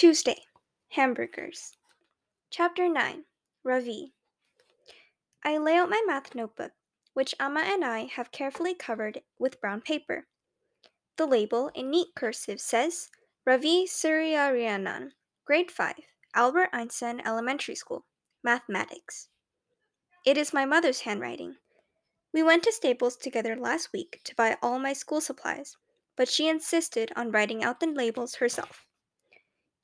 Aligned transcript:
Tuesday 0.00 0.44
Hamburgers. 0.92 1.76
Chapter 2.48 2.88
9 2.88 3.24
Ravi. 3.62 4.14
I 5.44 5.58
lay 5.58 5.76
out 5.76 5.90
my 5.90 6.02
math 6.06 6.34
notebook, 6.34 6.72
which 7.12 7.34
Amma 7.38 7.60
and 7.60 7.84
I 7.84 8.04
have 8.06 8.32
carefully 8.32 8.74
covered 8.74 9.20
with 9.38 9.60
brown 9.60 9.82
paper. 9.82 10.26
The 11.18 11.26
label, 11.26 11.70
in 11.74 11.90
neat 11.90 12.14
cursive, 12.16 12.62
says 12.62 13.10
Ravi 13.44 13.84
Suryanarayanan, 13.84 15.10
Grade 15.44 15.70
5, 15.70 15.96
Albert 16.34 16.70
Einstein 16.72 17.20
Elementary 17.26 17.74
School, 17.74 18.06
Mathematics. 18.42 19.28
It 20.24 20.38
is 20.38 20.54
my 20.54 20.64
mother's 20.64 21.00
handwriting. 21.00 21.56
We 22.32 22.42
went 22.42 22.62
to 22.62 22.72
Staples 22.72 23.18
together 23.18 23.54
last 23.54 23.92
week 23.92 24.22
to 24.24 24.34
buy 24.34 24.56
all 24.62 24.78
my 24.78 24.94
school 24.94 25.20
supplies, 25.20 25.76
but 26.16 26.30
she 26.30 26.48
insisted 26.48 27.12
on 27.16 27.32
writing 27.32 27.62
out 27.62 27.80
the 27.80 27.86
labels 27.86 28.36
herself. 28.36 28.86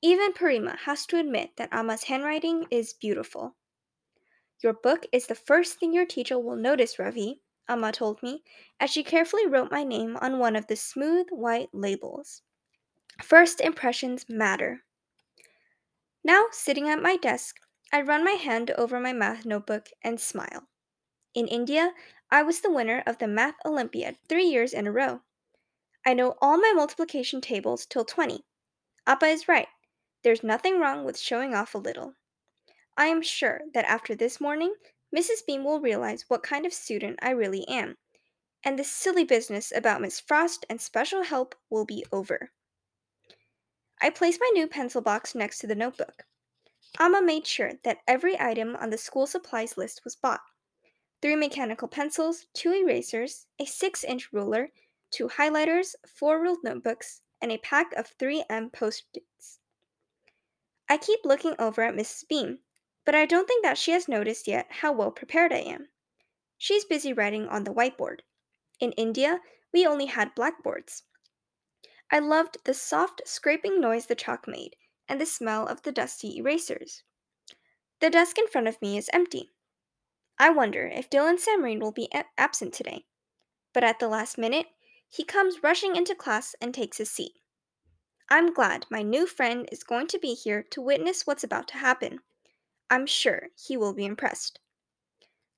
Even 0.01 0.31
Parima 0.33 0.77
has 0.79 1.07
to 1.07 1.17
admit 1.17 1.57
that 1.57 1.73
Amma's 1.73 2.03
handwriting 2.03 2.67
is 2.69 2.93
beautiful. 2.93 3.55
Your 4.61 4.73
book 4.73 5.07
is 5.11 5.25
the 5.25 5.35
first 5.35 5.79
thing 5.79 5.91
your 5.91 6.05
teacher 6.05 6.37
will 6.37 6.55
notice, 6.55 6.99
Ravi, 6.99 7.41
Amma 7.67 7.91
told 7.91 8.21
me, 8.21 8.43
as 8.79 8.91
she 8.91 9.03
carefully 9.03 9.47
wrote 9.47 9.71
my 9.71 9.83
name 9.83 10.15
on 10.17 10.39
one 10.39 10.55
of 10.55 10.67
the 10.67 10.75
smooth 10.75 11.27
white 11.31 11.69
labels. 11.73 12.43
First 13.23 13.59
impressions 13.59 14.29
matter. 14.29 14.83
Now, 16.23 16.45
sitting 16.51 16.87
at 16.89 17.01
my 17.01 17.17
desk, 17.17 17.59
I 17.91 18.01
run 18.01 18.23
my 18.23 18.31
hand 18.31 18.71
over 18.71 18.99
my 18.99 19.13
math 19.13 19.45
notebook 19.45 19.87
and 20.03 20.19
smile. 20.19 20.67
In 21.33 21.47
India, 21.47 21.93
I 22.29 22.43
was 22.43 22.61
the 22.61 22.71
winner 22.71 23.01
of 23.07 23.17
the 23.17 23.27
Math 23.27 23.55
Olympiad 23.65 24.17
three 24.27 24.45
years 24.45 24.73
in 24.73 24.85
a 24.85 24.91
row. 24.91 25.21
I 26.05 26.13
know 26.13 26.35
all 26.41 26.57
my 26.57 26.73
multiplication 26.75 27.41
tables 27.41 27.85
till 27.85 28.05
20. 28.05 28.43
Appa 29.07 29.25
is 29.25 29.47
right. 29.47 29.67
There's 30.23 30.43
nothing 30.43 30.79
wrong 30.79 31.05
with 31.05 31.19
showing 31.19 31.53
off 31.53 31.75
a 31.75 31.77
little. 31.77 32.13
I 32.97 33.07
am 33.07 33.21
sure 33.21 33.61
that 33.73 33.85
after 33.85 34.15
this 34.15 34.41
morning, 34.41 34.73
Mrs. 35.15 35.45
Beam 35.45 35.63
will 35.63 35.79
realize 35.79 36.25
what 36.27 36.43
kind 36.43 36.65
of 36.65 36.73
student 36.73 37.19
I 37.21 37.29
really 37.29 37.67
am, 37.67 37.97
and 38.63 38.77
this 38.77 38.91
silly 38.91 39.23
business 39.23 39.71
about 39.75 40.01
Miss 40.01 40.19
Frost 40.19 40.65
and 40.69 40.81
special 40.81 41.23
help 41.23 41.55
will 41.69 41.85
be 41.85 42.05
over. 42.11 42.51
I 44.01 44.09
placed 44.09 44.41
my 44.41 44.49
new 44.53 44.67
pencil 44.67 45.01
box 45.01 45.35
next 45.35 45.59
to 45.59 45.67
the 45.67 45.75
notebook. 45.75 46.25
Amma 46.99 47.21
made 47.21 47.45
sure 47.45 47.73
that 47.83 47.99
every 48.07 48.39
item 48.39 48.75
on 48.75 48.89
the 48.89 48.97
school 48.97 49.27
supplies 49.27 49.77
list 49.77 50.03
was 50.03 50.15
bought 50.15 50.41
three 51.21 51.35
mechanical 51.35 51.87
pencils, 51.87 52.47
two 52.53 52.73
erasers, 52.73 53.47
a 53.59 53.65
6 53.65 54.03
inch 54.03 54.31
ruler, 54.33 54.71
two 55.11 55.27
highlighters, 55.27 55.95
four 56.07 56.41
ruled 56.41 56.63
notebooks, 56.63 57.21
and 57.41 57.51
a 57.51 57.57
pack 57.59 57.93
of 57.93 58.17
3M 58.17 58.71
post 58.73 59.05
its. 59.13 59.56
I 60.89 60.97
keep 60.97 61.19
looking 61.23 61.55
over 61.59 61.81
at 61.81 61.95
Mrs. 61.95 62.27
Beam, 62.27 62.59
but 63.05 63.15
I 63.15 63.25
don't 63.25 63.47
think 63.47 63.63
that 63.63 63.77
she 63.77 63.91
has 63.91 64.07
noticed 64.07 64.47
yet 64.47 64.67
how 64.69 64.91
well 64.91 65.11
prepared 65.11 65.51
I 65.51 65.57
am. 65.57 65.89
She's 66.57 66.85
busy 66.85 67.13
writing 67.13 67.47
on 67.47 67.63
the 67.63 67.73
whiteboard. 67.73 68.21
In 68.79 68.91
India, 68.93 69.41
we 69.73 69.85
only 69.85 70.05
had 70.05 70.35
blackboards. 70.35 71.03
I 72.09 72.19
loved 72.19 72.57
the 72.63 72.73
soft 72.73 73.21
scraping 73.25 73.81
noise 73.81 74.05
the 74.05 74.15
chalk 74.15 74.47
made 74.47 74.75
and 75.09 75.19
the 75.19 75.25
smell 75.25 75.67
of 75.67 75.81
the 75.81 75.91
dusty 75.91 76.37
erasers. 76.37 77.03
The 77.99 78.09
desk 78.09 78.37
in 78.37 78.47
front 78.47 78.67
of 78.67 78.81
me 78.81 78.97
is 78.97 79.09
empty. 79.11 79.51
I 80.39 80.51
wonder 80.51 80.87
if 80.87 81.09
Dylan 81.09 81.37
Samreen 81.37 81.81
will 81.81 81.91
be 81.91 82.07
a- 82.13 82.25
absent 82.37 82.73
today. 82.73 83.05
But 83.73 83.83
at 83.83 83.99
the 83.99 84.07
last 84.07 84.37
minute, 84.37 84.67
he 85.09 85.23
comes 85.23 85.63
rushing 85.63 85.95
into 85.95 86.15
class 86.15 86.55
and 86.61 86.73
takes 86.73 86.97
his 86.97 87.11
seat. 87.11 87.33
I'm 88.29 88.53
glad 88.53 88.85
my 88.89 89.03
new 89.03 89.25
friend 89.25 89.69
is 89.71 89.83
going 89.83 90.07
to 90.07 90.19
be 90.19 90.33
here 90.33 90.61
to 90.71 90.81
witness 90.81 91.25
what's 91.25 91.45
about 91.45 91.69
to 91.69 91.77
happen. 91.77 92.19
I'm 92.89 93.05
sure 93.05 93.47
he 93.55 93.77
will 93.77 93.93
be 93.93 94.05
impressed. 94.05 94.59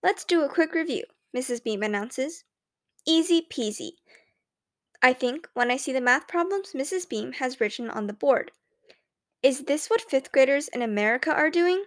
Let's 0.03 0.23
do 0.23 0.44
a 0.44 0.50
quick 0.50 0.73
review, 0.73 1.06
Mrs. 1.36 1.64
Beam 1.64 1.81
announces. 1.81 2.44
Easy 3.08 3.42
peasy. 3.42 3.94
I 5.02 5.14
think 5.14 5.48
when 5.54 5.71
I 5.71 5.77
see 5.77 5.94
the 5.94 5.99
math 5.99 6.27
problems 6.27 6.73
Mrs. 6.73 7.10
Beam 7.10 7.32
has 7.33 7.60
written 7.60 7.89
on 7.89 8.05
the 8.05 8.14
board. 8.14 8.52
Is 9.42 9.64
this 9.64 9.89
what 9.89 10.02
fifth 10.02 10.32
graders 10.32 10.67
in 10.67 10.83
America 10.83 11.32
are 11.32 11.49
doing? 11.49 11.86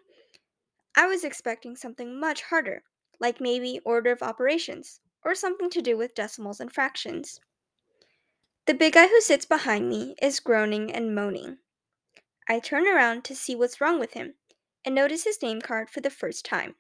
I 0.97 1.07
was 1.07 1.23
expecting 1.23 1.77
something 1.77 2.19
much 2.19 2.43
harder, 2.43 2.83
like 3.21 3.41
maybe 3.41 3.81
order 3.85 4.11
of 4.11 4.23
operations, 4.23 5.01
or 5.25 5.37
something 5.37 5.71
to 5.71 5.81
do 5.81 5.97
with 5.97 6.17
decimals 6.17 6.59
and 6.59 6.73
fractions. 6.73 7.39
The 8.65 8.75
big 8.75 8.93
guy 8.93 9.09
who 9.09 9.21
sits 9.21 9.45
behind 9.45 9.89
me 9.89 10.15
is 10.23 10.39
groaning 10.39 10.93
and 10.93 11.17
moaning. 11.17 11.59
I 12.49 12.61
turn 12.61 12.87
around 12.87 13.25
to 13.25 13.35
see 13.35 13.57
what's 13.57 13.81
wrong 13.81 13.99
with 13.99 14.13
him 14.13 14.35
and 14.85 14.95
notice 14.95 15.25
his 15.25 15.43
name 15.43 15.61
card 15.61 15.91
for 15.91 16.01
the 16.01 16.11
first 16.11 16.45
time 16.45 16.77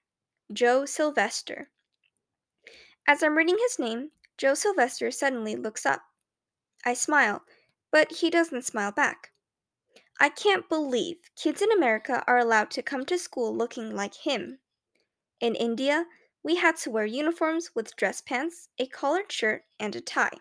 Joe 0.53 0.87
Sylvester. 0.87 1.71
As 3.05 3.21
I'm 3.21 3.37
reading 3.37 3.59
his 3.59 3.81
name, 3.81 4.13
Joe 4.39 4.55
Sylvester 4.55 5.11
suddenly 5.11 5.57
looks 5.57 5.85
up. 5.85 6.03
I 6.85 6.95
smile, 6.95 7.43
but 7.91 8.13
he 8.13 8.31
doesn't 8.31 8.65
smile 8.65 8.93
back. 8.93 9.33
I 10.21 10.29
can't 10.29 10.69
believe 10.69 11.17
kids 11.35 11.63
in 11.63 11.73
America 11.73 12.23
are 12.29 12.39
allowed 12.39 12.71
to 12.73 12.83
come 12.83 13.05
to 13.07 13.19
school 13.19 13.57
looking 13.57 13.93
like 13.93 14.15
him. 14.15 14.61
In 15.41 15.57
India, 15.57 16.07
we 16.45 16.55
had 16.55 16.77
to 16.77 16.93
wear 16.93 17.07
uniforms 17.07 17.75
with 17.75 17.97
dress 17.97 18.21
pants, 18.21 18.69
a 18.79 18.87
collared 18.87 19.33
shirt, 19.33 19.65
and 19.81 19.97
a 19.97 20.01
tie. 20.01 20.39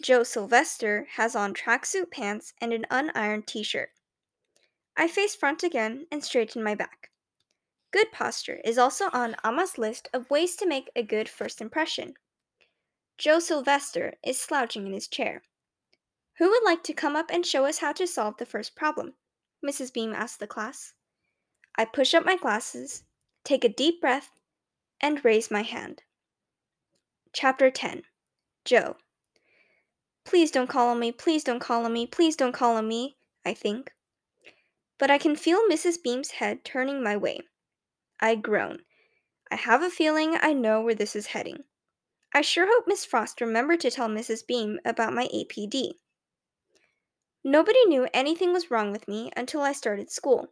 Joe 0.00 0.22
Sylvester 0.22 1.08
has 1.16 1.34
on 1.34 1.54
tracksuit 1.54 2.12
pants 2.12 2.52
and 2.60 2.72
an 2.72 2.86
unironed 2.88 3.46
t 3.46 3.64
shirt. 3.64 3.90
I 4.96 5.08
face 5.08 5.34
front 5.34 5.64
again 5.64 6.06
and 6.12 6.22
straighten 6.22 6.62
my 6.62 6.76
back. 6.76 7.10
Good 7.90 8.12
posture 8.12 8.60
is 8.64 8.78
also 8.78 9.10
on 9.12 9.34
Amma's 9.42 9.76
list 9.76 10.08
of 10.12 10.30
ways 10.30 10.54
to 10.56 10.66
make 10.66 10.90
a 10.94 11.02
good 11.02 11.28
first 11.28 11.60
impression. 11.60 12.14
Joe 13.16 13.40
Sylvester 13.40 14.14
is 14.22 14.40
slouching 14.40 14.86
in 14.86 14.92
his 14.92 15.08
chair. 15.08 15.42
Who 16.36 16.48
would 16.48 16.62
like 16.64 16.84
to 16.84 16.92
come 16.92 17.16
up 17.16 17.30
and 17.30 17.44
show 17.44 17.64
us 17.64 17.78
how 17.78 17.92
to 17.94 18.06
solve 18.06 18.36
the 18.36 18.46
first 18.46 18.76
problem? 18.76 19.14
Mrs. 19.66 19.92
Beam 19.92 20.12
asked 20.12 20.38
the 20.38 20.46
class. 20.46 20.94
I 21.76 21.84
push 21.84 22.14
up 22.14 22.24
my 22.24 22.36
glasses, 22.36 23.02
take 23.42 23.64
a 23.64 23.68
deep 23.68 24.00
breath, 24.00 24.30
and 25.00 25.24
raise 25.24 25.50
my 25.50 25.62
hand. 25.62 26.02
Chapter 27.32 27.70
10 27.72 28.04
Joe. 28.64 28.96
Please 30.28 30.50
don't 30.50 30.68
call 30.68 30.88
on 30.88 31.00
me, 31.00 31.10
please 31.10 31.42
don't 31.42 31.58
call 31.58 31.86
on 31.86 31.92
me, 31.94 32.06
please 32.06 32.36
don't 32.36 32.52
call 32.52 32.76
on 32.76 32.86
me, 32.86 33.16
I 33.46 33.54
think. 33.54 33.94
But 34.98 35.10
I 35.10 35.16
can 35.16 35.34
feel 35.34 35.66
Mrs. 35.66 36.02
Beam's 36.02 36.32
head 36.32 36.66
turning 36.66 37.02
my 37.02 37.16
way. 37.16 37.40
I 38.20 38.34
groan. 38.34 38.82
I 39.50 39.56
have 39.56 39.80
a 39.82 39.88
feeling 39.88 40.36
I 40.38 40.52
know 40.52 40.82
where 40.82 40.94
this 40.94 41.16
is 41.16 41.28
heading. 41.28 41.64
I 42.34 42.42
sure 42.42 42.66
hope 42.66 42.84
Miss 42.86 43.06
Frost 43.06 43.40
remembered 43.40 43.80
to 43.80 43.90
tell 43.90 44.10
Mrs. 44.10 44.46
Beam 44.46 44.78
about 44.84 45.14
my 45.14 45.28
APD. 45.28 45.92
Nobody 47.42 47.86
knew 47.86 48.06
anything 48.12 48.52
was 48.52 48.70
wrong 48.70 48.92
with 48.92 49.08
me 49.08 49.30
until 49.34 49.62
I 49.62 49.72
started 49.72 50.10
school. 50.10 50.48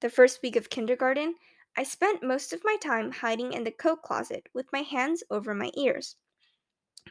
The 0.00 0.10
first 0.10 0.42
week 0.42 0.56
of 0.56 0.70
kindergarten, 0.70 1.36
I 1.76 1.84
spent 1.84 2.24
most 2.24 2.52
of 2.52 2.64
my 2.64 2.76
time 2.82 3.12
hiding 3.12 3.52
in 3.52 3.62
the 3.62 3.70
coat 3.70 4.02
closet 4.02 4.48
with 4.52 4.66
my 4.72 4.82
hands 4.82 5.22
over 5.30 5.54
my 5.54 5.70
ears. 5.76 6.16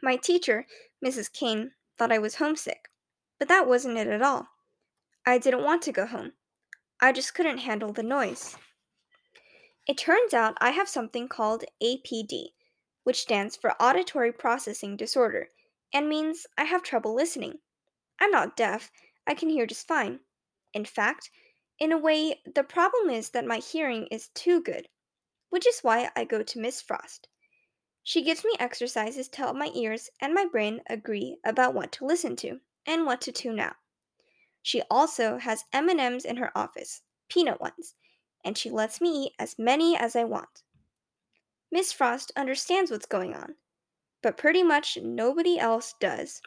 My 0.01 0.15
teacher, 0.15 0.67
Mrs. 1.03 1.31
Kane, 1.31 1.71
thought 1.97 2.11
I 2.11 2.19
was 2.19 2.35
homesick, 2.35 2.89
but 3.39 3.47
that 3.47 3.67
wasn't 3.67 3.97
it 3.97 4.07
at 4.07 4.21
all. 4.21 4.49
I 5.25 5.37
didn't 5.37 5.63
want 5.63 5.81
to 5.83 5.91
go 5.91 6.05
home. 6.05 6.33
I 6.99 7.11
just 7.11 7.33
couldn't 7.33 7.59
handle 7.59 7.93
the 7.93 8.03
noise. 8.03 8.57
It 9.87 9.97
turns 9.97 10.33
out 10.33 10.57
I 10.59 10.71
have 10.71 10.89
something 10.89 11.27
called 11.27 11.63
APD, 11.81 12.49
which 13.03 13.21
stands 13.21 13.55
for 13.55 13.81
Auditory 13.81 14.31
Processing 14.31 14.97
Disorder, 14.97 15.49
and 15.93 16.09
means 16.09 16.45
I 16.57 16.65
have 16.65 16.83
trouble 16.83 17.15
listening. 17.15 17.59
I'm 18.19 18.31
not 18.31 18.57
deaf, 18.57 18.91
I 19.25 19.33
can 19.33 19.49
hear 19.49 19.65
just 19.65 19.87
fine. 19.87 20.19
In 20.73 20.85
fact, 20.85 21.31
in 21.79 21.91
a 21.91 21.97
way, 21.97 22.41
the 22.45 22.63
problem 22.63 23.09
is 23.09 23.29
that 23.29 23.45
my 23.45 23.57
hearing 23.57 24.07
is 24.07 24.29
too 24.29 24.61
good, 24.61 24.89
which 25.49 25.65
is 25.65 25.79
why 25.81 26.09
I 26.15 26.25
go 26.25 26.43
to 26.43 26.59
Miss 26.59 26.81
Frost. 26.81 27.27
She 28.07 28.21
gives 28.21 28.45
me 28.45 28.53
exercises 28.57 29.27
to 29.27 29.37
help 29.39 29.57
my 29.57 29.69
ears 29.75 30.09
and 30.21 30.33
my 30.33 30.45
brain 30.45 30.81
agree 30.89 31.39
about 31.43 31.73
what 31.73 31.91
to 31.91 32.05
listen 32.05 32.37
to 32.37 32.61
and 32.85 33.05
what 33.05 33.19
to 33.19 33.33
tune 33.33 33.59
out. 33.59 33.75
She 34.61 34.81
also 34.89 35.39
has 35.39 35.65
M&Ms 35.73 36.23
in 36.23 36.37
her 36.37 36.57
office, 36.57 37.01
peanut 37.27 37.59
ones, 37.59 37.95
and 38.45 38.57
she 38.57 38.69
lets 38.69 39.01
me 39.01 39.25
eat 39.25 39.33
as 39.37 39.59
many 39.59 39.97
as 39.97 40.15
I 40.15 40.23
want. 40.23 40.63
Miss 41.69 41.91
Frost 41.91 42.31
understands 42.37 42.91
what's 42.91 43.05
going 43.05 43.35
on, 43.35 43.55
but 44.21 44.37
pretty 44.37 44.63
much 44.63 44.97
nobody 45.01 45.59
else 45.59 45.93
does. 45.99 46.41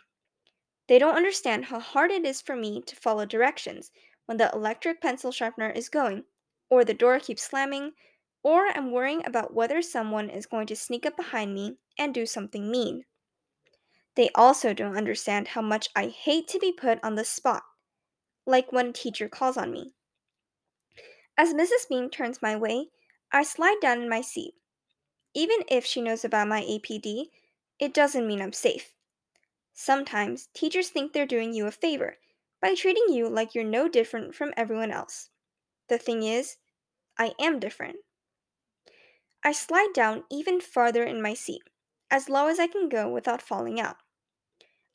They 0.89 0.99
don't 0.99 1.15
understand 1.15 1.67
how 1.67 1.79
hard 1.79 2.11
it 2.11 2.25
is 2.25 2.41
for 2.41 2.57
me 2.57 2.81
to 2.87 2.97
follow 2.97 3.27
directions 3.27 3.91
when 4.25 4.39
the 4.39 4.51
electric 4.55 5.03
pencil 5.03 5.31
sharpener 5.31 5.69
is 5.69 5.91
going, 5.91 6.25
or 6.71 6.87
the 6.87 6.95
door 6.95 7.21
keeps 7.21 7.43
slamming, 7.43 7.93
or 8.43 8.69
I'm 8.69 8.91
worrying 8.93 9.25
about 9.27 9.55
whether 9.55 9.83
someone 9.83 10.31
is 10.31 10.47
going 10.47 10.67
to 10.69 10.77
sneak 10.77 11.07
up 11.07 11.17
behind 11.17 11.55
me 11.55 11.79
and 11.99 12.15
do 12.15 12.27
something 12.27 12.71
mean. 12.71 13.05
They 14.15 14.31
also 14.37 14.73
don't 14.73 14.97
understand 14.97 15.49
how 15.49 15.63
much 15.63 15.89
I 15.97 16.07
hate 16.09 16.47
to 16.49 16.61
be 16.61 16.73
put 16.73 17.03
on 17.03 17.17
the 17.17 17.25
spot. 17.25 17.65
like 18.47 18.73
when 18.73 18.89
a 18.89 18.93
teacher 18.93 19.29
calls 19.29 19.57
on 19.57 19.73
me. 19.73 19.95
As 21.37 21.53
Mrs. 21.53 21.89
Beam 21.89 22.09
turns 22.09 22.41
my 22.41 22.55
way, 22.55 22.91
I 23.33 23.43
slide 23.43 23.79
down 23.81 24.01
in 24.03 24.09
my 24.09 24.21
seat. 24.21 24.55
Even 25.35 25.65
if 25.69 25.85
she 25.85 26.01
knows 26.01 26.25
about 26.25 26.49
my 26.49 26.63
APD, 26.63 27.31
it 27.81 27.95
doesn't 27.95 28.27
mean 28.27 28.41
I'm 28.43 28.53
safe. 28.53 28.95
Sometimes 29.73 30.49
teachers 30.55 30.91
think 30.91 31.13
they're 31.13 31.27
doing 31.27 31.53
you 31.53 31.67
a 31.67 31.73
favor 31.73 32.19
by 32.61 32.75
treating 32.75 33.09
you 33.09 33.29
like 33.29 33.55
you're 33.55 33.65
no 33.65 33.89
different 33.89 34.35
from 34.35 34.55
everyone 34.57 34.93
else. 34.93 35.31
The 35.89 35.99
thing 35.99 36.23
is, 36.23 36.59
I 37.19 37.35
am 37.41 37.59
different. 37.61 37.97
I 39.43 39.53
slide 39.53 39.93
down 39.95 40.25
even 40.31 40.61
farther 40.61 41.03
in 41.03 41.23
my 41.23 41.35
seat, 41.35 41.63
as 42.11 42.29
low 42.29 42.49
as 42.49 42.59
I 42.59 42.67
can 42.67 42.89
go 42.89 43.09
without 43.09 43.41
falling 43.41 43.81
out. 43.81 43.97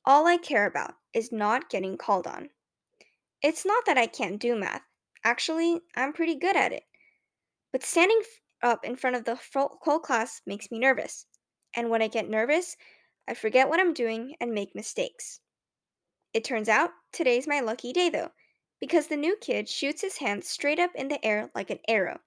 All 0.06 0.27
I 0.27 0.38
care 0.38 0.68
about 0.68 0.95
is 1.13 1.31
not 1.31 1.69
getting 1.69 1.97
called 1.97 2.27
on. 2.27 2.50
It's 3.42 3.65
not 3.65 3.86
that 3.86 3.97
I 3.97 4.06
can't 4.06 4.39
do 4.39 4.56
math. 4.56 4.83
Actually, 5.24 5.81
I'm 5.95 6.13
pretty 6.13 6.36
good 6.36 6.56
at 6.56 6.71
it. 6.71 6.83
But 7.71 7.83
standing 7.83 8.21
up 8.62 8.86
in 8.86 8.95
front 8.95 9.15
of 9.15 9.25
the 9.25 9.39
whole 9.53 10.00
class 10.00 10.42
makes 10.45 10.69
me 10.69 10.77
nervous. 10.77 11.25
And 11.74 11.89
when 11.89 12.03
I 12.03 12.07
get 12.07 12.30
nervous, 12.30 12.77
I 13.27 13.33
forget 13.33 13.68
what 13.68 13.80
I'm 13.80 13.94
doing 13.94 14.36
and 14.39 14.53
make 14.53 14.75
mistakes. 14.75 15.39
It 16.33 16.44
turns 16.44 16.69
out 16.69 16.91
today's 17.12 17.48
my 17.48 17.62
lucky 17.62 17.91
day 17.94 18.09
though, 18.09 18.31
because 18.80 19.07
the 19.07 19.18
new 19.18 19.36
kid 19.41 19.68
shoots 19.68 20.01
his 20.01 20.18
hand 20.18 20.44
straight 20.44 20.80
up 20.80 20.91
in 20.94 21.07
the 21.07 21.24
air 21.25 21.50
like 21.56 21.71
an 21.71 21.80
arrow. 21.88 22.19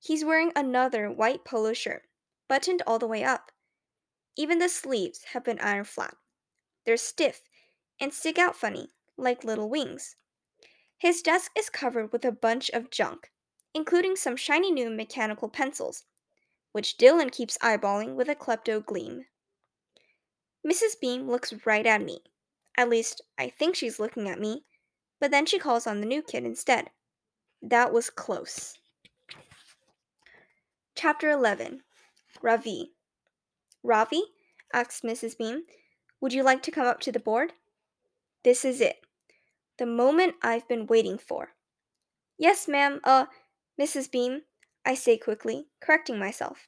He's 0.00 0.24
wearing 0.24 0.52
another 0.54 1.10
white 1.10 1.44
polo 1.44 1.72
shirt, 1.72 2.08
buttoned 2.48 2.82
all 2.86 2.98
the 2.98 3.06
way 3.06 3.24
up. 3.24 3.50
Even 4.36 4.58
the 4.58 4.68
sleeves 4.68 5.24
have 5.32 5.44
been 5.44 5.58
ironed 5.58 5.88
flat. 5.88 6.16
They're 6.84 6.96
stiff 6.96 7.42
and 8.00 8.14
stick 8.14 8.38
out 8.38 8.56
funny, 8.56 8.90
like 9.16 9.44
little 9.44 9.68
wings. 9.68 10.16
His 10.96 11.22
desk 11.22 11.52
is 11.56 11.68
covered 11.68 12.12
with 12.12 12.24
a 12.24 12.32
bunch 12.32 12.70
of 12.70 12.90
junk, 12.90 13.32
including 13.74 14.16
some 14.16 14.36
shiny 14.36 14.70
new 14.70 14.90
mechanical 14.90 15.48
pencils, 15.48 16.04
which 16.72 16.96
Dylan 16.96 17.32
keeps 17.32 17.58
eyeballing 17.58 18.14
with 18.14 18.28
a 18.28 18.34
klepto 18.34 18.84
gleam. 18.84 19.26
Mrs. 20.66 20.98
Beam 21.00 21.28
looks 21.28 21.54
right 21.66 21.86
at 21.86 22.02
me. 22.02 22.20
At 22.76 22.88
least, 22.88 23.22
I 23.36 23.48
think 23.48 23.74
she's 23.74 23.98
looking 23.98 24.28
at 24.28 24.40
me, 24.40 24.64
but 25.20 25.30
then 25.30 25.46
she 25.46 25.58
calls 25.58 25.86
on 25.86 26.00
the 26.00 26.06
new 26.06 26.22
kid 26.22 26.44
instead. 26.44 26.90
That 27.60 27.92
was 27.92 28.10
close. 28.10 28.78
Chapter 31.00 31.30
11 31.30 31.82
Ravi. 32.42 32.90
Ravi? 33.84 34.20
asked 34.74 35.04
Mrs. 35.04 35.38
Beam. 35.38 35.62
Would 36.20 36.32
you 36.32 36.42
like 36.42 36.60
to 36.64 36.72
come 36.72 36.88
up 36.88 36.98
to 37.02 37.12
the 37.12 37.20
board? 37.20 37.52
This 38.42 38.64
is 38.64 38.80
it. 38.80 38.96
The 39.78 39.86
moment 39.86 40.34
I've 40.42 40.66
been 40.66 40.88
waiting 40.88 41.16
for. 41.16 41.50
Yes, 42.36 42.66
ma'am. 42.66 42.98
Uh, 43.04 43.26
Mrs. 43.80 44.10
Beam, 44.10 44.42
I 44.84 44.94
say 44.94 45.16
quickly, 45.16 45.68
correcting 45.80 46.18
myself. 46.18 46.66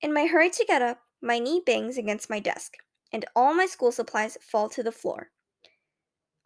In 0.00 0.14
my 0.14 0.26
hurry 0.26 0.50
to 0.50 0.64
get 0.64 0.80
up, 0.80 1.00
my 1.20 1.40
knee 1.40 1.60
bangs 1.66 1.98
against 1.98 2.30
my 2.30 2.38
desk, 2.38 2.74
and 3.12 3.24
all 3.34 3.54
my 3.54 3.66
school 3.66 3.90
supplies 3.90 4.38
fall 4.40 4.68
to 4.68 4.84
the 4.84 4.92
floor. 4.92 5.32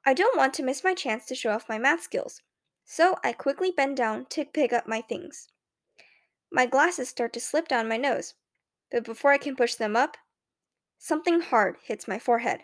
I 0.06 0.14
don't 0.14 0.38
want 0.38 0.54
to 0.54 0.62
miss 0.62 0.82
my 0.82 0.94
chance 0.94 1.26
to 1.26 1.34
show 1.34 1.50
off 1.50 1.68
my 1.68 1.76
math 1.76 2.04
skills, 2.04 2.40
so 2.86 3.16
I 3.22 3.34
quickly 3.34 3.70
bend 3.70 3.98
down 3.98 4.24
to 4.30 4.46
pick 4.46 4.72
up 4.72 4.88
my 4.88 5.02
things. 5.02 5.48
My 6.50 6.66
glasses 6.66 7.08
start 7.08 7.32
to 7.34 7.40
slip 7.40 7.68
down 7.68 7.88
my 7.88 7.96
nose, 7.96 8.34
but 8.90 9.04
before 9.04 9.32
I 9.32 9.38
can 9.38 9.56
push 9.56 9.74
them 9.74 9.96
up, 9.96 10.16
something 10.98 11.40
hard 11.40 11.76
hits 11.82 12.06
my 12.06 12.18
forehead. 12.18 12.60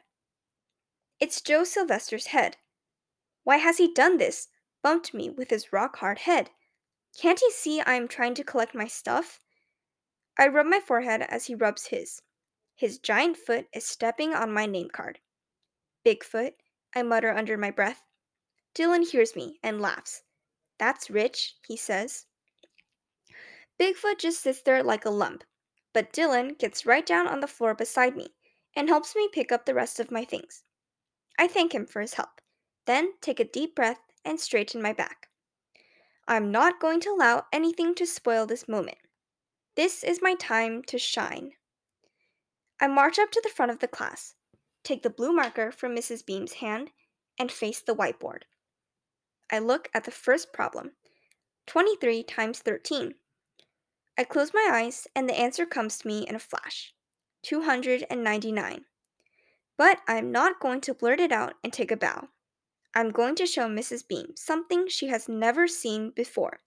It's 1.20 1.40
Joe 1.40 1.64
Sylvester's 1.64 2.26
head. 2.26 2.56
Why 3.44 3.56
has 3.56 3.79
he 3.79 3.93
done 3.93 4.19
this? 4.19 4.49
Bumped 4.82 5.14
me 5.14 5.31
with 5.31 5.50
his 5.50 5.73
rock 5.73 5.96
hard 5.96 6.20
head. 6.20 6.50
Can't 7.20 7.40
he 7.40 7.50
see 7.50 7.81
I 7.81 7.94
am 7.94 8.08
trying 8.08 8.34
to 8.34 8.44
collect 8.44 8.75
my 8.75 8.87
stuff? 8.87 9.40
I 10.38 10.49
rub 10.49 10.67
my 10.67 10.81
forehead 10.81 11.23
as 11.23 11.46
he 11.46 11.55
rubs 11.55 11.87
his. 11.87 12.23
His 12.75 12.99
giant 12.99 13.37
foot 13.37 13.67
is 13.73 13.84
stepping 13.84 14.34
on 14.34 14.52
my 14.52 14.67
name 14.67 14.88
card. 14.90 15.20
Bigfoot, 16.05 16.55
I 16.94 17.02
mutter 17.02 17.31
under 17.31 17.56
my 17.56 17.70
breath. 17.70 18.02
Dylan 18.75 19.08
hears 19.08 19.37
me 19.37 19.58
and 19.62 19.81
laughs. 19.81 20.23
That's 20.79 21.11
rich, 21.11 21.56
he 21.67 21.76
says. 21.76 22.26
Bigfoot 23.82 24.19
just 24.19 24.40
sits 24.40 24.62
there 24.62 24.81
like 24.81 25.05
a 25.05 25.11
lump, 25.11 25.43
but 25.93 26.12
Dylan 26.12 26.56
gets 26.56 26.87
right 26.87 27.05
down 27.05 27.26
on 27.26 27.40
the 27.40 27.49
floor 27.49 27.75
beside 27.75 28.14
me 28.14 28.29
and 28.76 28.88
helps 28.88 29.17
me 29.17 29.29
pick 29.32 29.50
up 29.50 29.67
the 29.67 29.75
rest 29.75 29.99
of 29.99 30.12
my 30.12 30.25
things. 30.25 30.62
I 31.37 31.49
thank 31.49 31.75
him 31.75 31.87
for 31.87 32.00
his 32.00 32.14
help, 32.14 32.40
then 32.87 33.14
take 33.20 33.40
a 33.40 33.44
deep 33.44 33.75
breath 33.75 33.99
and 34.25 34.38
straighten 34.38 34.81
my 34.81 34.93
back. 34.93 35.31
I'm 36.29 36.52
not 36.52 36.79
going 36.79 37.00
to 37.00 37.11
allow 37.11 37.46
anything 37.52 37.96
to 37.96 38.06
spoil 38.06 38.46
this 38.46 38.69
moment. 38.69 38.99
This 39.75 40.05
is 40.05 40.23
my 40.23 40.34
time 40.34 40.84
to 40.84 40.96
shine. 40.96 41.55
I 42.81 42.87
march 42.87 43.19
up 43.19 43.32
to 43.32 43.40
the 43.43 43.50
front 43.50 43.73
of 43.73 43.81
the 43.81 43.88
class, 43.88 44.37
take 44.84 45.02
the 45.02 45.11
blue 45.11 45.32
marker 45.32 45.73
from 45.73 45.96
Mrs. 45.96 46.25
Beam's 46.25 46.52
hand, 46.52 46.93
and 47.37 47.50
face 47.50 47.81
the 47.81 47.96
whiteboard. 47.96 48.43
I 49.50 49.58
look 49.58 49.88
at 49.93 50.05
the 50.05 50.12
first 50.12 50.52
problem 50.52 50.93
23 51.67 52.23
times 52.23 52.61
13. 52.61 53.14
I 54.19 54.25
close 54.25 54.53
my 54.53 54.69
eyes, 54.70 55.06
and 55.14 55.29
the 55.29 55.38
answer 55.38 55.64
comes 55.64 55.99
to 55.99 56.06
me 56.06 56.26
in 56.26 56.35
a 56.35 56.38
flash 56.38 56.93
299. 57.43 58.85
But 59.79 59.99
I'm 60.06 60.31
not 60.31 60.61
going 60.61 60.81
to 60.82 60.94
blurt 60.94 61.19
it 61.19 61.32
out 61.32 61.55
and 61.64 61.73
take 61.73 61.91
a 61.91 61.97
bow. 61.97 62.29
I'm 62.94 63.11
going 63.11 63.35
to 63.37 63.47
show 63.47 63.69
Mrs. 63.69 64.06
Beam 64.06 64.35
something 64.37 64.87
she 64.87 65.09
has 65.09 65.29
never 65.29 65.67
seen 65.67 66.11
before. 66.11 66.61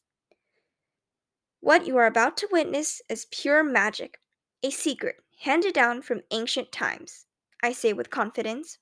What 1.60 1.86
you 1.86 1.98
are 1.98 2.08
about 2.08 2.36
to 2.38 2.50
witness 2.52 3.02
is 3.10 3.28
pure 3.32 3.64
magic, 3.64 4.20
a 4.64 4.72
secret 4.72 5.18
handed 5.42 5.74
down 5.74 6.02
from 6.02 6.24
ancient 6.32 6.72
times, 6.72 7.26
I 7.62 7.74
say 7.74 7.94
with 7.94 8.10
confidence. 8.10 8.80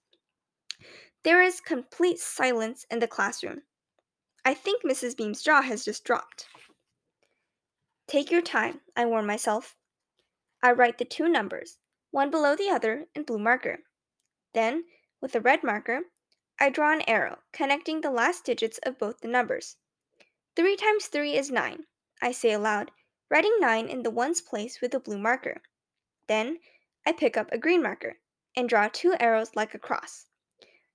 There 1.23 1.41
is 1.41 1.59
complete 1.59 2.19
silence 2.19 2.85
in 2.89 2.99
the 2.99 3.07
classroom. 3.07 3.63
I 4.45 4.53
think 4.53 4.83
Mrs. 4.83 5.15
Beam's 5.17 5.41
jaw 5.41 5.61
has 5.61 5.85
just 5.85 6.03
dropped. 6.03 6.47
Take 8.05 8.31
your 8.31 8.41
time, 8.41 8.81
I 8.95 9.05
warn 9.05 9.25
myself. 9.25 9.77
I 10.61 10.71
write 10.71 10.97
the 10.97 11.05
two 11.05 11.29
numbers, 11.29 11.77
one 12.11 12.29
below 12.29 12.55
the 12.55 12.69
other, 12.69 13.07
in 13.15 13.23
blue 13.23 13.39
marker. 13.39 13.79
Then, 14.53 14.85
with 15.21 15.35
a 15.35 15.41
red 15.41 15.63
marker, 15.63 16.01
I 16.59 16.69
draw 16.69 16.91
an 16.91 17.01
arrow 17.07 17.39
connecting 17.51 18.01
the 18.01 18.11
last 18.11 18.43
digits 18.43 18.77
of 18.79 18.99
both 18.99 19.21
the 19.21 19.27
numbers. 19.27 19.77
3 20.55 20.75
times 20.75 21.07
3 21.07 21.35
is 21.35 21.49
9, 21.49 21.85
I 22.21 22.31
say 22.33 22.51
aloud, 22.51 22.91
writing 23.29 23.55
9 23.59 23.87
in 23.87 24.03
the 24.03 24.11
ones 24.11 24.41
place 24.41 24.81
with 24.81 24.93
a 24.93 24.99
blue 24.99 25.17
marker. 25.17 25.61
Then, 26.27 26.59
I 27.05 27.13
pick 27.13 27.37
up 27.37 27.51
a 27.51 27.57
green 27.57 27.81
marker 27.81 28.19
and 28.55 28.69
draw 28.69 28.89
two 28.89 29.15
arrows 29.19 29.55
like 29.55 29.73
a 29.73 29.79
cross. 29.79 30.27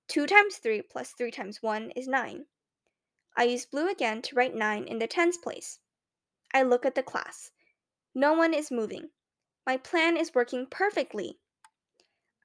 2 0.09 0.26
times 0.26 0.59
3 0.59 0.83
plus 0.83 1.12
3 1.12 1.30
times 1.30 1.62
1 1.62 1.90
is 1.92 2.06
9. 2.06 2.47
I 3.37 3.44
use 3.44 3.66
blue 3.66 3.88
again 3.88 4.23
to 4.23 4.37
write 4.37 4.54
9 4.54 4.85
in 4.85 4.99
the 4.99 5.06
tens 5.06 5.37
place. 5.37 5.80
I 6.55 6.62
look 6.62 6.87
at 6.87 6.95
the 6.95 7.02
class. 7.02 7.50
No 8.14 8.33
one 8.33 8.55
is 8.55 8.71
moving. 8.71 9.11
My 9.67 9.76
plan 9.76 10.17
is 10.17 10.35
working 10.35 10.67
perfectly. 10.67 11.38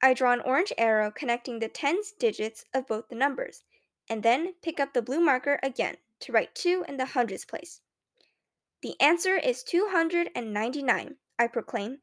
I 0.02 0.14
draw 0.14 0.34
an 0.34 0.42
orange 0.42 0.74
arrow 0.78 1.10
connecting 1.10 1.60
the 1.60 1.70
tens 1.70 2.12
digits 2.12 2.66
of 2.74 2.88
both 2.88 3.08
the 3.08 3.16
numbers, 3.16 3.64
and 4.10 4.22
then 4.22 4.56
pick 4.62 4.80
up 4.80 4.94
the 4.94 5.02
blue 5.02 5.22
marker 5.22 5.60
again 5.64 5.96
to 6.20 6.34
write 6.34 6.54
2 6.54 6.84
in 6.88 6.98
the 6.98 7.06
hundreds 7.06 7.46
place. 7.46 7.80
The 8.82 9.00
answer 9.00 9.38
is 9.38 9.64
299, 9.64 11.16
I 11.40 11.48
proclaim, 11.48 12.00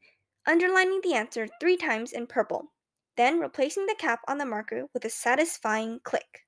underlining 0.47 1.01
the 1.03 1.13
answer 1.13 1.47
three 1.59 1.77
times 1.77 2.11
in 2.11 2.25
purple, 2.25 2.71
then 3.15 3.39
replacing 3.39 3.85
the 3.85 3.95
cap 3.95 4.21
on 4.27 4.39
the 4.39 4.45
marker 4.45 4.87
with 4.91 5.05
a 5.05 5.09
satisfying 5.11 5.99
click. 6.03 6.47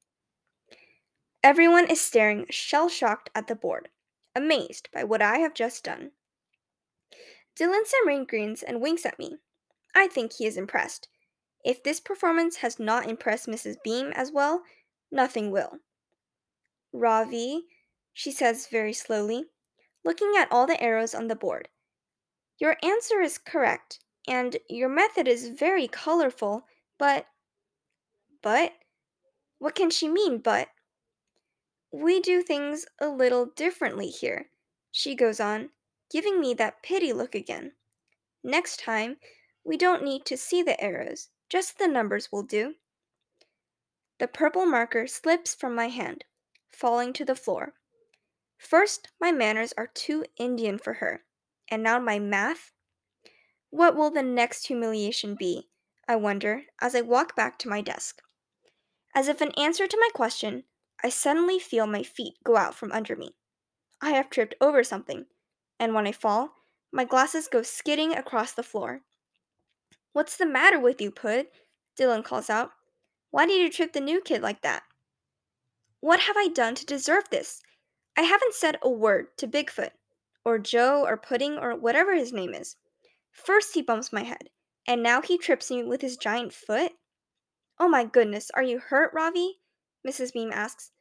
Everyone 1.43 1.87
is 1.87 2.01
staring 2.01 2.47
shell 2.49 2.89
shocked 2.89 3.29
at 3.35 3.45
the 3.45 3.55
board 3.55 3.89
amazed 4.35 4.89
by 4.93 5.03
what 5.03 5.21
I 5.21 5.39
have 5.39 5.53
just 5.53 5.83
done. 5.83 6.11
Dylan 7.55 7.83
Samreen 7.85 8.27
grins 8.27 8.63
and 8.63 8.81
winks 8.81 9.05
at 9.05 9.19
me. 9.19 9.37
I 9.95 10.07
think 10.07 10.33
he 10.33 10.45
is 10.45 10.57
impressed. 10.57 11.07
If 11.63 11.83
this 11.83 11.99
performance 11.99 12.57
has 12.57 12.79
not 12.79 13.07
impressed 13.07 13.47
Mrs. 13.47 13.75
Beam 13.83 14.11
as 14.15 14.31
well, 14.31 14.63
nothing 15.11 15.51
will. 15.51 15.79
Ravi, 16.91 17.65
she 18.11 18.31
says 18.31 18.67
very 18.67 18.93
slowly, 18.93 19.45
looking 20.03 20.33
at 20.37 20.51
all 20.51 20.67
the 20.67 20.81
arrows 20.81 21.15
on 21.15 21.27
the 21.27 21.35
board. 21.35 21.69
Your 22.57 22.77
answer 22.83 23.21
is 23.21 23.37
correct, 23.37 23.99
and 24.27 24.57
your 24.69 24.89
method 24.89 25.27
is 25.27 25.49
very 25.49 25.87
colorful, 25.87 26.65
but. 26.97 27.27
But? 28.41 28.73
What 29.59 29.75
can 29.75 29.89
she 29.89 30.07
mean, 30.07 30.39
but? 30.39 30.69
We 31.95 32.19
do 32.19 32.41
things 32.41 32.87
a 32.99 33.07
little 33.07 33.45
differently 33.45 34.07
here, 34.07 34.49
she 34.89 35.13
goes 35.13 35.39
on, 35.39 35.69
giving 36.09 36.39
me 36.39 36.55
that 36.55 36.81
pity 36.81 37.13
look 37.13 37.35
again. 37.35 37.73
Next 38.43 38.79
time, 38.79 39.17
we 39.63 39.77
don't 39.77 40.03
need 40.03 40.25
to 40.25 40.35
see 40.35 40.63
the 40.63 40.81
arrows, 40.83 41.29
just 41.49 41.77
the 41.77 41.87
numbers 41.87 42.31
will 42.31 42.41
do. 42.41 42.73
The 44.17 44.27
purple 44.27 44.65
marker 44.65 45.05
slips 45.05 45.53
from 45.53 45.75
my 45.75 45.89
hand, 45.89 46.25
falling 46.71 47.13
to 47.13 47.25
the 47.25 47.35
floor. 47.35 47.75
First, 48.57 49.09
my 49.21 49.31
manners 49.31 49.71
are 49.77 49.91
too 49.93 50.25
Indian 50.35 50.79
for 50.79 50.93
her, 50.93 51.23
and 51.69 51.83
now 51.83 51.99
my 51.99 52.17
math? 52.17 52.71
What 53.69 53.95
will 53.95 54.09
the 54.09 54.23
next 54.23 54.65
humiliation 54.65 55.35
be? 55.35 55.69
I 56.07 56.15
wonder 56.15 56.63
as 56.81 56.95
I 56.95 57.01
walk 57.01 57.35
back 57.35 57.59
to 57.59 57.69
my 57.69 57.81
desk. 57.81 58.23
As 59.13 59.27
if 59.27 59.43
in 59.43 59.51
answer 59.51 59.85
to 59.85 59.97
my 59.99 60.09
question, 60.15 60.63
I 61.01 61.09
suddenly 61.09 61.59
feel 61.59 61.87
my 61.87 62.03
feet 62.03 62.33
go 62.43 62.57
out 62.57 62.75
from 62.75 62.91
under 62.91 63.15
me. 63.15 63.35
I 64.01 64.11
have 64.11 64.29
tripped 64.29 64.55
over 64.59 64.83
something, 64.83 65.25
and 65.79 65.93
when 65.93 66.05
I 66.05 66.11
fall, 66.11 66.55
my 66.91 67.05
glasses 67.05 67.47
go 67.47 67.61
skidding 67.61 68.13
across 68.13 68.51
the 68.51 68.63
floor. 68.63 69.01
What's 70.11 70.35
the 70.35 70.45
matter 70.45 70.79
with 70.79 71.01
you, 71.01 71.09
Pud? 71.09 71.47
Dylan 71.97 72.23
calls 72.23 72.49
out. 72.49 72.71
Why 73.31 73.45
did 73.45 73.61
you 73.61 73.71
trip 73.71 73.93
the 73.93 73.99
new 73.99 74.21
kid 74.21 74.41
like 74.41 74.61
that? 74.61 74.83
What 76.01 76.19
have 76.19 76.35
I 76.37 76.49
done 76.49 76.75
to 76.75 76.85
deserve 76.85 77.29
this? 77.29 77.61
I 78.17 78.23
haven't 78.23 78.53
said 78.53 78.77
a 78.81 78.89
word 78.89 79.37
to 79.37 79.47
Bigfoot, 79.47 79.91
or 80.45 80.59
Joe, 80.59 81.03
or 81.05 81.17
Pudding, 81.17 81.57
or 81.57 81.75
whatever 81.75 82.13
his 82.13 82.31
name 82.33 82.53
is. 82.53 82.75
First 83.31 83.73
he 83.73 83.81
bumps 83.81 84.13
my 84.13 84.23
head, 84.23 84.49
and 84.85 85.01
now 85.01 85.21
he 85.21 85.37
trips 85.37 85.71
me 85.71 85.83
with 85.83 86.01
his 86.01 86.17
giant 86.17 86.53
foot? 86.53 86.91
Oh 87.79 87.87
my 87.87 88.05
goodness, 88.05 88.51
are 88.53 88.61
you 88.61 88.79
hurt, 88.79 89.11
Ravi? 89.13 89.59
Mrs. 90.05 90.33
Beam 90.33 90.51
asks, 90.51 90.91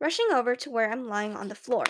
rushing 0.00 0.28
over 0.32 0.54
to 0.54 0.70
where 0.70 0.90
I'm 0.90 1.08
lying 1.08 1.34
on 1.34 1.48
the 1.48 1.54
floor. 1.54 1.84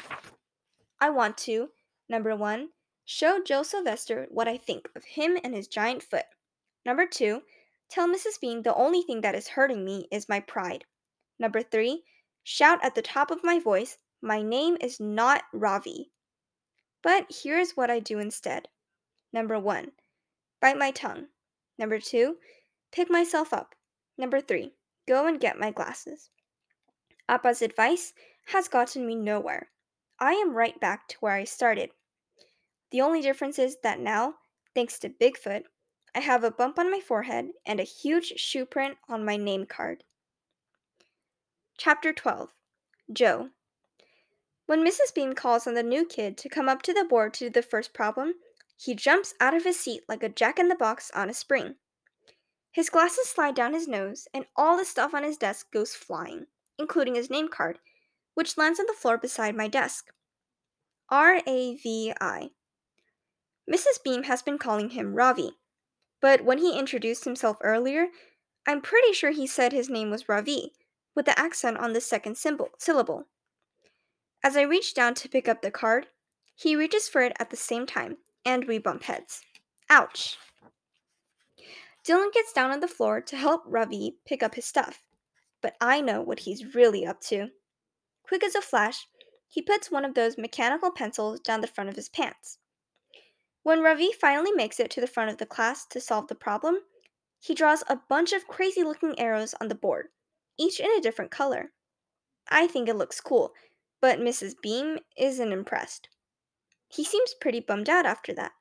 I 1.00 1.10
want 1.10 1.36
to, 1.38 1.70
number 2.08 2.34
one, 2.34 2.70
show 3.04 3.42
Joe 3.42 3.62
Sylvester 3.62 4.26
what 4.30 4.48
I 4.48 4.56
think 4.56 4.88
of 4.96 5.04
him 5.04 5.38
and 5.44 5.54
his 5.54 5.68
giant 5.68 6.02
foot. 6.02 6.26
Number 6.86 7.06
two, 7.06 7.42
tell 7.90 8.08
Mrs. 8.08 8.40
Beam 8.40 8.62
the 8.62 8.74
only 8.74 9.02
thing 9.02 9.20
that 9.20 9.34
is 9.34 9.48
hurting 9.48 9.84
me 9.84 10.08
is 10.10 10.28
my 10.28 10.40
pride. 10.40 10.84
Number 11.38 11.62
three, 11.62 12.04
shout 12.42 12.82
at 12.82 12.94
the 12.94 13.02
top 13.02 13.30
of 13.30 13.44
my 13.44 13.58
voice, 13.58 13.98
my 14.22 14.40
name 14.40 14.78
is 14.80 14.98
not 15.00 15.42
Ravi. 15.52 16.10
But 17.02 17.26
here's 17.42 17.72
what 17.72 17.90
I 17.90 18.00
do 18.00 18.18
instead. 18.18 18.68
Number 19.32 19.58
one, 19.58 19.92
bite 20.60 20.78
my 20.78 20.92
tongue. 20.92 21.26
Number 21.78 21.98
two, 21.98 22.38
pick 22.92 23.10
myself 23.10 23.52
up. 23.52 23.74
Number 24.16 24.40
three, 24.40 24.72
go 25.06 25.26
and 25.26 25.40
get 25.40 25.58
my 25.58 25.70
glasses. 25.70 26.30
Appa's 27.28 27.62
advice 27.62 28.12
has 28.46 28.68
gotten 28.68 29.06
me 29.06 29.14
nowhere. 29.14 29.70
I 30.18 30.32
am 30.32 30.54
right 30.54 30.78
back 30.78 31.08
to 31.08 31.16
where 31.20 31.32
I 31.32 31.44
started. 31.44 31.90
The 32.90 33.00
only 33.00 33.22
difference 33.22 33.58
is 33.58 33.78
that 33.82 33.98
now, 33.98 34.34
thanks 34.74 34.98
to 35.00 35.08
Bigfoot, 35.08 35.64
I 36.14 36.20
have 36.20 36.44
a 36.44 36.50
bump 36.50 36.78
on 36.78 36.90
my 36.90 37.00
forehead 37.00 37.48
and 37.66 37.80
a 37.80 37.84
huge 37.84 38.34
shoe 38.36 38.64
print 38.66 38.98
on 39.08 39.24
my 39.24 39.36
name 39.36 39.66
card. 39.66 40.04
Chapter 41.76 42.12
12 42.12 42.50
Joe 43.12 43.48
When 44.66 44.86
Mrs. 44.86 45.12
Beam 45.14 45.32
calls 45.32 45.66
on 45.66 45.74
the 45.74 45.82
new 45.82 46.06
kid 46.06 46.38
to 46.38 46.48
come 46.48 46.68
up 46.68 46.82
to 46.82 46.92
the 46.92 47.04
board 47.04 47.34
to 47.34 47.46
do 47.46 47.50
the 47.50 47.62
first 47.62 47.92
problem, 47.92 48.34
he 48.76 48.94
jumps 48.94 49.34
out 49.40 49.54
of 49.54 49.64
his 49.64 49.80
seat 49.80 50.02
like 50.08 50.22
a 50.22 50.28
jack 50.28 50.58
in 50.58 50.68
the 50.68 50.74
box 50.74 51.10
on 51.14 51.28
a 51.28 51.34
spring. 51.34 51.76
His 52.70 52.90
glasses 52.90 53.28
slide 53.28 53.54
down 53.54 53.72
his 53.72 53.88
nose, 53.88 54.28
and 54.34 54.46
all 54.56 54.76
the 54.76 54.84
stuff 54.84 55.14
on 55.14 55.22
his 55.22 55.36
desk 55.36 55.72
goes 55.72 55.94
flying, 55.94 56.46
including 56.78 57.14
his 57.14 57.30
name 57.30 57.48
card, 57.48 57.78
which 58.34 58.58
lands 58.58 58.80
on 58.80 58.86
the 58.86 58.92
floor 58.92 59.18
beside 59.18 59.56
my 59.56 59.68
desk. 59.68 60.06
R 61.08 61.40
A 61.46 61.76
V 61.76 62.12
I. 62.20 62.50
Mrs. 63.70 64.02
Beam 64.04 64.24
has 64.24 64.42
been 64.42 64.58
calling 64.58 64.90
him 64.90 65.14
Ravi, 65.14 65.52
but 66.20 66.44
when 66.44 66.58
he 66.58 66.78
introduced 66.78 67.24
himself 67.24 67.56
earlier, 67.62 68.08
I'm 68.66 68.80
pretty 68.80 69.12
sure 69.12 69.30
he 69.30 69.46
said 69.46 69.72
his 69.72 69.90
name 69.90 70.10
was 70.10 70.28
Ravi, 70.28 70.72
with 71.14 71.26
the 71.26 71.38
accent 71.38 71.78
on 71.78 71.92
the 71.92 72.00
second 72.00 72.36
symbol, 72.36 72.70
syllable. 72.78 73.26
As 74.42 74.56
I 74.56 74.62
reach 74.62 74.94
down 74.94 75.14
to 75.14 75.28
pick 75.28 75.48
up 75.48 75.62
the 75.62 75.70
card, 75.70 76.08
he 76.54 76.76
reaches 76.76 77.08
for 77.08 77.22
it 77.22 77.36
at 77.38 77.50
the 77.50 77.56
same 77.56 77.86
time, 77.86 78.18
and 78.44 78.66
we 78.66 78.78
bump 78.78 79.04
heads. 79.04 79.42
Ouch! 79.88 80.38
Dylan 82.06 82.32
gets 82.32 82.52
down 82.52 82.70
on 82.70 82.80
the 82.80 82.88
floor 82.88 83.20
to 83.22 83.36
help 83.36 83.62
Ravi 83.66 84.16
pick 84.26 84.42
up 84.42 84.54
his 84.54 84.66
stuff, 84.66 85.03
but 85.64 85.76
I 85.80 86.02
know 86.02 86.20
what 86.20 86.40
he's 86.40 86.74
really 86.74 87.06
up 87.06 87.22
to. 87.22 87.48
Quick 88.22 88.44
as 88.44 88.54
a 88.54 88.60
flash, 88.60 89.06
he 89.48 89.62
puts 89.62 89.90
one 89.90 90.04
of 90.04 90.12
those 90.12 90.36
mechanical 90.36 90.90
pencils 90.90 91.40
down 91.40 91.62
the 91.62 91.66
front 91.66 91.88
of 91.88 91.96
his 91.96 92.10
pants. 92.10 92.58
When 93.62 93.80
Ravi 93.80 94.12
finally 94.12 94.52
makes 94.52 94.78
it 94.78 94.90
to 94.90 95.00
the 95.00 95.06
front 95.06 95.30
of 95.30 95.38
the 95.38 95.46
class 95.46 95.86
to 95.86 96.02
solve 96.02 96.28
the 96.28 96.34
problem, 96.34 96.80
he 97.40 97.54
draws 97.54 97.82
a 97.88 97.98
bunch 98.10 98.34
of 98.34 98.46
crazy 98.46 98.82
looking 98.82 99.18
arrows 99.18 99.54
on 99.58 99.68
the 99.68 99.74
board, 99.74 100.08
each 100.58 100.80
in 100.80 100.90
a 100.90 101.00
different 101.00 101.30
color. 101.30 101.72
I 102.50 102.66
think 102.66 102.86
it 102.86 102.96
looks 102.96 103.22
cool, 103.22 103.54
but 104.02 104.18
Mrs. 104.18 104.52
Beam 104.62 104.98
isn't 105.16 105.50
impressed. 105.50 106.10
He 106.88 107.04
seems 107.04 107.34
pretty 107.40 107.60
bummed 107.60 107.88
out 107.88 108.04
after 108.04 108.34
that. 108.34 108.52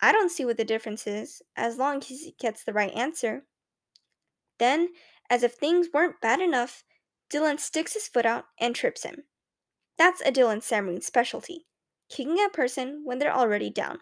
I 0.00 0.12
don't 0.12 0.30
see 0.30 0.44
what 0.44 0.58
the 0.58 0.64
difference 0.64 1.08
is, 1.08 1.42
as 1.56 1.76
long 1.76 1.96
as 1.96 2.06
he 2.06 2.36
gets 2.38 2.62
the 2.62 2.72
right 2.72 2.94
answer. 2.94 3.46
Then, 4.60 4.90
as 5.30 5.42
if 5.42 5.54
things 5.54 5.88
weren't 5.92 6.20
bad 6.20 6.40
enough, 6.40 6.84
Dylan 7.30 7.58
sticks 7.58 7.94
his 7.94 8.08
foot 8.08 8.26
out 8.26 8.46
and 8.58 8.74
trips 8.74 9.02
him. 9.02 9.24
That's 9.96 10.20
a 10.20 10.32
Dylan 10.32 10.58
Samreen 10.58 11.02
specialty 11.02 11.66
kicking 12.08 12.38
a 12.44 12.48
person 12.48 13.02
when 13.04 13.18
they're 13.18 13.34
already 13.34 13.70
down. 13.70 13.98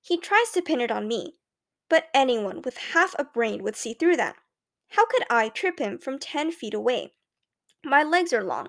He 0.00 0.18
tries 0.18 0.50
to 0.50 0.62
pin 0.62 0.80
it 0.80 0.90
on 0.90 1.08
me, 1.08 1.34
but 1.88 2.08
anyone 2.12 2.62
with 2.62 2.76
half 2.92 3.14
a 3.18 3.24
brain 3.24 3.62
would 3.62 3.76
see 3.76 3.94
through 3.94 4.16
that. 4.16 4.36
How 4.90 5.06
could 5.06 5.24
I 5.30 5.48
trip 5.48 5.78
him 5.78 5.98
from 5.98 6.18
10 6.18 6.52
feet 6.52 6.74
away? 6.74 7.14
My 7.84 8.02
legs 8.02 8.32
are 8.32 8.44
long, 8.44 8.68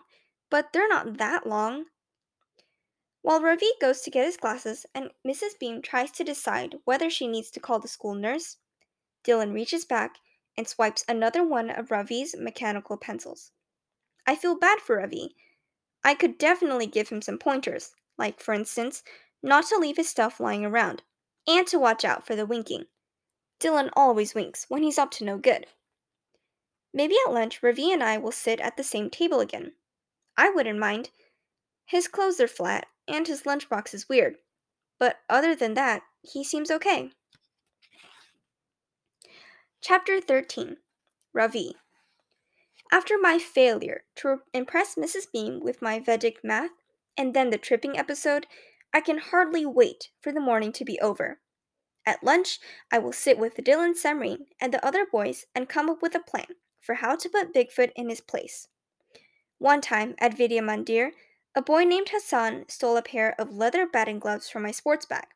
but 0.49 0.71
they're 0.73 0.87
not 0.87 1.17
that 1.17 1.45
long. 1.45 1.85
While 3.21 3.41
Ravi 3.41 3.71
goes 3.81 4.01
to 4.01 4.11
get 4.11 4.25
his 4.25 4.37
glasses 4.37 4.85
and 4.93 5.09
Mrs. 5.27 5.59
Beam 5.59 5.81
tries 5.81 6.11
to 6.11 6.23
decide 6.23 6.75
whether 6.85 7.09
she 7.09 7.27
needs 7.27 7.51
to 7.51 7.59
call 7.59 7.79
the 7.79 7.87
school 7.87 8.15
nurse, 8.15 8.57
Dylan 9.23 9.53
reaches 9.53 9.83
back 9.85 10.17
and 10.57 10.67
swipes 10.67 11.03
another 11.07 11.43
one 11.43 11.69
of 11.69 11.91
Ravi's 11.91 12.35
mechanical 12.37 12.97
pencils. 12.97 13.51
I 14.25 14.35
feel 14.35 14.57
bad 14.57 14.79
for 14.79 14.97
Ravi. 14.97 15.35
I 16.03 16.15
could 16.15 16.37
definitely 16.37 16.87
give 16.87 17.09
him 17.09 17.21
some 17.21 17.37
pointers, 17.37 17.93
like, 18.17 18.39
for 18.39 18.53
instance, 18.53 19.03
not 19.43 19.65
to 19.67 19.77
leave 19.77 19.97
his 19.97 20.09
stuff 20.09 20.39
lying 20.39 20.65
around, 20.65 21.03
and 21.47 21.67
to 21.67 21.79
watch 21.79 22.03
out 22.05 22.25
for 22.25 22.35
the 22.35 22.45
winking. 22.45 22.85
Dylan 23.59 23.89
always 23.95 24.35
winks 24.35 24.65
when 24.69 24.83
he's 24.83 24.97
up 24.97 25.11
to 25.11 25.23
no 25.23 25.37
good. 25.37 25.67
Maybe 26.93 27.15
at 27.25 27.33
lunch, 27.33 27.61
Ravi 27.61 27.91
and 27.91 28.03
I 28.03 28.17
will 28.17 28.31
sit 28.31 28.59
at 28.59 28.77
the 28.77 28.83
same 28.83 29.09
table 29.09 29.39
again. 29.39 29.73
I 30.37 30.49
wouldn't 30.49 30.79
mind. 30.79 31.09
His 31.85 32.07
clothes 32.07 32.39
are 32.39 32.47
flat, 32.47 32.87
and 33.07 33.27
his 33.27 33.43
lunchbox 33.43 33.93
is 33.93 34.09
weird. 34.09 34.37
But 34.97 35.19
other 35.29 35.55
than 35.55 35.73
that, 35.73 36.03
he 36.21 36.43
seems 36.43 36.71
okay. 36.71 37.11
Chapter 39.87 40.19
13 40.19 40.77
Ravi 41.31 41.75
After 42.91 43.19
my 43.21 43.37
failure 43.37 44.05
to 44.15 44.39
impress 44.51 44.95
Mrs. 44.95 45.31
Beam 45.31 45.59
with 45.59 45.79
my 45.79 45.99
Vedic 45.99 46.43
math 46.43 46.71
and 47.15 47.35
then 47.35 47.51
the 47.51 47.59
tripping 47.59 47.95
episode, 47.95 48.47
I 48.91 48.99
can 48.99 49.19
hardly 49.19 49.63
wait 49.63 50.09
for 50.19 50.31
the 50.31 50.39
morning 50.39 50.71
to 50.71 50.85
be 50.85 50.99
over. 51.01 51.39
At 52.03 52.23
lunch, 52.23 52.57
I 52.91 52.97
will 52.97 53.13
sit 53.13 53.37
with 53.37 53.57
Dylan 53.57 53.93
Samreen 53.93 54.47
and 54.59 54.73
the 54.73 54.83
other 54.83 55.05
boys 55.05 55.45
and 55.53 55.69
come 55.69 55.87
up 55.87 56.01
with 56.01 56.15
a 56.15 56.19
plan 56.19 56.55
for 56.81 56.95
how 56.95 57.15
to 57.17 57.29
put 57.29 57.53
Bigfoot 57.53 57.91
in 57.95 58.09
his 58.09 58.21
place. 58.21 58.67
One 59.59 59.81
time 59.81 60.15
at 60.17 60.35
Vidya 60.35 60.63
Mandir, 60.63 61.11
a 61.53 61.61
boy 61.61 61.83
named 61.83 62.09
Hassan 62.09 62.65
stole 62.69 62.97
a 62.97 63.03
pair 63.03 63.39
of 63.39 63.53
leather 63.53 63.85
batting 63.85 64.17
gloves 64.17 64.49
from 64.49 64.63
my 64.63 64.71
sports 64.71 65.05
bag. 65.05 65.27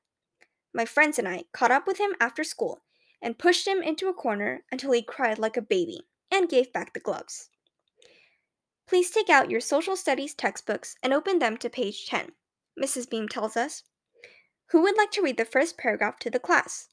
My 0.74 0.86
friends 0.86 1.20
and 1.20 1.28
I 1.28 1.44
caught 1.54 1.70
up 1.70 1.86
with 1.86 2.00
him 2.00 2.16
after 2.20 2.44
school 2.44 2.82
and 3.22 3.38
pushed 3.38 3.68
him 3.68 3.82
into 3.82 4.08
a 4.08 4.14
corner 4.14 4.64
until 4.72 4.92
he 4.92 5.02
cried 5.02 5.40
like 5.40 5.58
a 5.58 5.62
baby 5.62 6.08
and 6.32 6.50
gave 6.50 6.72
back 6.72 6.94
the 6.94 7.00
gloves. 7.00 7.50
Please 8.88 9.12
take 9.12 9.30
out 9.30 9.52
your 9.52 9.62
social 9.62 9.96
studies 9.96 10.34
textbooks 10.34 10.96
and 11.04 11.14
open 11.14 11.40
them 11.40 11.58
to 11.58 11.70
page 11.70 12.08
10. 12.08 12.32
Mrs. 12.82 13.10
Beam 13.10 13.28
tells 13.28 13.56
us. 13.56 13.84
Who 14.72 14.82
would 14.82 14.98
like 14.98 15.12
to 15.12 15.22
read 15.22 15.38
the 15.38 15.46
first 15.46 15.78
paragraph 15.78 16.20
to 16.20 16.30
the 16.30 16.40
class? 16.40 16.90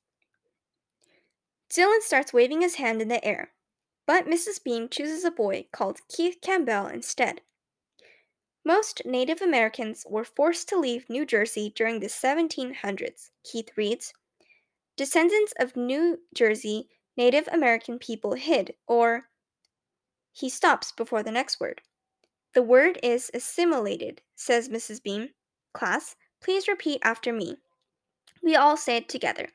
Dylan 1.71 2.01
starts 2.01 2.33
waving 2.33 2.61
his 2.61 2.77
hand 2.77 3.03
in 3.03 3.09
the 3.09 3.25
air, 3.25 3.53
but 4.07 4.27
Mrs. 4.27 4.63
Beam 4.63 4.89
chooses 4.89 5.25
a 5.25 5.31
boy 5.31 5.67
called 5.73 6.07
Keith 6.09 6.39
Campbell 6.41 6.87
instead. 6.87 7.41
Most 8.65 9.03
Native 9.05 9.41
Americans 9.41 10.05
were 10.09 10.25
forced 10.25 10.69
to 10.69 10.79
leave 10.79 11.09
New 11.09 11.25
Jersey 11.25 11.73
during 11.75 12.01
the 12.01 12.09
1700s, 12.09 13.31
Keith 13.45 13.71
reads. 13.77 14.13
Descendants 14.97 15.53
of 15.59 15.77
New 15.77 16.21
Jersey 16.35 16.89
Native 17.17 17.49
American 17.51 17.99
people 17.99 18.35
hid, 18.35 18.75
or. 18.87 19.29
He 20.33 20.51
stops 20.51 20.93
before 20.93 21.23
the 21.23 21.31
next 21.31 21.59
word. 21.61 21.81
The 22.53 22.63
word 22.63 22.99
is 23.03 23.31
assimilated, 23.33 24.21
says 24.35 24.69
Mrs. 24.69 25.03
Beam. 25.03 25.31
Class, 25.73 26.17
please 26.43 26.69
repeat 26.69 27.01
after 27.03 27.33
me. 27.33 27.57
We 28.43 28.55
all 28.55 28.77
say 28.77 28.97
it 28.97 29.09
together. 29.09 29.49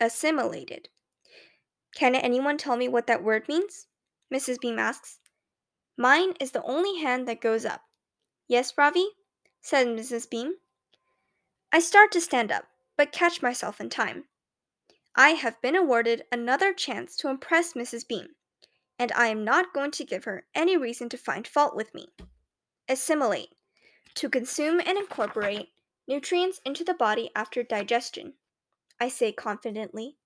Assimilated. 0.00 0.88
Can 1.94 2.14
anyone 2.14 2.56
tell 2.56 2.76
me 2.76 2.88
what 2.88 3.08
that 3.08 3.24
word 3.24 3.48
means? 3.48 3.86
Mrs. 4.32 4.60
Beam 4.60 4.78
asks. 4.78 5.18
Mine 5.96 6.34
is 6.38 6.52
the 6.52 6.62
only 6.62 7.00
hand 7.00 7.26
that 7.26 7.40
goes 7.40 7.64
up. 7.64 7.82
Yes, 8.46 8.74
Ravi? 8.78 9.08
said 9.60 9.88
Mrs. 9.88 10.30
Beam. 10.30 10.54
I 11.72 11.80
start 11.80 12.12
to 12.12 12.20
stand 12.20 12.52
up, 12.52 12.64
but 12.96 13.10
catch 13.10 13.42
myself 13.42 13.80
in 13.80 13.90
time. 13.90 14.27
I 15.20 15.30
have 15.30 15.60
been 15.60 15.74
awarded 15.74 16.26
another 16.30 16.72
chance 16.72 17.16
to 17.16 17.28
impress 17.28 17.72
Mrs. 17.72 18.06
Beam, 18.06 18.36
and 19.00 19.10
I 19.16 19.26
am 19.26 19.44
not 19.44 19.74
going 19.74 19.90
to 19.90 20.04
give 20.04 20.22
her 20.22 20.46
any 20.54 20.76
reason 20.76 21.08
to 21.08 21.18
find 21.18 21.44
fault 21.44 21.74
with 21.74 21.92
me. 21.92 22.06
Assimilate, 22.88 23.56
to 24.14 24.28
consume 24.28 24.78
and 24.78 24.96
incorporate 24.96 25.70
nutrients 26.06 26.60
into 26.64 26.84
the 26.84 26.94
body 26.94 27.32
after 27.34 27.64
digestion, 27.64 28.34
I 29.00 29.08
say 29.08 29.32
confidently. 29.32 30.18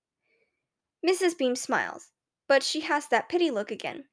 Mrs. 1.03 1.35
Beam 1.39 1.55
smiles, 1.55 2.11
but 2.47 2.61
she 2.61 2.81
has 2.81 3.07
that 3.07 3.29
pity 3.29 3.49
look 3.49 3.71
again. 3.71 4.03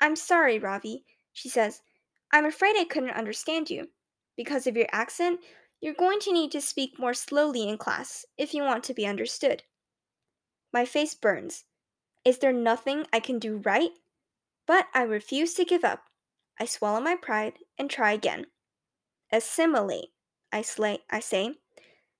I'm 0.00 0.14
sorry, 0.14 0.60
Ravi, 0.60 1.04
she 1.32 1.48
says. 1.48 1.82
I'm 2.30 2.46
afraid 2.46 2.76
I 2.78 2.84
couldn't 2.84 3.10
understand 3.10 3.68
you. 3.68 3.88
Because 4.36 4.68
of 4.68 4.76
your 4.76 4.86
accent, 4.92 5.40
you're 5.80 5.92
going 5.92 6.20
to 6.20 6.32
need 6.32 6.52
to 6.52 6.60
speak 6.60 7.00
more 7.00 7.14
slowly 7.14 7.68
in 7.68 7.78
class 7.78 8.24
if 8.38 8.54
you 8.54 8.62
want 8.62 8.84
to 8.84 8.94
be 8.94 9.06
understood. 9.06 9.64
My 10.74 10.84
face 10.84 11.14
burns. 11.14 11.66
Is 12.24 12.38
there 12.38 12.52
nothing 12.52 13.06
I 13.12 13.20
can 13.20 13.38
do 13.38 13.58
right? 13.58 13.92
But 14.66 14.88
I 14.92 15.02
refuse 15.02 15.54
to 15.54 15.64
give 15.64 15.84
up. 15.84 16.06
I 16.58 16.64
swallow 16.64 17.00
my 17.00 17.14
pride 17.14 17.60
and 17.78 17.88
try 17.88 18.10
again. 18.10 18.46
Assimilate, 19.30 20.08
I, 20.50 20.62
slay, 20.62 21.04
I 21.08 21.20
say, 21.20 21.54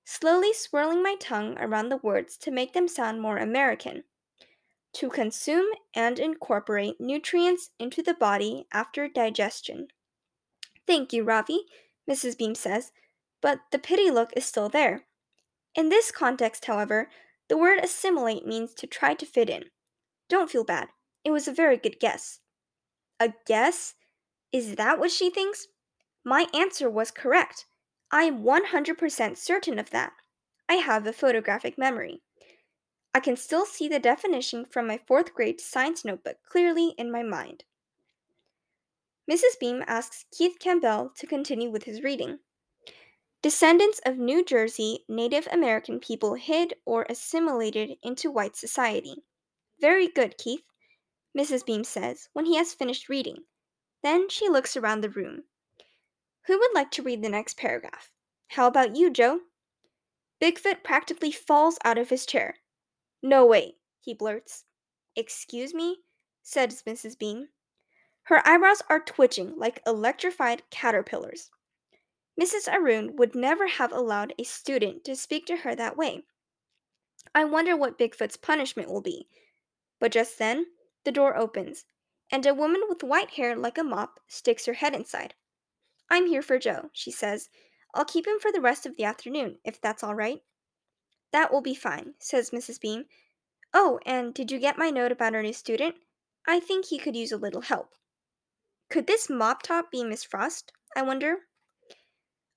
slowly 0.05 0.53
swirling 0.53 1.03
my 1.03 1.17
tongue 1.19 1.57
around 1.59 1.89
the 1.89 1.97
words 1.97 2.37
to 2.37 2.49
make 2.49 2.71
them 2.71 2.87
sound 2.87 3.21
more 3.21 3.37
American. 3.37 4.05
To 4.93 5.09
consume 5.09 5.67
and 5.93 6.17
incorporate 6.17 7.01
nutrients 7.01 7.71
into 7.77 8.01
the 8.01 8.13
body 8.13 8.67
after 8.71 9.09
digestion. 9.09 9.89
Thank 10.87 11.11
you, 11.11 11.25
Ravi, 11.25 11.65
Mrs. 12.09 12.37
Beam 12.37 12.55
says, 12.55 12.93
but 13.41 13.59
the 13.73 13.79
pity 13.79 14.09
look 14.09 14.31
is 14.37 14.45
still 14.45 14.69
there. 14.69 15.03
In 15.75 15.89
this 15.89 16.09
context, 16.09 16.65
however, 16.65 17.09
the 17.47 17.57
word 17.57 17.79
assimilate 17.83 18.45
means 18.45 18.73
to 18.75 18.87
try 18.87 19.13
to 19.13 19.25
fit 19.25 19.49
in. 19.49 19.65
Don't 20.29 20.49
feel 20.49 20.63
bad. 20.63 20.89
It 21.23 21.31
was 21.31 21.47
a 21.47 21.53
very 21.53 21.77
good 21.77 21.99
guess. 21.99 22.39
A 23.19 23.33
guess? 23.45 23.95
Is 24.51 24.75
that 24.75 24.99
what 24.99 25.11
she 25.11 25.29
thinks? 25.29 25.67
My 26.23 26.47
answer 26.53 26.89
was 26.89 27.11
correct. 27.11 27.65
I 28.11 28.23
am 28.23 28.43
100% 28.43 29.37
certain 29.37 29.79
of 29.79 29.89
that. 29.91 30.13
I 30.67 30.75
have 30.75 31.05
a 31.05 31.13
photographic 31.13 31.77
memory. 31.77 32.21
I 33.13 33.19
can 33.19 33.37
still 33.37 33.65
see 33.65 33.87
the 33.87 33.99
definition 33.99 34.65
from 34.65 34.87
my 34.87 34.99
fourth 35.07 35.33
grade 35.33 35.61
science 35.61 36.03
notebook 36.03 36.37
clearly 36.49 36.93
in 36.97 37.11
my 37.11 37.23
mind. 37.23 37.63
Mrs. 39.29 39.59
Beam 39.59 39.83
asks 39.87 40.25
Keith 40.35 40.57
Campbell 40.59 41.11
to 41.17 41.27
continue 41.27 41.69
with 41.69 41.83
his 41.83 42.03
reading. 42.03 42.39
Descendants 43.45 44.01
of 44.07 44.17
New 44.17 44.43
Jersey 44.43 45.05
Native 45.07 45.47
American 45.51 45.99
people 45.99 46.33
hid 46.33 46.73
or 46.83 47.05
assimilated 47.07 47.95
into 48.01 48.31
white 48.31 48.55
society. 48.55 49.23
Very 49.79 50.07
good, 50.07 50.39
Keith, 50.39 50.63
Mrs. 51.37 51.63
Beam 51.63 51.83
says 51.83 52.27
when 52.33 52.47
he 52.47 52.55
has 52.55 52.73
finished 52.73 53.07
reading. 53.07 53.43
Then 54.01 54.29
she 54.29 54.49
looks 54.49 54.75
around 54.75 55.01
the 55.01 55.11
room. 55.11 55.43
Who 56.47 56.57
would 56.57 56.73
like 56.73 56.89
to 56.89 57.03
read 57.03 57.21
the 57.21 57.29
next 57.29 57.55
paragraph? 57.55 58.09
How 58.47 58.65
about 58.65 58.95
you, 58.95 59.11
Joe? 59.11 59.41
Bigfoot 60.41 60.83
practically 60.83 61.31
falls 61.31 61.77
out 61.85 61.99
of 61.99 62.09
his 62.09 62.25
chair. 62.25 62.55
No 63.21 63.45
way, 63.45 63.75
he 64.01 64.15
blurts. 64.15 64.63
Excuse 65.15 65.71
me? 65.71 65.99
says 66.41 66.81
Mrs. 66.81 67.15
Beam. 67.15 67.49
Her 68.23 68.41
eyebrows 68.43 68.81
are 68.89 68.99
twitching 68.99 69.55
like 69.55 69.83
electrified 69.85 70.63
caterpillars. 70.71 71.51
Mrs. 72.39 72.67
Arun 72.71 73.15
would 73.15 73.33
never 73.33 73.67
have 73.67 73.91
allowed 73.91 74.33
a 74.37 74.43
student 74.43 75.03
to 75.05 75.15
speak 75.15 75.45
to 75.45 75.57
her 75.57 75.73
that 75.75 75.95
way. 75.95 76.25
I 77.33 77.45
wonder 77.45 77.75
what 77.75 77.97
Bigfoot's 77.97 78.37
punishment 78.37 78.89
will 78.89 79.01
be. 79.01 79.29
But 79.99 80.11
just 80.11 80.37
then, 80.37 80.67
the 81.05 81.11
door 81.11 81.37
opens, 81.37 81.85
and 82.29 82.45
a 82.45 82.53
woman 82.53 82.81
with 82.89 83.03
white 83.03 83.31
hair 83.31 83.55
like 83.55 83.77
a 83.77 83.83
mop 83.83 84.19
sticks 84.27 84.65
her 84.65 84.73
head 84.73 84.93
inside. 84.93 85.35
I'm 86.09 86.27
here 86.27 86.41
for 86.41 86.59
Joe, 86.59 86.89
she 86.93 87.11
says. 87.11 87.49
I'll 87.93 88.05
keep 88.05 88.27
him 88.27 88.39
for 88.39 88.51
the 88.51 88.61
rest 88.61 88.85
of 88.85 88.97
the 88.97 89.05
afternoon, 89.05 89.59
if 89.63 89.79
that's 89.79 90.03
all 90.03 90.15
right. 90.15 90.43
That 91.31 91.51
will 91.51 91.61
be 91.61 91.75
fine, 91.75 92.15
says 92.19 92.51
Mrs. 92.51 92.79
Beam. 92.79 93.05
Oh, 93.73 93.99
and 94.05 94.33
did 94.33 94.51
you 94.51 94.59
get 94.59 94.77
my 94.77 94.89
note 94.89 95.11
about 95.11 95.35
our 95.35 95.41
new 95.41 95.53
student? 95.53 95.95
I 96.47 96.59
think 96.59 96.85
he 96.85 96.99
could 96.99 97.15
use 97.15 97.31
a 97.31 97.37
little 97.37 97.61
help. 97.61 97.95
Could 98.89 99.07
this 99.07 99.29
mop 99.29 99.63
top 99.63 99.91
be 99.91 100.03
Miss 100.03 100.23
Frost? 100.23 100.71
I 100.95 101.01
wonder. 101.01 101.47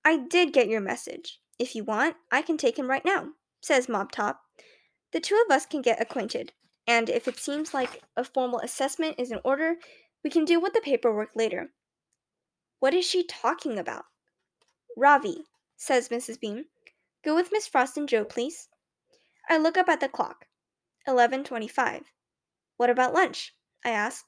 I 0.09 0.17
did 0.17 0.55
get 0.55 0.71
your 0.71 0.81
message. 0.81 1.39
If 1.59 1.75
you 1.75 1.85
want, 1.85 2.17
I 2.33 2.41
can 2.41 2.57
take 2.57 2.79
him 2.79 2.89
right 2.89 3.05
now, 3.05 3.33
says 3.61 3.91
Mop 3.91 4.11
Top. 4.11 4.41
The 5.13 5.21
two 5.21 5.39
of 5.45 5.55
us 5.55 5.67
can 5.67 5.83
get 5.83 6.01
acquainted, 6.01 6.55
and 6.87 7.11
if 7.11 7.29
it 7.29 7.39
seems 7.39 7.75
like 7.75 8.03
a 8.17 8.25
formal 8.25 8.61
assessment 8.61 9.17
is 9.19 9.31
in 9.31 9.39
order, 9.45 9.77
we 10.25 10.31
can 10.31 10.47
deal 10.47 10.63
with 10.63 10.73
the 10.73 10.81
paperwork 10.81 11.33
later. 11.35 11.75
What 12.81 12.95
is 12.95 13.05
she 13.05 13.23
talking 13.23 13.79
about? 13.79 14.07
Ravi, 14.97 15.45
says 15.77 16.09
Mrs. 16.09 16.41
Beam. 16.41 16.65
Go 17.23 17.35
with 17.35 17.53
Miss 17.53 17.67
Frost 17.67 17.99
and 17.99 18.09
Joe, 18.09 18.25
please. 18.25 18.71
I 19.51 19.59
look 19.59 19.77
up 19.77 19.91
at 19.91 20.01
the 20.01 20.09
clock. 20.09 20.47
11:25. 21.07 22.05
What 22.79 22.89
about 22.89 23.13
lunch? 23.13 23.55
I 23.85 23.91
ask. 23.91 24.25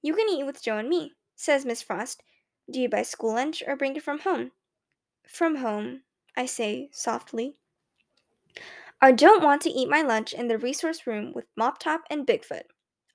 You 0.00 0.14
can 0.14 0.28
eat 0.28 0.46
with 0.46 0.62
Joe 0.62 0.78
and 0.78 0.88
me, 0.88 1.16
says 1.34 1.64
Miss 1.64 1.82
Frost. 1.82 2.22
Do 2.70 2.80
you 2.80 2.88
buy 2.88 3.02
school 3.02 3.32
lunch 3.32 3.64
or 3.66 3.74
bring 3.74 3.96
it 3.96 4.04
from 4.04 4.20
home? 4.20 4.52
From 5.26 5.56
home, 5.56 6.02
I 6.36 6.46
say 6.46 6.88
softly. 6.92 7.56
I 9.00 9.12
don't 9.12 9.42
want 9.42 9.62
to 9.62 9.70
eat 9.70 9.88
my 9.88 10.02
lunch 10.02 10.32
in 10.32 10.48
the 10.48 10.58
resource 10.58 11.06
room 11.06 11.32
with 11.32 11.46
Mop 11.56 11.78
Top 11.78 12.02
and 12.08 12.26
Bigfoot. 12.26 12.64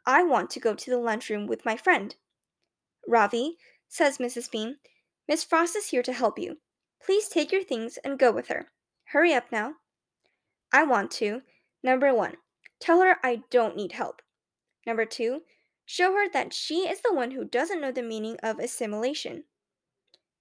I 0.05 0.23
want 0.23 0.49
to 0.51 0.59
go 0.59 0.73
to 0.73 0.89
the 0.89 0.97
lunchroom 0.97 1.47
with 1.47 1.65
my 1.65 1.77
friend. 1.77 2.15
Ravi, 3.07 3.57
says 3.87 4.17
Mrs. 4.17 4.51
Beam, 4.51 4.77
Miss 5.27 5.43
Frost 5.43 5.75
is 5.75 5.89
here 5.89 6.03
to 6.03 6.13
help 6.13 6.39
you. 6.39 6.57
Please 7.01 7.29
take 7.29 7.51
your 7.51 7.63
things 7.63 7.97
and 8.03 8.19
go 8.19 8.31
with 8.31 8.47
her. 8.47 8.67
Hurry 9.05 9.33
up 9.33 9.51
now. 9.51 9.75
I 10.73 10.83
want 10.83 11.11
to. 11.11 11.41
Number 11.83 12.13
one, 12.13 12.35
tell 12.79 13.01
her 13.01 13.17
I 13.23 13.43
don't 13.49 13.77
need 13.77 13.93
help. 13.93 14.21
Number 14.85 15.05
two, 15.05 15.41
show 15.85 16.13
her 16.13 16.29
that 16.33 16.53
she 16.53 16.87
is 16.87 17.01
the 17.01 17.13
one 17.13 17.31
who 17.31 17.45
doesn't 17.45 17.79
know 17.79 17.91
the 17.91 18.03
meaning 18.03 18.37
of 18.43 18.59
assimilation. 18.59 19.45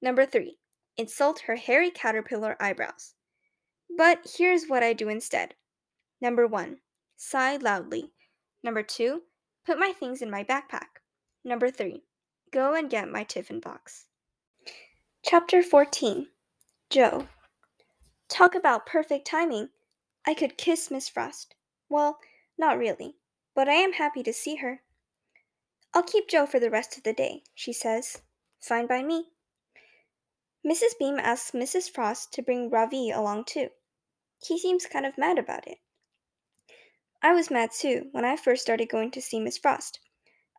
Number 0.03 0.27
three, 0.27 0.59
insult 0.97 1.41
her 1.41 1.57
hairy 1.57 1.91
caterpillar 1.91 2.57
eyebrows. 2.61 3.15
But 3.97 4.35
here's 4.37 4.67
what 4.67 4.83
I 4.83 4.93
do 4.93 5.09
instead. 5.09 5.55
Number 6.21 6.47
one, 6.47 6.79
sigh 7.17 7.57
loudly. 7.57 8.13
Number 8.63 8.83
two, 8.83 9.23
put 9.65 9.79
my 9.79 9.93
things 9.93 10.23
in 10.23 10.31
my 10.31 10.43
backpack. 10.43 11.01
Number 11.45 11.71
three, 11.71 12.03
go 12.51 12.75
and 12.75 12.91
get 12.91 13.11
my 13.11 13.25
tiffin 13.25 13.61
box. 13.61 14.07
Chapter 15.23 15.63
14 15.63 16.29
Joe. 16.89 17.29
Talk 18.29 18.55
about 18.55 18.87
perfect 18.87 19.27
timing. 19.27 19.71
I 20.27 20.35
could 20.35 20.59
kiss 20.59 20.91
Miss 20.91 21.09
Frost. 21.09 21.55
Well, 21.89 22.19
not 22.59 22.79
really, 22.79 23.17
but 23.55 23.69
I 23.69 23.75
am 23.75 23.95
happy 23.95 24.23
to 24.23 24.33
see 24.33 24.57
her. 24.57 24.83
I'll 25.95 26.03
keep 26.03 26.29
Joe 26.29 26.47
for 26.47 26.61
the 26.61 26.71
rest 26.71 26.97
of 26.97 27.05
the 27.05 27.13
day, 27.13 27.43
she 27.55 27.73
says. 27.73 28.23
Fine 28.61 28.87
by 28.87 29.03
me. 29.03 29.29
Mrs. 30.67 30.99
Beam 30.99 31.21
asks 31.21 31.53
Mrs. 31.53 31.89
Frost 31.89 32.33
to 32.33 32.43
bring 32.43 32.69
Ravi 32.69 33.13
along 33.13 33.45
too. 33.45 33.71
He 34.45 34.59
seems 34.59 34.85
kind 34.87 35.07
of 35.07 35.17
mad 35.17 35.39
about 35.39 35.69
it. 35.69 35.79
I 37.23 37.33
was 37.35 37.53
mad 37.53 37.71
too 37.71 38.09
when 38.11 38.25
I 38.25 38.37
first 38.37 38.63
started 38.63 38.89
going 38.89 39.13
to 39.13 39.23
see 39.23 39.39
Miss 39.39 39.57
Frost. 39.57 40.01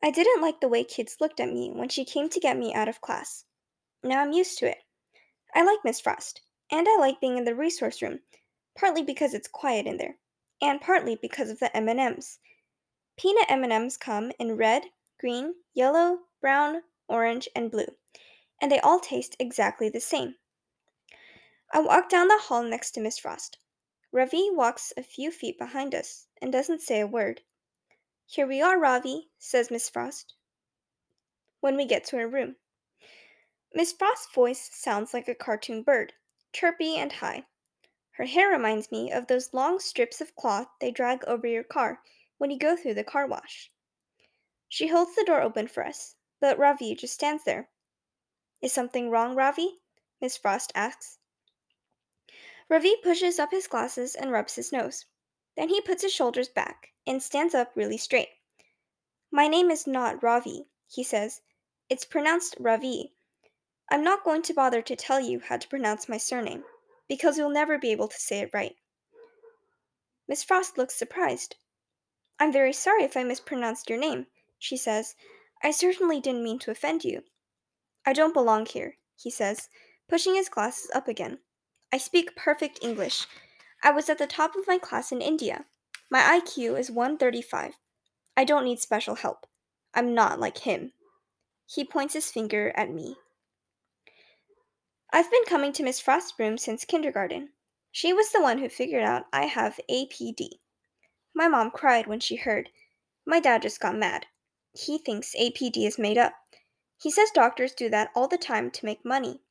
I 0.01 0.11
didn't 0.11 0.41
like 0.41 0.61
the 0.61 0.69
way 0.69 0.85
kids 0.85 1.17
looked 1.19 1.41
at 1.41 1.51
me 1.51 1.71
when 1.71 1.89
she 1.89 2.05
came 2.05 2.29
to 2.29 2.39
get 2.39 2.55
me 2.55 2.73
out 2.73 2.87
of 2.87 3.01
class. 3.01 3.43
Now 4.01 4.21
I'm 4.21 4.31
used 4.31 4.57
to 4.59 4.69
it. 4.69 4.83
I 5.53 5.63
like 5.63 5.79
Miss 5.83 5.99
Frost, 5.99 6.39
and 6.71 6.87
I 6.87 6.95
like 6.97 7.19
being 7.19 7.37
in 7.37 7.43
the 7.43 7.53
resource 7.53 8.01
room, 8.01 8.21
partly 8.77 9.03
because 9.03 9.33
it's 9.33 9.49
quiet 9.49 9.87
in 9.87 9.97
there, 9.97 10.19
and 10.61 10.79
partly 10.79 11.17
because 11.21 11.49
of 11.49 11.59
the 11.59 11.75
M&Ms. 11.75 12.39
Peanut 13.17 13.51
M&Ms 13.51 13.97
come 13.97 14.31
in 14.39 14.55
red, 14.55 14.83
green, 15.19 15.55
yellow, 15.73 16.19
brown, 16.39 16.83
orange, 17.09 17.49
and 17.55 17.69
blue, 17.69 17.87
and 18.61 18.71
they 18.71 18.79
all 18.79 18.99
taste 18.99 19.35
exactly 19.39 19.89
the 19.89 19.99
same. 19.99 20.35
I 21.71 21.79
walk 21.79 22.09
down 22.09 22.27
the 22.27 22.37
hall 22.37 22.63
next 22.63 22.91
to 22.91 23.01
Miss 23.01 23.19
Frost. 23.19 23.57
Ravi 24.11 24.49
walks 24.51 24.93
a 24.95 25.03
few 25.03 25.31
feet 25.31 25.59
behind 25.59 25.93
us 25.93 26.27
and 26.41 26.51
doesn't 26.51 26.81
say 26.81 27.01
a 27.01 27.07
word. 27.07 27.41
Here 28.25 28.47
we 28.47 28.61
are, 28.61 28.79
Ravi, 28.79 29.29
says 29.37 29.69
Miss 29.69 29.89
Frost. 29.89 30.33
When 31.59 31.75
we 31.75 31.85
get 31.85 32.05
to 32.05 32.17
her 32.17 32.27
room, 32.27 32.55
Miss 33.73 33.91
Frost's 33.91 34.33
voice 34.33 34.69
sounds 34.73 35.13
like 35.13 35.27
a 35.27 35.35
cartoon 35.35 35.83
bird, 35.83 36.13
chirpy 36.53 36.95
and 36.95 37.11
high. 37.11 37.45
Her 38.11 38.25
hair 38.25 38.49
reminds 38.49 38.91
me 38.91 39.11
of 39.11 39.27
those 39.27 39.53
long 39.53 39.79
strips 39.79 40.21
of 40.21 40.35
cloth 40.35 40.67
they 40.79 40.89
drag 40.89 41.23
over 41.25 41.45
your 41.45 41.63
car 41.63 42.01
when 42.37 42.49
you 42.49 42.57
go 42.57 42.75
through 42.75 42.95
the 42.95 43.03
car 43.03 43.27
wash. 43.27 43.71
She 44.69 44.87
holds 44.87 45.15
the 45.15 45.23
door 45.25 45.41
open 45.41 45.67
for 45.67 45.85
us, 45.85 46.15
but 46.39 46.57
Ravi 46.57 46.95
just 46.95 47.13
stands 47.13 47.43
there. 47.43 47.69
Is 48.61 48.73
something 48.73 49.09
wrong, 49.09 49.35
Ravi? 49.35 49.79
Miss 50.19 50.35
Frost 50.35 50.71
asks. 50.73 51.19
Ravi 52.69 52.95
pushes 53.03 53.39
up 53.39 53.51
his 53.51 53.67
glasses 53.67 54.15
and 54.15 54.31
rubs 54.31 54.55
his 54.55 54.71
nose. 54.71 55.05
Then 55.55 55.69
he 55.69 55.79
puts 55.81 56.03
his 56.03 56.13
shoulders 56.13 56.49
back 56.49 56.89
and 57.05 57.21
stands 57.21 57.55
up 57.55 57.71
really 57.75 57.97
straight. 57.97 58.29
My 59.31 59.47
name 59.47 59.71
is 59.71 59.87
not 59.87 60.23
Ravi, 60.23 60.65
he 60.87 61.03
says. 61.03 61.41
It's 61.89 62.05
pronounced 62.05 62.55
Ravi. 62.59 63.13
I'm 63.89 64.03
not 64.03 64.23
going 64.23 64.41
to 64.41 64.53
bother 64.53 64.81
to 64.81 64.95
tell 64.95 65.19
you 65.19 65.39
how 65.39 65.57
to 65.57 65.67
pronounce 65.67 66.09
my 66.09 66.17
surname, 66.17 66.63
because 67.07 67.37
you'll 67.37 67.49
never 67.49 67.77
be 67.77 67.91
able 67.91 68.07
to 68.09 68.19
say 68.19 68.39
it 68.39 68.51
right. 68.53 68.75
Miss 70.27 70.43
Frost 70.43 70.77
looks 70.77 70.95
surprised. 70.95 71.55
I'm 72.39 72.51
very 72.51 72.73
sorry 72.73 73.03
if 73.03 73.15
I 73.15 73.23
mispronounced 73.23 73.89
your 73.89 73.99
name, 73.99 74.27
she 74.59 74.75
says. 74.75 75.15
I 75.63 75.71
certainly 75.71 76.19
didn't 76.19 76.43
mean 76.43 76.59
to 76.59 76.71
offend 76.71 77.05
you. 77.05 77.23
I 78.07 78.13
don't 78.13 78.33
belong 78.33 78.65
here, 78.65 78.95
he 79.17 79.29
says, 79.29 79.67
pushing 80.07 80.35
his 80.35 80.47
glasses 80.47 80.89
up 80.95 81.09
again. 81.09 81.39
I 81.91 81.97
speak 81.97 82.37
perfect 82.37 82.79
English. 82.81 83.27
I 83.83 83.91
was 83.91 84.09
at 84.09 84.17
the 84.17 84.25
top 84.25 84.55
of 84.55 84.65
my 84.65 84.77
class 84.77 85.11
in 85.11 85.21
India. 85.21 85.65
My 86.09 86.21
IQ 86.21 86.79
is 86.79 86.89
135. 86.89 87.73
I 88.37 88.45
don't 88.45 88.63
need 88.63 88.79
special 88.79 89.15
help. 89.15 89.45
I'm 89.93 90.15
not 90.15 90.39
like 90.39 90.59
him. 90.59 90.93
He 91.65 91.83
points 91.83 92.13
his 92.13 92.31
finger 92.31 92.71
at 92.77 92.89
me. 92.89 93.17
I've 95.11 95.29
been 95.29 95.43
coming 95.45 95.73
to 95.73 95.83
Miss 95.83 95.99
Frost's 95.99 96.39
room 96.39 96.57
since 96.57 96.85
kindergarten. 96.85 97.49
She 97.91 98.13
was 98.13 98.31
the 98.31 98.41
one 98.41 98.59
who 98.59 98.69
figured 98.69 99.03
out 99.03 99.25
I 99.33 99.47
have 99.47 99.81
APD. 99.91 100.47
My 101.35 101.49
mom 101.49 101.71
cried 101.71 102.07
when 102.07 102.21
she 102.21 102.37
heard. 102.37 102.69
My 103.25 103.41
dad 103.41 103.63
just 103.63 103.81
got 103.81 103.97
mad. 103.97 104.27
He 104.71 104.97
thinks 104.97 105.35
APD 105.35 105.85
is 105.85 105.99
made 105.99 106.17
up. 106.17 106.35
He 106.97 107.11
says 107.11 107.29
doctors 107.31 107.73
do 107.73 107.89
that 107.89 108.09
all 108.15 108.27
the 108.27 108.37
time 108.37 108.71
to 108.71 108.85
make 108.85 109.05
money. 109.05 109.41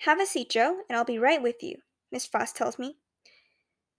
Have 0.00 0.20
a 0.20 0.26
seat, 0.26 0.50
Joe, 0.50 0.82
and 0.88 0.96
I'll 0.96 1.04
be 1.04 1.18
right 1.18 1.42
with 1.42 1.62
you, 1.62 1.78
Miss 2.12 2.26
Frost 2.26 2.54
tells 2.54 2.78
me. 2.78 2.96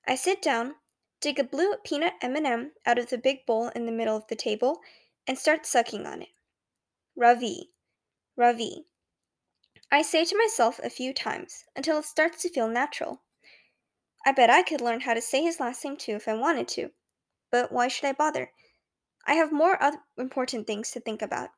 I 0.07 0.15
sit 0.15 0.41
down, 0.41 0.75
dig 1.19 1.39
a 1.39 1.43
blue 1.43 1.73
peanut 1.83 2.13
M&M 2.21 2.73
out 2.85 2.99
of 2.99 3.09
the 3.09 3.17
big 3.17 3.45
bowl 3.45 3.69
in 3.69 3.85
the 3.85 3.91
middle 3.91 4.15
of 4.15 4.27
the 4.27 4.35
table, 4.35 4.81
and 5.25 5.37
start 5.37 5.65
sucking 5.65 6.05
on 6.05 6.21
it. 6.21 6.29
Ravi, 7.15 7.71
Ravi. 8.35 8.85
I 9.91 10.03
say 10.03 10.23
to 10.25 10.37
myself 10.37 10.79
a 10.83 10.89
few 10.89 11.13
times 11.13 11.65
until 11.75 11.97
it 11.97 12.05
starts 12.05 12.43
to 12.43 12.49
feel 12.49 12.67
natural. 12.67 13.23
I 14.25 14.33
bet 14.33 14.49
I 14.49 14.61
could 14.61 14.81
learn 14.81 15.01
how 15.01 15.13
to 15.13 15.21
say 15.21 15.41
his 15.41 15.59
last 15.59 15.83
name 15.83 15.97
too 15.97 16.13
if 16.13 16.27
I 16.27 16.33
wanted 16.33 16.67
to. 16.69 16.91
But 17.49 17.71
why 17.71 17.87
should 17.87 18.05
I 18.05 18.13
bother? 18.13 18.51
I 19.25 19.33
have 19.33 19.51
more 19.51 19.79
important 20.17 20.67
things 20.67 20.91
to 20.91 20.99
think 20.99 21.21
about. 21.21 21.49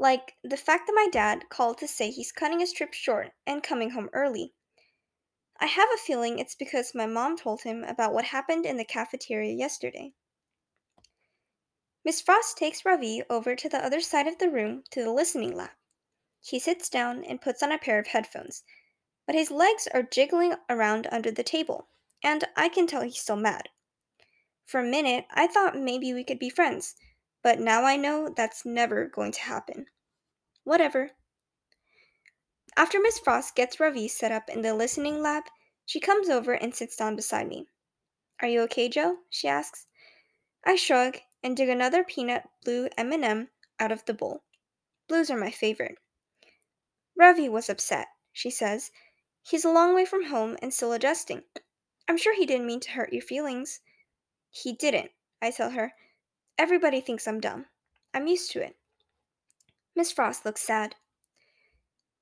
Like 0.00 0.36
the 0.42 0.56
fact 0.56 0.86
that 0.86 0.94
my 0.94 1.08
dad 1.12 1.50
called 1.50 1.76
to 1.76 1.86
say 1.86 2.10
he's 2.10 2.32
cutting 2.32 2.60
his 2.60 2.72
trip 2.72 2.94
short 2.94 3.32
and 3.46 3.62
coming 3.62 3.90
home 3.90 4.08
early. 4.14 4.54
I 5.58 5.66
have 5.66 5.90
a 5.92 5.98
feeling 5.98 6.38
it's 6.38 6.54
because 6.54 6.94
my 6.94 7.04
mom 7.04 7.36
told 7.36 7.60
him 7.60 7.84
about 7.84 8.14
what 8.14 8.24
happened 8.24 8.64
in 8.64 8.78
the 8.78 8.84
cafeteria 8.86 9.52
yesterday. 9.52 10.14
Miss 12.02 12.22
Frost 12.22 12.56
takes 12.56 12.82
Ravi 12.82 13.22
over 13.28 13.54
to 13.54 13.68
the 13.68 13.84
other 13.84 14.00
side 14.00 14.26
of 14.26 14.38
the 14.38 14.48
room 14.48 14.84
to 14.92 15.04
the 15.04 15.12
listening 15.12 15.54
lab. 15.54 15.72
He 16.40 16.58
sits 16.58 16.88
down 16.88 17.22
and 17.22 17.42
puts 17.42 17.62
on 17.62 17.70
a 17.70 17.76
pair 17.76 17.98
of 17.98 18.06
headphones, 18.06 18.64
but 19.26 19.34
his 19.34 19.50
legs 19.50 19.86
are 19.92 20.02
jiggling 20.02 20.54
around 20.70 21.08
under 21.12 21.30
the 21.30 21.42
table, 21.42 21.88
and 22.22 22.44
I 22.56 22.70
can 22.70 22.86
tell 22.86 23.02
he's 23.02 23.20
still 23.20 23.36
mad. 23.36 23.68
For 24.64 24.80
a 24.80 24.82
minute, 24.82 25.26
I 25.30 25.46
thought 25.46 25.76
maybe 25.76 26.14
we 26.14 26.24
could 26.24 26.38
be 26.38 26.48
friends, 26.48 26.94
but 27.42 27.58
now 27.58 27.84
I 27.84 27.96
know 27.96 28.28
that's 28.28 28.64
never 28.64 29.06
going 29.06 29.32
to 29.32 29.40
happen. 29.40 29.86
Whatever. 30.64 31.12
After 32.76 33.00
Miss 33.00 33.18
Frost 33.18 33.54
gets 33.54 33.80
Ravi 33.80 34.08
set 34.08 34.32
up 34.32 34.48
in 34.48 34.62
the 34.62 34.74
listening 34.74 35.20
lab, 35.20 35.44
she 35.86 36.00
comes 36.00 36.28
over 36.28 36.52
and 36.52 36.74
sits 36.74 36.96
down 36.96 37.16
beside 37.16 37.48
me. 37.48 37.66
Are 38.40 38.48
you 38.48 38.60
okay, 38.62 38.88
Joe? 38.88 39.18
she 39.28 39.48
asks. 39.48 39.86
I 40.64 40.76
shrug 40.76 41.18
and 41.42 41.56
dig 41.56 41.68
another 41.68 42.04
peanut 42.04 42.48
blue 42.64 42.88
M&M 42.96 43.48
out 43.78 43.92
of 43.92 44.04
the 44.04 44.14
bowl. 44.14 44.44
Blues 45.08 45.30
are 45.30 45.36
my 45.36 45.50
favorite. 45.50 45.98
Ravi 47.16 47.48
was 47.48 47.68
upset, 47.68 48.08
she 48.32 48.50
says. 48.50 48.92
He's 49.42 49.64
a 49.64 49.70
long 49.70 49.94
way 49.94 50.04
from 50.04 50.26
home 50.26 50.56
and 50.62 50.72
still 50.72 50.92
adjusting. 50.92 51.42
I'm 52.06 52.16
sure 52.16 52.34
he 52.34 52.46
didn't 52.46 52.66
mean 52.66 52.80
to 52.80 52.90
hurt 52.92 53.12
your 53.12 53.22
feelings. 53.22 53.80
He 54.50 54.72
didn't, 54.72 55.10
I 55.42 55.50
tell 55.50 55.70
her. 55.70 55.94
Everybody 56.60 57.00
thinks 57.00 57.26
I'm 57.26 57.40
dumb. 57.40 57.64
I'm 58.12 58.26
used 58.26 58.50
to 58.50 58.60
it. 58.60 58.76
Miss 59.96 60.12
Frost 60.12 60.44
looks 60.44 60.60
sad. 60.60 60.94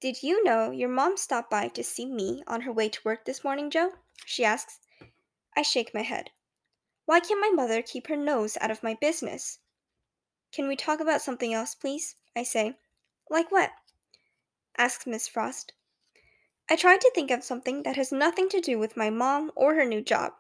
Did 0.01 0.23
you 0.23 0.45
know 0.45 0.71
your 0.71 0.89
mom 0.89 1.17
stopped 1.17 1.51
by 1.51 1.67
to 1.67 1.83
see 1.83 2.07
me 2.07 2.45
on 2.47 2.61
her 2.61 2.71
way 2.73 2.89
to 2.89 3.01
work 3.05 3.25
this 3.25 3.43
morning, 3.43 3.69
Joe? 3.69 3.95
she 4.25 4.45
asks. 4.45 4.79
I 5.57 5.63
shake 5.63 5.93
my 5.93 6.03
head. 6.03 6.31
Why 7.05 7.19
can't 7.19 7.41
my 7.41 7.51
mother 7.51 7.83
keep 7.83 8.07
her 8.07 8.17
nose 8.17 8.57
out 8.61 8.71
of 8.71 8.85
my 8.85 8.95
business? 8.95 9.59
Can 10.53 10.69
we 10.69 10.77
talk 10.77 11.01
about 11.01 11.21
something 11.21 11.53
else, 11.53 11.75
please? 11.75 12.15
I 12.37 12.45
say. 12.45 12.77
Like 13.29 13.51
what? 13.51 13.73
asks 14.77 15.05
Miss 15.05 15.27
Frost. 15.27 15.73
I 16.71 16.77
tried 16.77 17.01
to 17.01 17.11
think 17.13 17.33
of 17.33 17.43
something 17.43 17.83
that 17.83 17.97
has 17.97 18.13
nothing 18.13 18.49
to 18.51 18.61
do 18.61 18.79
with 18.79 18.97
my 18.97 19.11
mom 19.11 19.51
or 19.57 19.75
her 19.75 19.85
new 19.85 20.01
job. 20.01 20.35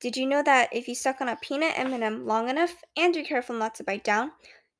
Did 0.00 0.16
you 0.16 0.26
know 0.26 0.42
that 0.42 0.70
if 0.72 0.88
you 0.88 0.94
suck 0.94 1.20
on 1.20 1.28
a 1.28 1.36
peanut 1.36 1.78
M&M 1.78 2.26
long 2.26 2.48
enough 2.48 2.82
and 2.96 3.14
you're 3.14 3.24
careful 3.24 3.54
not 3.54 3.74
to 3.76 3.84
bite 3.84 4.02
down, 4.02 4.32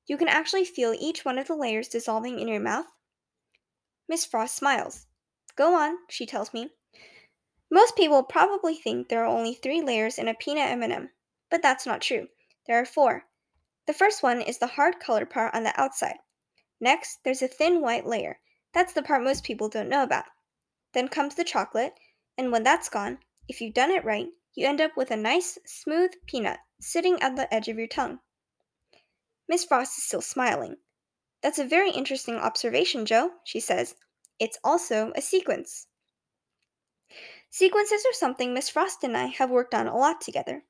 you 0.07 0.17
can 0.17 0.29
actually 0.29 0.65
feel 0.65 0.95
each 0.99 1.25
one 1.25 1.39
of 1.39 1.47
the 1.47 1.55
layers 1.55 1.89
dissolving 1.89 2.41
in 2.41 2.49
your 2.49 2.61
mouth? 2.61 2.87
Miss 4.09 4.25
Frost 4.25 4.57
smiles. 4.57 5.07
Go 5.57 5.75
on, 5.75 5.97
she 6.09 6.25
tells 6.25 6.55
me. 6.55 6.71
Most 7.71 7.97
people 7.97 8.23
probably 8.23 8.75
think 8.75 9.09
there 9.09 9.23
are 9.23 9.37
only 9.37 9.55
3 9.55 9.83
layers 9.83 10.19
in 10.19 10.27
a 10.27 10.35
peanut 10.35 10.71
M&M, 10.71 11.11
but 11.51 11.63
that's 11.63 11.87
not 11.87 12.01
true. 12.01 12.27
There 12.67 12.81
are 12.81 12.87
4. 12.87 13.23
The 13.87 13.93
first 13.93 14.23
one 14.23 14.41
is 14.41 14.59
the 14.59 14.67
hard 14.67 15.01
colored 15.01 15.29
part 15.29 15.55
on 15.55 15.65
the 15.65 15.79
outside. 15.79 16.17
Next, 16.81 17.19
there's 17.25 17.43
a 17.43 17.49
thin 17.49 17.83
white 17.83 18.07
layer. 18.07 18.39
That's 18.73 18.95
the 18.95 19.03
part 19.03 19.23
most 19.23 19.45
people 19.45 19.69
don't 19.69 19.89
know 19.89 20.03
about. 20.03 20.25
Then 20.95 21.09
comes 21.09 21.35
the 21.35 21.45
chocolate, 21.45 21.93
and 22.39 22.51
when 22.51 22.63
that's 22.63 22.89
gone, 22.89 23.19
if 23.49 23.61
you've 23.61 23.75
done 23.75 23.91
it 23.91 24.05
right, 24.05 24.29
you 24.61 24.67
end 24.67 24.81
up 24.83 24.95
with 24.95 25.11
a 25.11 25.17
nice, 25.17 25.59
smooth 25.65 26.13
peanut 26.27 26.59
sitting 26.79 27.21
at 27.23 27.35
the 27.35 27.53
edge 27.53 27.69
of 27.69 27.79
your 27.79 27.87
tongue. 27.87 28.21
Miss 29.49 29.65
Frost 29.65 29.97
is 29.97 30.05
still 30.05 30.21
smiling. 30.21 30.77
That's 31.41 31.59
a 31.59 31.65
very 31.65 31.91
interesting 31.91 32.37
observation, 32.37 33.07
Joe, 33.07 33.31
she 33.43 33.59
says. 33.59 33.95
It's 34.39 34.59
also 34.63 35.13
a 35.17 35.23
sequence. 35.23 35.87
Sequences 37.49 38.05
are 38.05 38.13
something 38.13 38.53
Miss 38.53 38.69
Frost 38.69 39.03
and 39.03 39.17
I 39.17 39.29
have 39.29 39.49
worked 39.49 39.73
on 39.73 39.89
a 39.89 39.97
lot 39.97 40.21
together. 40.21 40.63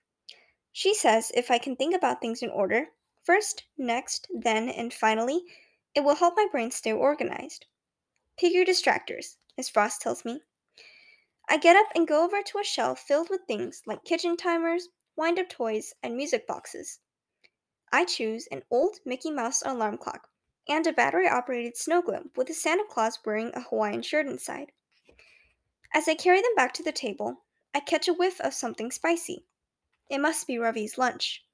She 0.70 0.94
says 0.94 1.32
if 1.34 1.50
I 1.50 1.58
can 1.58 1.74
think 1.74 1.92
about 1.92 2.20
things 2.20 2.44
in 2.44 2.50
order 2.50 2.90
first, 3.24 3.64
next, 3.76 4.28
then, 4.32 4.68
and 4.68 4.94
finally 4.94 5.42
it 5.96 6.04
will 6.04 6.14
help 6.14 6.34
my 6.36 6.46
brain 6.52 6.70
stay 6.70 6.92
organized. 6.92 7.66
Pick 8.38 8.54
your 8.54 8.64
distractors, 8.64 9.34
Miss 9.56 9.68
Frost 9.68 10.00
tells 10.00 10.24
me. 10.24 10.42
I 11.52 11.56
get 11.56 11.74
up 11.74 11.88
and 11.96 12.06
go 12.06 12.24
over 12.24 12.42
to 12.42 12.58
a 12.58 12.64
shelf 12.64 13.00
filled 13.00 13.28
with 13.28 13.40
things 13.48 13.82
like 13.84 14.04
kitchen 14.04 14.36
timers, 14.36 14.88
wind 15.16 15.36
up 15.36 15.48
toys, 15.48 15.92
and 16.00 16.16
music 16.16 16.46
boxes. 16.46 17.00
I 17.92 18.04
choose 18.04 18.46
an 18.52 18.62
old 18.70 18.98
Mickey 19.04 19.32
Mouse 19.32 19.60
alarm 19.66 19.98
clock 19.98 20.28
and 20.68 20.86
a 20.86 20.92
battery 20.92 21.28
operated 21.28 21.76
snow 21.76 22.02
globe 22.02 22.30
with 22.36 22.48
a 22.50 22.54
Santa 22.54 22.84
Claus 22.88 23.18
wearing 23.26 23.50
a 23.52 23.62
Hawaiian 23.62 24.02
shirt 24.02 24.28
inside. 24.28 24.70
As 25.92 26.06
I 26.06 26.14
carry 26.14 26.40
them 26.40 26.54
back 26.54 26.72
to 26.74 26.84
the 26.84 26.92
table, 26.92 27.42
I 27.74 27.80
catch 27.80 28.06
a 28.06 28.14
whiff 28.14 28.40
of 28.40 28.54
something 28.54 28.92
spicy. 28.92 29.44
It 30.08 30.18
must 30.18 30.46
be 30.46 30.56
Ravi's 30.56 30.98
lunch. 30.98 31.44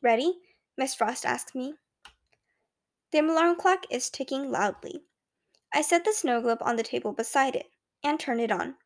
Ready? 0.00 0.38
Miss 0.76 0.94
Frost 0.94 1.26
asks 1.26 1.56
me. 1.56 1.74
The 3.10 3.18
alarm 3.18 3.56
clock 3.56 3.84
is 3.90 4.10
ticking 4.10 4.52
loudly. 4.52 5.02
I 5.74 5.82
set 5.82 6.04
the 6.04 6.12
snow 6.12 6.40
globe 6.40 6.62
on 6.62 6.76
the 6.76 6.84
table 6.84 7.12
beside 7.12 7.56
it 7.56 7.66
and 8.04 8.20
turn 8.20 8.38
it 8.38 8.52
on. 8.52 8.76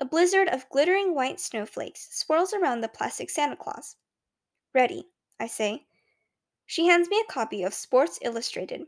A 0.00 0.04
blizzard 0.04 0.48
of 0.48 0.68
glittering 0.68 1.14
white 1.14 1.40
snowflakes 1.40 2.08
swirls 2.10 2.52
around 2.52 2.80
the 2.80 2.88
plastic 2.88 3.30
Santa 3.30 3.56
Claus. 3.56 3.96
Ready, 4.72 5.08
I 5.40 5.46
say. 5.46 5.86
She 6.66 6.86
hands 6.86 7.08
me 7.08 7.20
a 7.20 7.32
copy 7.32 7.62
of 7.62 7.74
Sports 7.74 8.18
Illustrated. 8.22 8.86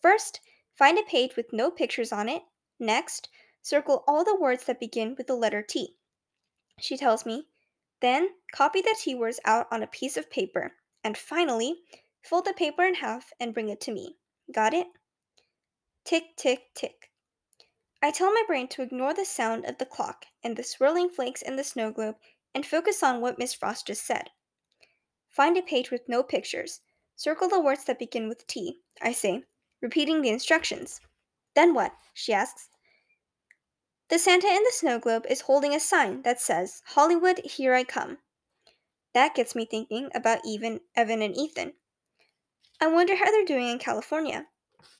First, 0.00 0.40
find 0.74 0.98
a 0.98 1.02
page 1.02 1.36
with 1.36 1.52
no 1.52 1.70
pictures 1.70 2.12
on 2.12 2.28
it. 2.28 2.42
Next, 2.78 3.28
circle 3.62 4.04
all 4.06 4.24
the 4.24 4.36
words 4.36 4.64
that 4.64 4.80
begin 4.80 5.14
with 5.16 5.26
the 5.26 5.36
letter 5.36 5.62
T. 5.62 5.96
She 6.78 6.96
tells 6.96 7.24
me. 7.24 7.48
Then, 8.00 8.30
copy 8.52 8.82
the 8.82 8.96
T 8.98 9.14
words 9.14 9.40
out 9.44 9.68
on 9.70 9.82
a 9.82 9.86
piece 9.86 10.16
of 10.16 10.30
paper. 10.30 10.74
And 11.04 11.16
finally, 11.16 11.82
Fold 12.22 12.44
the 12.44 12.52
paper 12.52 12.84
in 12.84 12.94
half 12.94 13.32
and 13.40 13.52
bring 13.52 13.68
it 13.68 13.80
to 13.80 13.92
me. 13.92 14.16
Got 14.52 14.74
it? 14.74 14.86
Tick, 16.04 16.36
tick, 16.36 16.72
tick. 16.72 17.10
I 18.04 18.10
tell 18.10 18.32
my 18.32 18.42
brain 18.48 18.66
to 18.68 18.82
ignore 18.82 19.14
the 19.14 19.24
sound 19.24 19.64
of 19.64 19.78
the 19.78 19.86
clock 19.86 20.26
and 20.42 20.56
the 20.56 20.64
swirling 20.64 21.08
flakes 21.08 21.40
in 21.40 21.54
the 21.54 21.62
snow 21.62 21.92
globe 21.92 22.16
and 22.52 22.66
focus 22.66 23.00
on 23.02 23.20
what 23.20 23.38
Miss 23.38 23.54
Frost 23.54 23.86
just 23.86 24.04
said. 24.04 24.30
Find 25.28 25.56
a 25.56 25.62
page 25.62 25.92
with 25.92 26.08
no 26.08 26.24
pictures. 26.24 26.80
Circle 27.14 27.48
the 27.48 27.60
words 27.60 27.84
that 27.84 28.00
begin 28.00 28.28
with 28.28 28.44
T 28.48 28.80
I 29.00 29.12
say, 29.12 29.44
repeating 29.80 30.20
the 30.20 30.30
instructions. 30.30 31.00
Then 31.54 31.74
what? 31.74 31.92
she 32.12 32.32
asks. 32.32 32.68
The 34.08 34.18
Santa 34.18 34.48
in 34.48 34.62
the 34.64 34.72
snow 34.72 34.98
globe 34.98 35.24
is 35.30 35.42
holding 35.42 35.74
a 35.74 35.80
sign 35.80 36.22
that 36.22 36.40
says, 36.40 36.82
Hollywood, 36.84 37.38
here 37.44 37.72
I 37.72 37.84
come. 37.84 38.18
That 39.14 39.34
gets 39.34 39.54
me 39.54 39.64
thinking 39.64 40.10
about 40.14 40.40
even 40.44 40.80
Evan 40.96 41.22
and 41.22 41.36
Ethan. 41.36 41.74
I 42.80 42.88
wonder 42.88 43.14
how 43.14 43.30
they're 43.30 43.44
doing 43.44 43.68
in 43.68 43.78
California. 43.78 44.46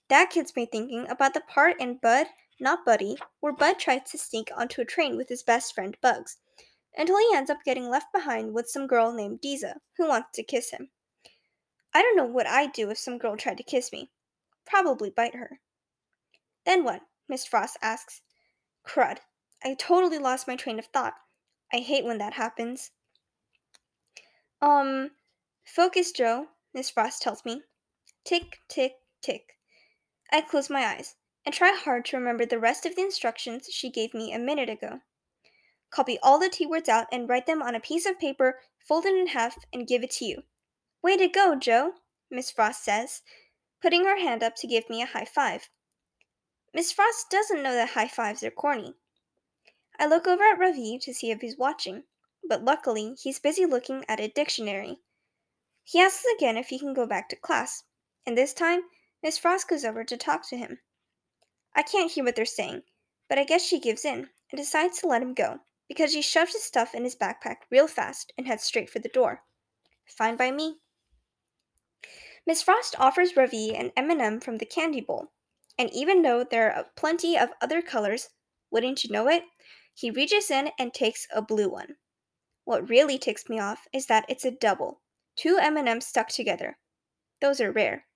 That 0.09 0.31
gets 0.31 0.55
me 0.55 0.67
thinking 0.67 1.09
about 1.11 1.35
the 1.35 1.41
part 1.41 1.81
in 1.81 1.99
Bud, 2.01 2.27
Not 2.63 2.85
Buddy, 2.85 3.17
where 3.41 3.53
Bud 3.53 3.81
tries 3.81 4.09
to 4.13 4.19
sneak 4.19 4.53
onto 4.57 4.81
a 4.81 4.85
train 4.85 5.17
with 5.17 5.29
his 5.29 5.43
best 5.43 5.75
friend 5.75 5.97
Bugs, 6.01 6.37
until 6.97 7.19
he 7.19 7.29
ends 7.35 7.51
up 7.51 7.65
getting 7.65 7.91
left 7.91 8.13
behind 8.13 8.55
with 8.55 8.71
some 8.71 8.87
girl 8.87 9.11
named 9.11 9.41
Deza, 9.41 9.81
who 9.97 10.07
wants 10.07 10.29
to 10.35 10.45
kiss 10.45 10.71
him. 10.71 10.93
I 11.93 12.03
don't 12.03 12.17
know 12.17 12.25
what 12.25 12.47
I'd 12.47 12.73
do 12.73 12.89
if 12.91 12.99
some 12.99 13.19
girl 13.19 13.37
tried 13.37 13.57
to 13.57 13.65
kiss 13.65 13.91
me. 13.91 14.13
Probably 14.65 15.11
bite 15.11 15.35
her. 15.35 15.59
Then 16.65 16.85
what? 16.85 17.01
Miss 17.29 17.45
Frost 17.45 17.79
asks. 17.83 18.21
Crud. 18.87 19.19
I 19.65 19.75
totally 19.75 20.19
lost 20.19 20.47
my 20.47 20.55
train 20.55 20.79
of 20.79 20.87
thought. 20.87 21.15
I 21.73 21.79
hate 21.79 22.05
when 22.05 22.19
that 22.19 22.35
happens. 22.35 22.93
Um, 24.61 25.11
focus, 25.65 26.13
Joe, 26.13 26.47
Miss 26.73 26.91
Frost 26.91 27.23
tells 27.23 27.45
me. 27.45 27.63
Tick, 28.25 28.61
tick, 28.69 28.93
tick. 29.21 29.57
I 30.31 30.43
close 30.43 30.71
my 30.71 30.87
eyes 30.87 31.17
and 31.45 31.55
try 31.55 31.73
hard 31.75 32.05
to 32.05 32.17
remember 32.17 32.47
the 32.47 32.59
rest 32.59 32.87
of 32.87 32.97
the 32.97 33.03
instructions 33.03 33.69
she 33.71 33.91
gave 33.91 34.15
me 34.15 34.33
a 34.33 34.39
minute 34.39 34.69
ago. 34.69 35.01
Copy 35.91 36.19
all 36.23 36.39
the 36.39 36.49
T 36.49 36.67
words 36.67 36.89
out 36.89 37.07
and 37.13 37.29
write 37.29 37.47
them 37.47 37.63
on 37.63 37.75
a 37.75 37.81
piece 37.81 38.07
of 38.07 38.19
paper, 38.19 38.61
fold 38.79 39.05
it 39.05 39.15
in 39.15 39.29
half, 39.29 39.57
and 39.73 39.87
give 39.87 40.03
it 40.03 40.11
to 40.13 40.25
you. 40.25 40.43
Way 41.03 41.17
to 41.17 41.29
go, 41.29 41.55
Joe, 41.55 41.93
Miss 42.31 42.51
Frost 42.51 42.85
says, 42.85 43.23
putting 43.83 44.05
her 44.05 44.19
hand 44.19 44.43
up 44.43 44.55
to 44.57 44.67
give 44.67 44.89
me 44.89 45.03
a 45.03 45.07
high 45.07 45.25
five. 45.25 45.69
Miss 46.73 46.93
Frost 46.93 47.29
doesn't 47.29 47.63
know 47.63 47.75
that 47.75 47.91
high 47.91 48.09
fives 48.09 48.43
are 48.43 48.51
corny. 48.51 48.95
I 49.99 50.07
look 50.07 50.27
over 50.27 50.45
at 50.45 50.59
Ravi 50.59 50.99
to 51.03 51.13
see 51.13 51.31
if 51.31 51.41
he's 51.41 51.59
watching, 51.59 52.05
but 52.49 52.65
luckily 52.65 53.15
he's 53.21 53.39
busy 53.39 53.67
looking 53.67 54.05
at 54.09 54.21
a 54.21 54.29
dictionary. 54.29 55.01
He 55.85 56.01
asks 56.01 56.25
again 56.37 56.57
if 56.57 56.69
he 56.69 56.79
can 56.79 56.95
go 56.95 57.07
back 57.07 57.29
to 57.29 57.37
class, 57.37 57.85
and 58.25 58.39
this 58.39 58.55
time 58.55 58.83
Miss 59.23 59.37
Frost 59.37 59.69
goes 59.69 59.85
over 59.85 60.05
to 60.05 60.17
talk 60.17 60.49
to 60.49 60.57
him. 60.57 60.79
I 61.75 61.83
can't 61.83 62.11
hear 62.11 62.25
what 62.25 62.37
they're 62.37 62.45
saying, 62.45 62.83
but 63.29 63.39
I 63.39 63.45
guess 63.45 63.65
she 63.65 63.81
gives 63.81 64.05
in 64.05 64.29
and 64.51 64.59
decides 64.59 64.99
to 64.99 65.07
let 65.07 65.23
him 65.23 65.35
go 65.35 65.61
because 65.89 66.13
he 66.13 66.23
shoves 66.23 66.53
his 66.53 66.63
stuff 66.63 66.95
in 66.95 67.05
his 67.05 67.17
backpack 67.17 67.57
real 67.71 67.87
fast 67.87 68.33
and 68.37 68.47
heads 68.47 68.65
straight 68.65 68.91
for 68.91 68.99
the 68.99 69.09
door. 69.09 69.43
Fine 70.07 70.37
by 70.37 70.51
me. 70.51 70.79
Miss 72.47 72.63
Frost 72.63 72.97
offers 72.99 73.37
Ravi 73.37 73.75
an 73.75 73.93
M&M 73.97 74.41
from 74.41 74.59
the 74.59 74.67
candy 74.67 75.01
bowl, 75.01 75.33
and 75.79 75.91
even 75.93 76.23
though 76.23 76.45
there 76.45 76.73
are 76.73 76.91
plenty 76.97 77.39
of 77.39 77.51
other 77.61 77.81
colors, 77.81 78.31
wouldn't 78.71 79.05
you 79.05 79.11
know 79.11 79.29
it, 79.29 79.45
he 79.95 80.11
reaches 80.11 80.51
in 80.51 80.71
and 80.79 80.93
takes 80.93 81.27
a 81.33 81.41
blue 81.41 81.69
one. 81.69 81.97
What 82.65 82.89
really 82.89 83.19
ticks 83.19 83.49
me 83.49 83.59
off 83.59 83.87
is 83.93 84.07
that 84.07 84.25
it's 84.29 84.45
a 84.45 84.51
double, 84.51 85.01
two 85.37 85.59
M&Ms 85.61 86.07
stuck 86.07 86.29
together. 86.29 86.79
Those 87.41 87.61
are 87.61 87.73
rare. 87.73 88.07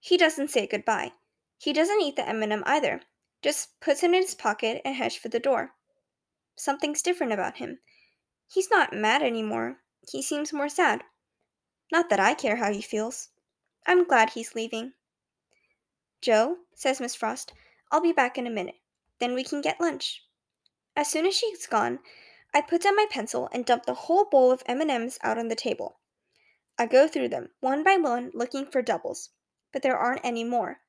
He 0.00 0.16
doesn't 0.16 0.50
say 0.50 0.66
goodbye. 0.66 1.12
He 1.60 1.72
doesn't 1.72 2.00
eat 2.00 2.14
the 2.14 2.28
M&M 2.28 2.62
either, 2.66 3.02
just 3.42 3.80
puts 3.80 4.04
it 4.04 4.06
in 4.06 4.14
his 4.14 4.34
pocket 4.34 4.80
and 4.84 4.94
heads 4.94 5.16
for 5.16 5.28
the 5.28 5.40
door. 5.40 5.74
Something's 6.54 7.02
different 7.02 7.32
about 7.32 7.56
him. 7.56 7.80
He's 8.46 8.70
not 8.70 8.92
mad 8.92 9.22
anymore. 9.22 9.80
He 10.08 10.22
seems 10.22 10.52
more 10.52 10.68
sad. 10.68 11.02
Not 11.90 12.10
that 12.10 12.20
I 12.20 12.34
care 12.34 12.56
how 12.56 12.72
he 12.72 12.80
feels. 12.80 13.30
I'm 13.86 14.04
glad 14.04 14.30
he's 14.30 14.54
leaving. 14.54 14.92
Joe, 16.22 16.58
says 16.74 17.00
Miss 17.00 17.14
Frost, 17.14 17.52
I'll 17.90 18.00
be 18.00 18.12
back 18.12 18.38
in 18.38 18.46
a 18.46 18.50
minute. 18.50 18.76
Then 19.18 19.34
we 19.34 19.42
can 19.42 19.60
get 19.60 19.80
lunch. 19.80 20.24
As 20.94 21.08
soon 21.08 21.26
as 21.26 21.34
she's 21.34 21.66
gone, 21.66 21.98
I 22.54 22.60
put 22.60 22.82
down 22.82 22.96
my 22.96 23.06
pencil 23.10 23.48
and 23.52 23.64
dump 23.64 23.84
the 23.84 23.94
whole 23.94 24.24
bowl 24.24 24.52
of 24.52 24.62
M&Ms 24.66 25.18
out 25.22 25.38
on 25.38 25.48
the 25.48 25.56
table. 25.56 25.98
I 26.78 26.86
go 26.86 27.08
through 27.08 27.30
them 27.30 27.50
one 27.60 27.82
by 27.82 27.96
one 27.96 28.30
looking 28.32 28.64
for 28.66 28.80
doubles, 28.80 29.30
but 29.72 29.82
there 29.82 29.98
aren't 29.98 30.24
any 30.24 30.44
more. 30.44 30.80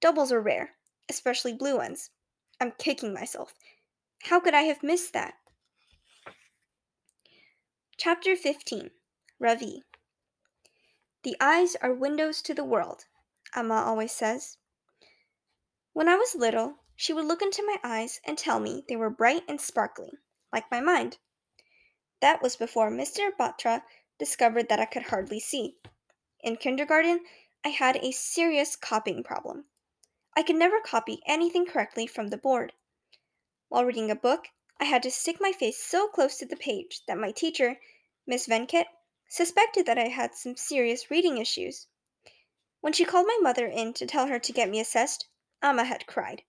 Doubles 0.00 0.32
are 0.32 0.40
rare, 0.40 0.76
especially 1.08 1.52
blue 1.52 1.76
ones. 1.76 2.10
I'm 2.60 2.72
kicking 2.72 3.12
myself. 3.12 3.54
How 4.24 4.40
could 4.40 4.54
I 4.54 4.62
have 4.62 4.82
missed 4.82 5.12
that? 5.12 5.34
Chapter 7.98 8.34
15 8.34 8.90
Ravi 9.38 9.82
the 11.22 11.36
eyes 11.38 11.76
are 11.76 11.92
windows 11.92 12.40
to 12.40 12.54
the 12.54 12.64
world, 12.64 13.04
Amma 13.54 13.74
always 13.74 14.10
says. 14.10 14.56
When 15.92 16.08
I 16.08 16.16
was 16.16 16.34
little, 16.34 16.76
she 16.96 17.12
would 17.12 17.26
look 17.26 17.42
into 17.42 17.62
my 17.62 17.76
eyes 17.84 18.22
and 18.24 18.38
tell 18.38 18.58
me 18.58 18.84
they 18.88 18.96
were 18.96 19.10
bright 19.10 19.42
and 19.46 19.60
sparkling, 19.60 20.12
like 20.50 20.70
my 20.70 20.80
mind. 20.80 21.18
That 22.22 22.40
was 22.40 22.56
before 22.56 22.90
Mr. 22.90 23.30
Batra 23.38 23.82
discovered 24.18 24.70
that 24.70 24.80
I 24.80 24.86
could 24.86 25.02
hardly 25.02 25.40
see. 25.40 25.76
In 26.40 26.56
kindergarten, 26.56 27.26
I 27.66 27.68
had 27.68 27.96
a 27.96 28.12
serious 28.12 28.74
copying 28.74 29.22
problem. 29.22 29.66
I 30.36 30.42
could 30.42 30.56
never 30.56 30.80
copy 30.80 31.20
anything 31.26 31.66
correctly 31.66 32.06
from 32.06 32.28
the 32.28 32.36
board. 32.36 32.72
While 33.68 33.84
reading 33.84 34.10
a 34.10 34.14
book, 34.14 34.48
I 34.78 34.84
had 34.84 35.02
to 35.02 35.10
stick 35.10 35.40
my 35.40 35.52
face 35.52 35.82
so 35.82 36.08
close 36.08 36.36
to 36.38 36.46
the 36.46 36.56
page 36.56 37.02
that 37.06 37.18
my 37.18 37.32
teacher, 37.32 37.80
Miss 38.26 38.46
Venkat, 38.46 38.86
suspected 39.28 39.86
that 39.86 39.98
I 39.98 40.08
had 40.08 40.34
some 40.34 40.56
serious 40.56 41.10
reading 41.10 41.38
issues. 41.38 41.86
When 42.80 42.92
she 42.92 43.04
called 43.04 43.26
my 43.26 43.38
mother 43.40 43.66
in 43.66 43.92
to 43.94 44.06
tell 44.06 44.28
her 44.28 44.38
to 44.38 44.52
get 44.52 44.68
me 44.68 44.80
assessed, 44.80 45.26
Amma 45.62 45.84
had 45.84 46.06
cried. 46.06 46.42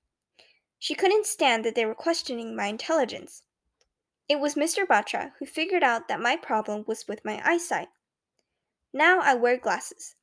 She 0.80 0.96
couldn't 0.96 1.26
stand 1.26 1.66
that 1.66 1.76
they 1.76 1.86
were 1.86 1.94
questioning 1.94 2.56
my 2.56 2.68
intelligence. 2.68 3.44
It 4.30 4.40
was 4.40 4.56
Mr. 4.56 4.86
Batra 4.86 5.34
who 5.40 5.46
figured 5.46 5.84
out 5.84 6.08
that 6.08 6.20
my 6.20 6.38
problem 6.38 6.86
was 6.88 7.08
with 7.08 7.26
my 7.26 7.42
eyesight. 7.44 7.90
Now 8.94 9.20
I 9.20 9.34
wear 9.34 9.58
glasses. 9.58 10.16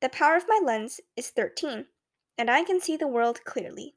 The 0.00 0.08
power 0.08 0.36
of 0.36 0.46
my 0.46 0.60
lens 0.62 1.00
is 1.16 1.30
13, 1.30 1.86
and 2.38 2.50
I 2.50 2.64
can 2.64 2.80
see 2.80 2.96
the 2.96 3.08
world 3.08 3.44
clearly. 3.44 3.94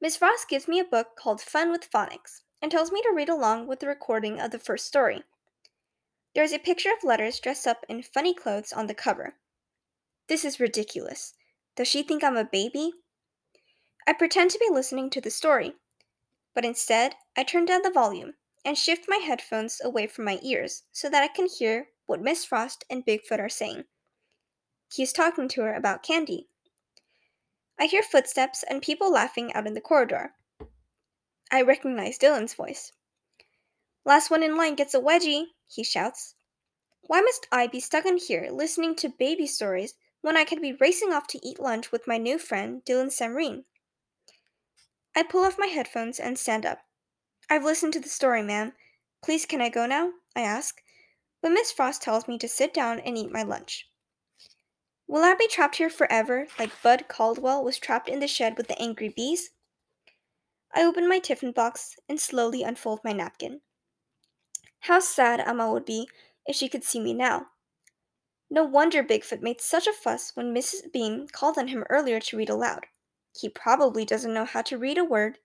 Miss 0.00 0.16
Frost 0.16 0.48
gives 0.48 0.66
me 0.66 0.80
a 0.80 0.84
book 0.84 1.16
called 1.16 1.40
Fun 1.40 1.70
with 1.70 1.90
Phonics 1.90 2.42
and 2.60 2.70
tells 2.70 2.90
me 2.90 3.00
to 3.02 3.12
read 3.14 3.28
along 3.28 3.66
with 3.66 3.80
the 3.80 3.86
recording 3.86 4.40
of 4.40 4.50
the 4.50 4.58
first 4.58 4.86
story. 4.86 5.22
There 6.34 6.44
is 6.44 6.52
a 6.52 6.58
picture 6.58 6.90
of 6.90 7.04
letters 7.04 7.38
dressed 7.38 7.66
up 7.66 7.84
in 7.88 8.02
funny 8.02 8.34
clothes 8.34 8.72
on 8.72 8.86
the 8.86 8.94
cover. 8.94 9.34
This 10.28 10.44
is 10.44 10.58
ridiculous. 10.58 11.34
Does 11.76 11.88
she 11.88 12.02
think 12.02 12.24
I'm 12.24 12.36
a 12.36 12.44
baby? 12.44 12.92
I 14.06 14.12
pretend 14.12 14.50
to 14.50 14.58
be 14.58 14.72
listening 14.72 15.10
to 15.10 15.20
the 15.20 15.30
story, 15.30 15.74
but 16.54 16.64
instead 16.64 17.14
I 17.36 17.44
turn 17.44 17.66
down 17.66 17.82
the 17.82 17.90
volume 17.90 18.34
and 18.64 18.76
shift 18.76 19.04
my 19.08 19.16
headphones 19.16 19.80
away 19.84 20.06
from 20.06 20.24
my 20.24 20.38
ears 20.42 20.84
so 20.92 21.08
that 21.10 21.22
I 21.22 21.28
can 21.28 21.46
hear 21.46 21.88
what 22.06 22.20
Miss 22.20 22.44
Frost 22.44 22.84
and 22.90 23.04
Bigfoot 23.06 23.38
are 23.38 23.48
saying. 23.48 23.84
He 24.94 25.02
is 25.02 25.12
talking 25.14 25.48
to 25.48 25.62
her 25.62 25.72
about 25.72 26.02
candy. 26.02 26.48
I 27.78 27.86
hear 27.86 28.02
footsteps 28.02 28.62
and 28.62 28.82
people 28.82 29.10
laughing 29.10 29.50
out 29.54 29.66
in 29.66 29.72
the 29.72 29.80
corridor. 29.80 30.34
I 31.50 31.62
recognize 31.62 32.18
Dylan's 32.18 32.52
voice. 32.52 32.92
Last 34.04 34.30
one 34.30 34.42
in 34.42 34.54
line 34.54 34.74
gets 34.74 34.92
a 34.92 35.00
wedgie, 35.00 35.46
he 35.66 35.82
shouts. 35.82 36.34
Why 37.06 37.22
must 37.22 37.48
I 37.50 37.68
be 37.68 37.80
stuck 37.80 38.04
in 38.04 38.18
here 38.18 38.50
listening 38.50 38.94
to 38.96 39.08
baby 39.08 39.46
stories 39.46 39.94
when 40.20 40.36
I 40.36 40.44
could 40.44 40.60
be 40.60 40.74
racing 40.74 41.10
off 41.10 41.26
to 41.28 41.40
eat 41.42 41.58
lunch 41.58 41.90
with 41.90 42.06
my 42.06 42.18
new 42.18 42.38
friend, 42.38 42.84
Dylan 42.84 43.10
Samreen? 43.10 43.64
I 45.16 45.22
pull 45.22 45.44
off 45.44 45.58
my 45.58 45.68
headphones 45.68 46.20
and 46.20 46.38
stand 46.38 46.66
up. 46.66 46.80
I've 47.48 47.64
listened 47.64 47.94
to 47.94 48.00
the 48.00 48.10
story, 48.10 48.42
ma'am. 48.42 48.74
Please, 49.24 49.46
can 49.46 49.62
I 49.62 49.70
go 49.70 49.86
now? 49.86 50.12
I 50.36 50.42
ask, 50.42 50.82
but 51.40 51.52
Miss 51.52 51.72
Frost 51.72 52.02
tells 52.02 52.28
me 52.28 52.36
to 52.36 52.46
sit 52.46 52.74
down 52.74 53.00
and 53.00 53.16
eat 53.16 53.32
my 53.32 53.42
lunch. 53.42 53.88
Will 55.06 55.24
I 55.24 55.34
be 55.34 55.48
trapped 55.48 55.76
here 55.76 55.90
forever, 55.90 56.46
like 56.58 56.82
Bud 56.82 57.06
Caldwell 57.08 57.62
was 57.62 57.78
trapped 57.78 58.08
in 58.08 58.20
the 58.20 58.26
shed 58.26 58.56
with 58.56 58.68
the 58.68 58.80
angry 58.80 59.08
bees? 59.08 59.50
I 60.74 60.84
open 60.84 61.08
my 61.08 61.18
tiffin 61.18 61.52
box 61.52 61.96
and 62.08 62.20
slowly 62.20 62.62
unfold 62.62 63.00
my 63.04 63.12
napkin. 63.12 63.60
How 64.80 65.00
sad 65.00 65.40
Amma 65.40 65.70
would 65.70 65.84
be 65.84 66.08
if 66.46 66.56
she 66.56 66.68
could 66.68 66.82
see 66.82 66.98
me 67.00 67.14
now. 67.14 67.48
No 68.50 68.64
wonder 68.64 69.02
Bigfoot 69.02 69.42
made 69.42 69.60
such 69.60 69.86
a 69.86 69.92
fuss 69.92 70.32
when 70.34 70.54
Mrs. 70.54 70.92
Beam 70.92 71.26
called 71.28 71.56
on 71.56 71.68
him 71.68 71.84
earlier 71.88 72.20
to 72.20 72.36
read 72.36 72.50
aloud. 72.50 72.86
He 73.34 73.48
probably 73.48 74.04
doesn't 74.04 74.34
know 74.34 74.44
how 74.44 74.62
to 74.62 74.76
read 74.76 74.98
a 74.98 75.04
word. 75.04 75.38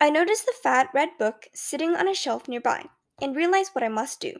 I 0.00 0.10
notice 0.10 0.42
the 0.42 0.54
fat 0.62 0.88
red 0.92 1.10
book 1.18 1.48
sitting 1.54 1.96
on 1.96 2.08
a 2.08 2.14
shelf 2.14 2.48
nearby 2.48 2.86
and 3.20 3.36
realize 3.36 3.70
what 3.70 3.84
I 3.84 3.88
must 3.88 4.20
do. 4.20 4.34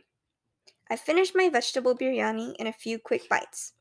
I 0.91 0.97
finished 0.97 1.35
my 1.35 1.49
vegetable 1.49 1.97
biryani 1.97 2.55
in 2.57 2.67
a 2.67 2.73
few 2.73 2.99
quick 2.99 3.29
bites. 3.29 3.73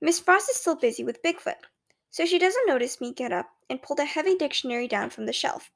Miss 0.00 0.20
Frost 0.20 0.50
is 0.50 0.56
still 0.56 0.76
busy 0.76 1.04
with 1.04 1.22
Bigfoot, 1.22 1.64
so 2.10 2.26
she 2.26 2.38
doesn't 2.38 2.66
notice 2.66 3.00
me 3.00 3.12
get 3.12 3.32
up 3.32 3.50
and 3.70 3.82
pull 3.82 3.96
the 3.96 4.04
heavy 4.04 4.36
dictionary 4.36 4.88
down 4.88 5.10
from 5.10 5.26
the 5.26 5.32
shelf. 5.32 5.70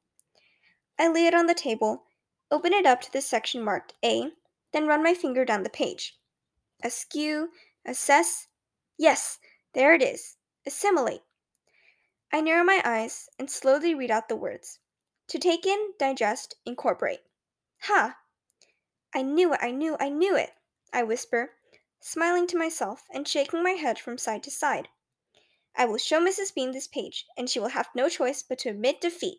I 0.99 1.09
lay 1.09 1.27
it 1.27 1.35
on 1.35 1.47
the 1.47 1.55
table 1.55 2.07
Open 2.49 2.73
it 2.73 2.87
up 2.87 3.01
to 3.01 3.13
the 3.13 3.21
section 3.21 3.61
marked 3.61 3.95
A, 4.05 4.31
then 4.73 4.87
run 4.87 5.03
my 5.03 5.15
finger 5.15 5.45
down 5.45 5.65
the 5.65 5.71
page. 5.71 6.17
Askew, 6.81 7.51
Assess? 7.85 8.47
Yes, 8.97 9.41
there 9.73 9.93
it 9.95 10.03
is. 10.03 10.37
Assimilate. 10.65 11.23
I 12.33 12.41
narrow 12.41 12.63
my 12.63 12.81
eyes 12.85 13.29
and 13.37 13.51
slowly 13.51 13.95
read 13.97 14.13
out 14.13 14.29
the 14.29 14.37
words 14.37 14.79
to 15.27 15.41
take 15.41 15.67
in, 15.67 15.95
digest, 15.99 16.55
incorporate. 16.65 17.23
Ha! 17.83 18.17
I 19.17 19.23
knew 19.23 19.55
it, 19.55 19.61
I 19.63 19.71
knew, 19.71 19.97
I 19.99 20.11
knew 20.11 20.37
it, 20.37 20.51
I 20.93 21.03
whisper, 21.03 21.53
smiling 22.01 22.47
to 22.49 22.59
myself 22.59 23.05
and 23.11 23.27
shaking 23.27 23.63
my 23.63 23.71
head 23.71 23.99
from 23.99 24.19
side 24.19 24.43
to 24.43 24.51
side. 24.51 24.89
I 25.75 25.87
will 25.87 25.97
show 25.97 26.21
Mrs. 26.21 26.55
Beam 26.55 26.73
this 26.73 26.87
page, 26.87 27.25
and 27.35 27.49
she 27.49 27.59
will 27.59 27.69
have 27.69 27.89
no 27.95 28.11
choice 28.11 28.43
but 28.43 28.59
to 28.59 28.69
admit 28.69 29.01
defeat. 29.01 29.39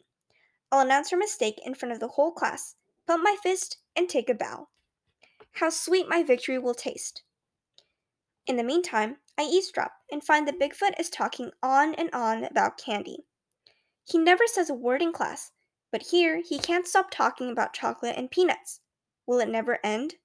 I'll 0.71 0.79
announce 0.79 1.11
her 1.11 1.17
mistake 1.17 1.61
in 1.63 1.75
front 1.75 1.93
of 1.93 1.99
the 1.99 2.07
whole 2.07 2.31
class, 2.31 2.73
pump 3.05 3.23
my 3.23 3.37
fist, 3.43 3.77
and 3.95 4.09
take 4.09 4.31
a 4.31 4.33
bow. 4.33 4.69
How 5.51 5.69
sweet 5.69 6.09
my 6.09 6.23
victory 6.23 6.57
will 6.57 6.73
taste. 6.73 7.21
In 8.47 8.55
the 8.55 8.63
meantime, 8.63 9.17
I 9.37 9.43
eavesdrop 9.43 9.91
and 10.11 10.23
find 10.23 10.47
that 10.47 10.59
Bigfoot 10.59 10.99
is 10.99 11.11
talking 11.11 11.51
on 11.61 11.93
and 11.93 12.09
on 12.13 12.43
about 12.45 12.79
candy. 12.79 13.25
He 14.03 14.17
never 14.17 14.47
says 14.47 14.71
a 14.71 14.73
word 14.73 15.03
in 15.03 15.13
class, 15.13 15.51
but 15.91 16.07
here 16.07 16.41
he 16.41 16.57
can't 16.57 16.87
stop 16.87 17.11
talking 17.11 17.51
about 17.51 17.73
chocolate 17.73 18.15
and 18.17 18.31
peanuts. 18.31 18.79
Will 19.27 19.39
it 19.39 19.49
never 19.49 19.77
end? 19.83 20.15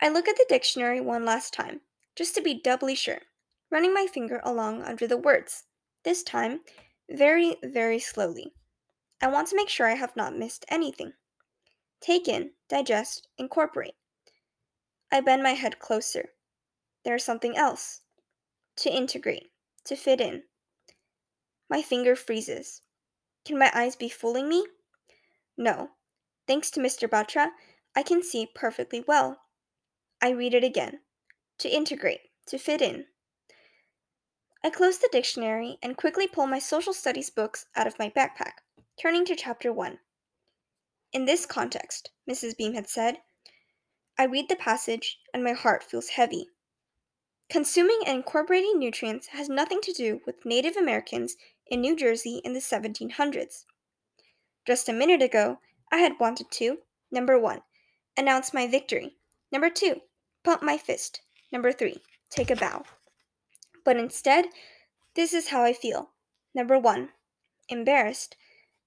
I 0.00 0.08
look 0.08 0.26
at 0.26 0.36
the 0.36 0.46
dictionary 0.48 1.00
one 1.00 1.24
last 1.24 1.52
time, 1.52 1.82
just 2.16 2.34
to 2.34 2.40
be 2.40 2.60
doubly 2.60 2.94
sure, 2.94 3.20
running 3.70 3.92
my 3.92 4.06
finger 4.06 4.40
along 4.42 4.82
under 4.82 5.06
the 5.06 5.18
words, 5.18 5.64
this 6.02 6.22
time 6.22 6.60
very, 7.10 7.56
very 7.62 7.98
slowly. 7.98 8.54
I 9.20 9.28
want 9.28 9.48
to 9.48 9.56
make 9.56 9.68
sure 9.68 9.86
I 9.86 9.96
have 9.96 10.16
not 10.16 10.36
missed 10.36 10.64
anything. 10.68 11.12
Take 12.00 12.26
in, 12.26 12.52
digest, 12.68 13.28
incorporate. 13.36 13.94
I 15.12 15.20
bend 15.20 15.42
my 15.42 15.52
head 15.52 15.78
closer. 15.78 16.30
There's 17.04 17.24
something 17.24 17.56
else. 17.56 18.00
To 18.76 18.90
integrate, 18.90 19.50
to 19.84 19.96
fit 19.96 20.20
in. 20.20 20.44
My 21.68 21.82
finger 21.82 22.16
freezes. 22.16 22.80
Can 23.44 23.58
my 23.58 23.70
eyes 23.74 23.96
be 23.96 24.08
fooling 24.08 24.48
me? 24.48 24.66
No. 25.58 25.90
Thanks 26.50 26.68
to 26.72 26.80
Mr. 26.80 27.08
Batra, 27.08 27.50
I 27.94 28.02
can 28.02 28.24
see 28.24 28.48
perfectly 28.52 29.04
well. 29.06 29.42
I 30.20 30.30
read 30.30 30.52
it 30.52 30.64
again. 30.64 30.98
To 31.58 31.68
integrate, 31.68 32.22
to 32.46 32.58
fit 32.58 32.82
in. 32.82 33.04
I 34.64 34.70
close 34.70 34.98
the 34.98 35.08
dictionary 35.12 35.78
and 35.80 35.96
quickly 35.96 36.26
pull 36.26 36.48
my 36.48 36.58
social 36.58 36.92
studies 36.92 37.30
books 37.30 37.66
out 37.76 37.86
of 37.86 38.00
my 38.00 38.10
backpack, 38.10 38.64
turning 39.00 39.24
to 39.26 39.36
chapter 39.36 39.72
1. 39.72 40.00
In 41.12 41.24
this 41.24 41.46
context, 41.46 42.10
Mrs. 42.28 42.56
Beam 42.58 42.74
had 42.74 42.88
said, 42.88 43.18
I 44.18 44.24
read 44.24 44.48
the 44.48 44.56
passage 44.56 45.20
and 45.32 45.44
my 45.44 45.52
heart 45.52 45.84
feels 45.84 46.08
heavy. 46.08 46.48
Consuming 47.48 48.00
and 48.08 48.16
incorporating 48.16 48.76
nutrients 48.76 49.28
has 49.28 49.48
nothing 49.48 49.80
to 49.82 49.92
do 49.92 50.20
with 50.26 50.44
Native 50.44 50.76
Americans 50.76 51.36
in 51.68 51.80
New 51.80 51.94
Jersey 51.94 52.40
in 52.42 52.54
the 52.54 52.58
1700s. 52.58 53.66
Just 54.66 54.88
a 54.88 54.92
minute 54.92 55.22
ago, 55.22 55.60
I 55.92 55.98
had 55.98 56.20
wanted 56.20 56.50
to, 56.52 56.78
number 57.10 57.38
one, 57.38 57.62
announce 58.16 58.54
my 58.54 58.66
victory, 58.66 59.16
number 59.50 59.70
two, 59.70 60.02
pump 60.44 60.62
my 60.62 60.78
fist, 60.78 61.20
number 61.52 61.72
three, 61.72 62.02
take 62.30 62.50
a 62.50 62.56
bow. 62.56 62.84
But 63.84 63.96
instead, 63.96 64.46
this 65.16 65.32
is 65.32 65.48
how 65.48 65.62
I 65.62 65.72
feel. 65.72 66.10
Number 66.54 66.78
one, 66.78 67.10
embarrassed. 67.68 68.36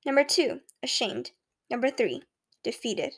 Number 0.06 0.24
two, 0.24 0.62
ashamed. 0.82 1.32
Number 1.70 1.90
three, 1.90 2.24
defeated. 2.64 3.14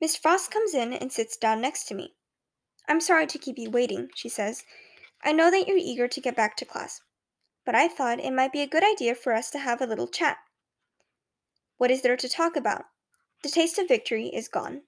Miss 0.00 0.16
Frost 0.16 0.50
comes 0.50 0.74
in 0.74 0.92
and 0.92 1.12
sits 1.12 1.36
down 1.36 1.60
next 1.60 1.84
to 1.88 1.94
me. 1.94 2.14
I'm 2.88 3.00
sorry 3.00 3.26
to 3.26 3.38
keep 3.38 3.58
you 3.58 3.70
waiting, 3.70 4.08
she 4.14 4.28
says. 4.28 4.64
I 5.22 5.32
know 5.32 5.50
that 5.50 5.68
you're 5.68 5.76
eager 5.76 6.08
to 6.08 6.20
get 6.20 6.36
back 6.36 6.56
to 6.56 6.64
class, 6.64 7.00
but 7.66 7.74
I 7.74 7.88
thought 7.88 8.20
it 8.20 8.32
might 8.32 8.52
be 8.52 8.62
a 8.62 8.66
good 8.66 8.82
idea 8.82 9.14
for 9.14 9.32
us 9.32 9.50
to 9.50 9.58
have 9.58 9.80
a 9.80 9.86
little 9.86 10.08
chat. 10.08 10.38
What 11.80 11.90
is 11.90 12.02
there 12.02 12.14
to 12.14 12.28
talk 12.28 12.56
about? 12.56 12.84
The 13.42 13.48
taste 13.48 13.78
of 13.78 13.88
victory 13.88 14.26
is 14.26 14.48
gone. 14.48 14.82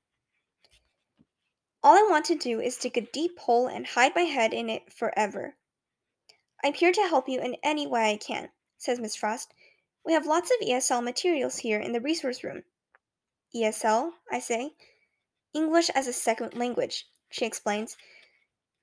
All 1.83 1.97
I 1.97 2.07
want 2.07 2.27
to 2.27 2.35
do 2.35 2.61
is 2.61 2.77
dig 2.77 2.99
a 2.99 3.01
deep 3.01 3.39
hole 3.39 3.67
and 3.67 3.87
hide 3.87 4.15
my 4.15 4.25
head 4.25 4.53
in 4.53 4.69
it 4.69 4.93
forever. 4.93 5.57
I'm 6.63 6.75
here 6.75 6.93
to 6.93 7.09
help 7.09 7.31
you 7.31 7.41
in 7.41 7.57
any 7.63 7.87
way 7.87 8.11
I 8.11 8.19
can, 8.19 8.51
says 8.77 9.01
Miss 9.01 9.17
Frost. 9.17 9.55
We 10.05 10.13
have 10.13 10.27
lots 10.27 10.51
of 10.51 10.69
ESL 10.69 11.03
materials 11.03 11.57
here 11.57 11.81
in 11.81 11.93
the 11.93 12.01
resource 12.03 12.45
room. 12.45 12.63
ESL, 13.57 14.11
I 14.31 14.39
say. 14.39 14.75
English 15.55 15.89
as 15.95 16.07
a 16.07 16.13
second 16.13 16.53
language, 16.53 17.07
she 17.31 17.47
explains. 17.47 17.97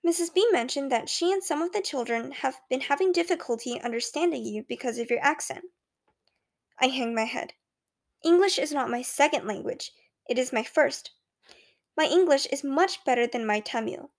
Mrs. 0.03 0.33
B 0.33 0.47
mentioned 0.51 0.91
that 0.91 1.09
she 1.09 1.31
and 1.31 1.43
some 1.43 1.61
of 1.61 1.73
the 1.73 1.79
children 1.79 2.31
have 2.31 2.59
been 2.71 2.81
having 2.81 3.11
difficulty 3.11 3.79
understanding 3.79 4.43
you 4.43 4.65
because 4.67 4.97
of 4.97 5.11
your 5.11 5.23
accent. 5.23 5.65
I 6.79 6.87
hang 6.87 7.13
my 7.13 7.25
head. 7.25 7.53
English 8.23 8.59
is 8.59 8.71
not 8.71 8.89
my 8.89 9.01
second 9.01 9.47
language, 9.47 9.91
it 10.27 10.37
is 10.37 10.53
my 10.53 10.63
first. 10.63 11.11
My 11.97 12.05
English 12.05 12.45
is 12.47 12.63
much 12.63 13.03
better 13.05 13.27
than 13.27 13.45
my 13.45 13.59
Tamil. 13.59 14.11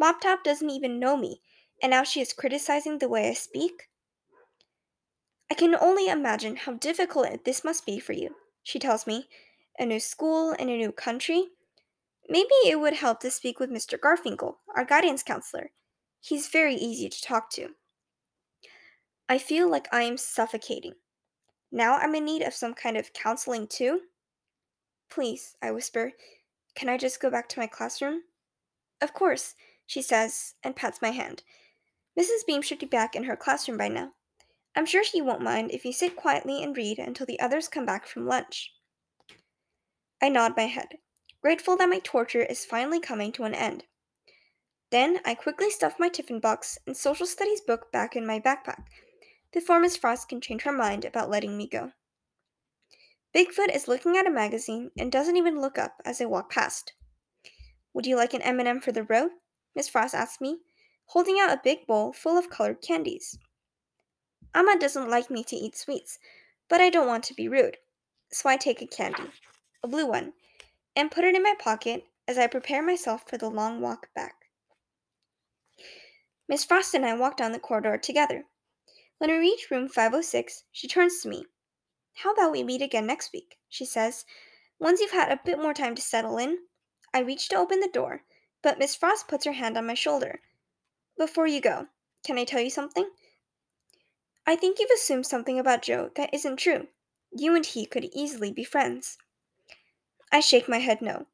Moptop 0.00 0.42
doesn't 0.42 0.70
even 0.70 0.98
know 0.98 1.16
me, 1.16 1.40
and 1.82 1.90
now 1.90 2.02
she 2.02 2.20
is 2.20 2.32
criticizing 2.32 2.98
the 2.98 3.08
way 3.08 3.28
I 3.28 3.34
speak? 3.34 3.88
I 5.50 5.54
can 5.54 5.74
only 5.74 6.08
imagine 6.08 6.56
how 6.56 6.74
difficult 6.74 7.44
this 7.44 7.64
must 7.64 7.86
be 7.86 7.98
for 7.98 8.12
you, 8.12 8.36
she 8.62 8.78
tells 8.78 9.06
me. 9.06 9.28
A 9.78 9.86
new 9.86 10.00
school 10.00 10.52
in 10.52 10.68
a 10.68 10.76
new 10.76 10.92
country, 10.92 11.48
Maybe 12.28 12.54
it 12.64 12.80
would 12.80 12.94
help 12.94 13.20
to 13.20 13.30
speak 13.30 13.60
with 13.60 13.70
Mr. 13.70 13.98
Garfinkel, 13.98 14.56
our 14.74 14.84
guidance 14.84 15.22
counselor. 15.22 15.70
He's 16.20 16.48
very 16.48 16.74
easy 16.74 17.08
to 17.08 17.22
talk 17.22 17.50
to. 17.50 17.70
I 19.28 19.38
feel 19.38 19.70
like 19.70 19.92
I 19.92 20.02
am 20.02 20.16
suffocating. 20.16 20.94
Now 21.74 21.96
I'm 21.96 22.14
in 22.14 22.24
need 22.24 22.42
of 22.42 22.54
some 22.54 22.72
kind 22.72 22.96
of 22.96 23.12
counseling 23.12 23.66
too? 23.66 24.02
Please, 25.10 25.56
I 25.60 25.72
whisper, 25.72 26.12
can 26.76 26.88
I 26.88 26.96
just 26.96 27.20
go 27.20 27.30
back 27.30 27.48
to 27.48 27.58
my 27.58 27.66
classroom? 27.66 28.20
Of 29.02 29.12
course, 29.12 29.56
she 29.84 30.00
says, 30.00 30.54
and 30.62 30.76
pats 30.76 31.02
my 31.02 31.10
hand. 31.10 31.42
Mrs. 32.16 32.46
Beam 32.46 32.62
should 32.62 32.78
be 32.78 32.86
back 32.86 33.16
in 33.16 33.24
her 33.24 33.34
classroom 33.34 33.76
by 33.76 33.88
now. 33.88 34.12
I'm 34.76 34.86
sure 34.86 35.02
she 35.02 35.20
won't 35.20 35.42
mind 35.42 35.72
if 35.72 35.84
you 35.84 35.92
sit 35.92 36.14
quietly 36.14 36.62
and 36.62 36.76
read 36.76 37.00
until 37.00 37.26
the 37.26 37.40
others 37.40 37.66
come 37.66 37.84
back 37.84 38.06
from 38.06 38.28
lunch. 38.28 38.72
I 40.22 40.28
nod 40.28 40.56
my 40.56 40.66
head 40.66 40.98
grateful 41.42 41.76
that 41.76 41.90
my 41.90 41.98
torture 41.98 42.44
is 42.44 42.64
finally 42.64 43.00
coming 43.00 43.30
to 43.30 43.42
an 43.42 43.54
end. 43.54 43.84
Then 44.90 45.18
I 45.26 45.34
quickly 45.34 45.70
stuff 45.70 45.98
my 45.98 46.08
tiffin 46.08 46.38
box 46.38 46.78
and 46.86 46.96
social 46.96 47.26
studies 47.26 47.60
book 47.60 47.90
back 47.92 48.14
in 48.14 48.26
my 48.26 48.38
backpack 48.38 48.84
before 49.54 49.78
Miss 49.78 49.96
Frost 49.96 50.28
can 50.28 50.40
change 50.40 50.62
her 50.62 50.72
mind 50.72 51.04
about 51.04 51.30
letting 51.30 51.56
me 51.56 51.68
go. 51.68 51.92
Bigfoot 53.34 53.72
is 53.72 53.86
looking 53.86 54.16
at 54.16 54.26
a 54.26 54.30
magazine 54.30 54.90
and 54.98 55.12
doesn't 55.12 55.36
even 55.36 55.60
look 55.60 55.78
up 55.78 56.02
as 56.04 56.20
I 56.20 56.24
walk 56.24 56.50
past. 56.50 56.92
Would 57.92 58.04
you 58.04 58.16
like 58.16 58.34
an 58.34 58.42
M&M 58.42 58.80
for 58.80 58.90
the 58.90 59.04
road? 59.04 59.30
Miss 59.76 59.88
Frost 59.88 60.12
asks 60.12 60.40
me, 60.40 60.58
holding 61.06 61.38
out 61.40 61.52
a 61.52 61.60
big 61.62 61.86
bowl 61.86 62.12
full 62.12 62.36
of 62.36 62.50
colored 62.50 62.82
candies. 62.82 63.38
Amma 64.54 64.76
doesn't 64.76 65.08
like 65.08 65.30
me 65.30 65.44
to 65.44 65.56
eat 65.56 65.76
sweets, 65.76 66.18
but 66.68 66.80
I 66.80 66.90
don't 66.90 67.06
want 67.06 67.22
to 67.24 67.34
be 67.34 67.48
rude, 67.48 67.76
so 68.32 68.48
I 68.48 68.56
take 68.56 68.82
a 68.82 68.86
candy, 68.86 69.30
a 69.84 69.88
blue 69.88 70.06
one, 70.06 70.32
and 70.96 71.12
put 71.12 71.24
it 71.24 71.36
in 71.36 71.42
my 71.44 71.54
pocket 71.60 72.04
as 72.26 72.38
I 72.38 72.48
prepare 72.48 72.82
myself 72.82 73.22
for 73.28 73.38
the 73.38 73.50
long 73.50 73.80
walk 73.80 74.08
back. 74.16 74.34
Miss 76.48 76.64
Frost 76.64 76.92
and 76.94 77.06
I 77.06 77.14
walk 77.14 77.36
down 77.36 77.52
the 77.52 77.60
corridor 77.60 77.96
together. 77.98 78.46
When 79.18 79.30
we 79.30 79.36
reach 79.36 79.70
room 79.70 79.88
506, 79.88 80.64
she 80.72 80.88
turns 80.88 81.20
to 81.20 81.28
me. 81.28 81.46
How 82.16 82.32
about 82.32 82.52
we 82.52 82.62
meet 82.62 82.82
again 82.82 83.06
next 83.06 83.32
week? 83.32 83.58
She 83.68 83.84
says. 83.84 84.24
Once 84.78 85.00
you've 85.00 85.12
had 85.12 85.30
a 85.30 85.40
bit 85.44 85.58
more 85.58 85.74
time 85.74 85.94
to 85.94 86.02
settle 86.02 86.38
in. 86.38 86.58
I 87.12 87.20
reach 87.20 87.48
to 87.48 87.56
open 87.56 87.80
the 87.80 87.88
door, 87.88 88.22
but 88.60 88.78
Miss 88.78 88.96
Frost 88.96 89.28
puts 89.28 89.44
her 89.44 89.52
hand 89.52 89.78
on 89.78 89.86
my 89.86 89.94
shoulder. 89.94 90.40
Before 91.16 91.46
you 91.46 91.60
go, 91.60 91.86
can 92.24 92.38
I 92.38 92.44
tell 92.44 92.60
you 92.60 92.70
something? 92.70 93.08
I 94.46 94.56
think 94.56 94.78
you've 94.78 94.90
assumed 94.90 95.26
something 95.26 95.58
about 95.58 95.82
Joe 95.82 96.10
that 96.16 96.34
isn't 96.34 96.56
true. 96.56 96.88
You 97.30 97.54
and 97.54 97.64
he 97.64 97.86
could 97.86 98.10
easily 98.12 98.52
be 98.52 98.64
friends. 98.64 99.16
I 100.32 100.40
shake 100.40 100.68
my 100.68 100.78
head 100.78 101.00
no. 101.00 101.26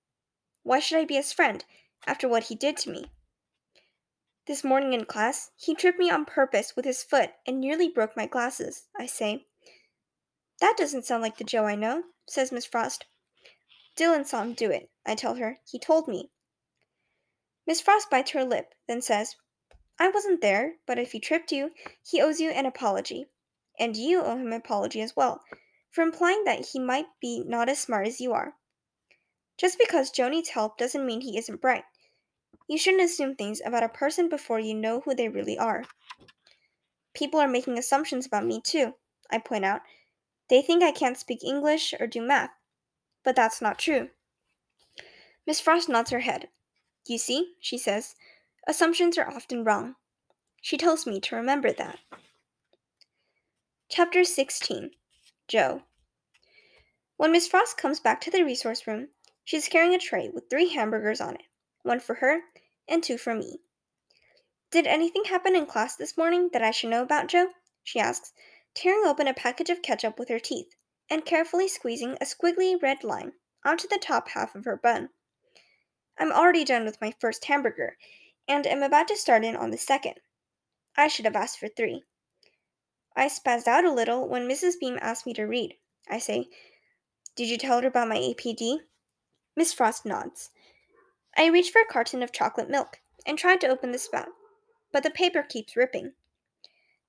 Why 0.62 0.80
should 0.80 0.98
I 0.98 1.06
be 1.06 1.14
his 1.14 1.32
friend, 1.32 1.64
after 2.06 2.28
what 2.28 2.44
he 2.44 2.54
did 2.54 2.76
to 2.78 2.90
me? 2.90 3.10
This 4.50 4.64
morning 4.64 4.94
in 4.94 5.04
class, 5.04 5.52
he 5.56 5.76
tripped 5.76 6.00
me 6.00 6.10
on 6.10 6.24
purpose 6.24 6.74
with 6.74 6.84
his 6.84 7.04
foot 7.04 7.30
and 7.46 7.60
nearly 7.60 7.88
broke 7.88 8.16
my 8.16 8.26
glasses, 8.26 8.88
I 8.98 9.06
say. 9.06 9.46
That 10.60 10.76
doesn't 10.76 11.04
sound 11.04 11.22
like 11.22 11.38
the 11.38 11.44
Joe 11.44 11.66
I 11.66 11.76
know, 11.76 12.02
says 12.26 12.50
Miss 12.50 12.64
Frost. 12.64 13.04
Dillon 13.94 14.24
saw 14.24 14.42
him 14.42 14.54
do 14.54 14.68
it, 14.72 14.90
I 15.06 15.14
tell 15.14 15.36
her. 15.36 15.60
He 15.70 15.78
told 15.78 16.08
me. 16.08 16.32
Miss 17.64 17.80
Frost 17.80 18.10
bites 18.10 18.32
her 18.32 18.42
lip, 18.42 18.74
then 18.88 19.00
says, 19.00 19.36
I 20.00 20.08
wasn't 20.08 20.40
there, 20.40 20.78
but 20.84 20.98
if 20.98 21.12
he 21.12 21.20
tripped 21.20 21.52
you, 21.52 21.70
he 22.02 22.20
owes 22.20 22.40
you 22.40 22.50
an 22.50 22.66
apology. 22.66 23.26
And 23.78 23.96
you 23.96 24.20
owe 24.20 24.36
him 24.36 24.48
an 24.48 24.52
apology 24.54 25.00
as 25.00 25.14
well, 25.14 25.44
for 25.92 26.02
implying 26.02 26.42
that 26.42 26.70
he 26.70 26.80
might 26.80 27.06
be 27.20 27.44
not 27.46 27.68
as 27.68 27.78
smart 27.78 28.08
as 28.08 28.20
you 28.20 28.32
are. 28.32 28.54
Just 29.56 29.78
because 29.78 30.10
Joe 30.10 30.28
needs 30.28 30.48
help 30.48 30.76
doesn't 30.76 31.06
mean 31.06 31.20
he 31.20 31.38
isn't 31.38 31.60
bright. 31.60 31.84
You 32.70 32.78
shouldn't 32.78 33.02
assume 33.02 33.34
things 33.34 33.60
about 33.64 33.82
a 33.82 33.88
person 33.88 34.28
before 34.28 34.60
you 34.60 34.74
know 34.74 35.00
who 35.00 35.12
they 35.12 35.28
really 35.28 35.58
are. 35.58 35.82
People 37.14 37.40
are 37.40 37.48
making 37.48 37.76
assumptions 37.76 38.26
about 38.26 38.46
me, 38.46 38.60
too, 38.60 38.94
I 39.28 39.38
point 39.38 39.64
out. 39.64 39.80
They 40.48 40.62
think 40.62 40.80
I 40.80 40.92
can't 40.92 41.18
speak 41.18 41.42
English 41.42 41.94
or 41.98 42.06
do 42.06 42.22
math. 42.22 42.50
But 43.24 43.34
that's 43.34 43.60
not 43.60 43.80
true. 43.80 44.10
Miss 45.48 45.58
Frost 45.58 45.88
nods 45.88 46.12
her 46.12 46.20
head. 46.20 46.46
You 47.08 47.18
see, 47.18 47.54
she 47.58 47.76
says, 47.76 48.14
assumptions 48.68 49.18
are 49.18 49.28
often 49.28 49.64
wrong. 49.64 49.96
She 50.62 50.76
tells 50.76 51.08
me 51.08 51.18
to 51.22 51.34
remember 51.34 51.72
that. 51.72 51.98
Chapter 53.88 54.22
16 54.22 54.92
Joe. 55.48 55.82
When 57.16 57.32
Miss 57.32 57.48
Frost 57.48 57.76
comes 57.76 57.98
back 57.98 58.20
to 58.20 58.30
the 58.30 58.44
resource 58.44 58.86
room, 58.86 59.08
she's 59.42 59.66
carrying 59.66 59.92
a 59.92 59.98
tray 59.98 60.28
with 60.32 60.48
three 60.48 60.68
hamburgers 60.68 61.20
on 61.20 61.34
it 61.34 61.42
one 61.82 61.98
for 61.98 62.14
her 62.14 62.40
and 62.90 63.02
two 63.02 63.16
for 63.16 63.34
me. 63.34 63.60
Did 64.70 64.86
anything 64.86 65.24
happen 65.24 65.56
in 65.56 65.64
class 65.64 65.96
this 65.96 66.18
morning 66.18 66.50
that 66.52 66.62
I 66.62 66.72
should 66.72 66.90
know 66.90 67.02
about, 67.02 67.28
Joe? 67.28 67.52
she 67.82 67.98
asks, 67.98 68.32
tearing 68.74 69.06
open 69.06 69.26
a 69.26 69.32
package 69.32 69.70
of 69.70 69.80
ketchup 69.80 70.18
with 70.18 70.28
her 70.28 70.38
teeth 70.38 70.74
and 71.08 71.24
carefully 71.24 71.68
squeezing 71.68 72.18
a 72.20 72.24
squiggly 72.24 72.80
red 72.80 73.02
line 73.02 73.32
onto 73.64 73.88
the 73.88 73.98
top 73.98 74.28
half 74.30 74.54
of 74.54 74.64
her 74.64 74.76
bun. 74.76 75.10
I'm 76.18 76.32
already 76.32 76.64
done 76.64 76.84
with 76.84 77.00
my 77.00 77.14
first 77.18 77.44
hamburger 77.46 77.96
and 78.46 78.66
am 78.66 78.82
about 78.82 79.08
to 79.08 79.16
start 79.16 79.44
in 79.44 79.56
on 79.56 79.70
the 79.70 79.78
second. 79.78 80.16
I 80.96 81.08
should 81.08 81.24
have 81.24 81.36
asked 81.36 81.58
for 81.58 81.68
three. 81.68 82.04
I 83.16 83.26
spazzed 83.26 83.66
out 83.66 83.84
a 83.84 83.92
little 83.92 84.28
when 84.28 84.48
Mrs. 84.48 84.78
Beam 84.78 84.98
asked 85.00 85.26
me 85.26 85.34
to 85.34 85.44
read. 85.44 85.76
I 86.08 86.18
say, 86.18 86.48
Did 87.36 87.48
you 87.48 87.58
tell 87.58 87.80
her 87.80 87.88
about 87.88 88.08
my 88.08 88.18
APD? 88.18 88.80
Miss 89.56 89.72
Frost 89.72 90.04
nods. 90.04 90.50
I 91.36 91.46
reach 91.46 91.70
for 91.70 91.80
a 91.80 91.86
carton 91.86 92.22
of 92.22 92.32
chocolate 92.32 92.68
milk 92.68 93.00
and 93.26 93.38
try 93.38 93.56
to 93.56 93.68
open 93.68 93.92
the 93.92 93.98
spout, 93.98 94.28
but 94.92 95.02
the 95.02 95.10
paper 95.10 95.42
keeps 95.42 95.76
ripping. 95.76 96.12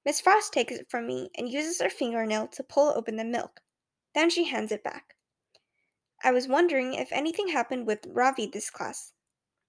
Miss 0.05 0.21
Frost 0.21 0.53
takes 0.53 0.73
it 0.73 0.89
from 0.89 1.07
me 1.07 1.29
and 1.37 1.51
uses 1.51 1.81
her 1.81 1.89
fingernail 1.89 2.47
to 2.47 2.63
pull 2.63 2.93
open 2.95 3.17
the 3.17 3.23
milk. 3.23 3.61
Then 4.13 4.29
she 4.29 4.45
hands 4.45 4.71
it 4.71 4.83
back. 4.83 5.15
I 6.23 6.31
was 6.31 6.47
wondering 6.47 6.93
if 6.93 7.11
anything 7.11 7.49
happened 7.49 7.87
with 7.87 8.05
Ravi 8.07 8.45
this 8.45 8.69
class. 8.69 9.13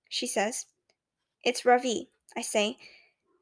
She 0.09 0.27
says, 0.27 0.67
It's 1.43 1.65
Ravi, 1.65 2.11
I 2.37 2.43
say, 2.43 2.77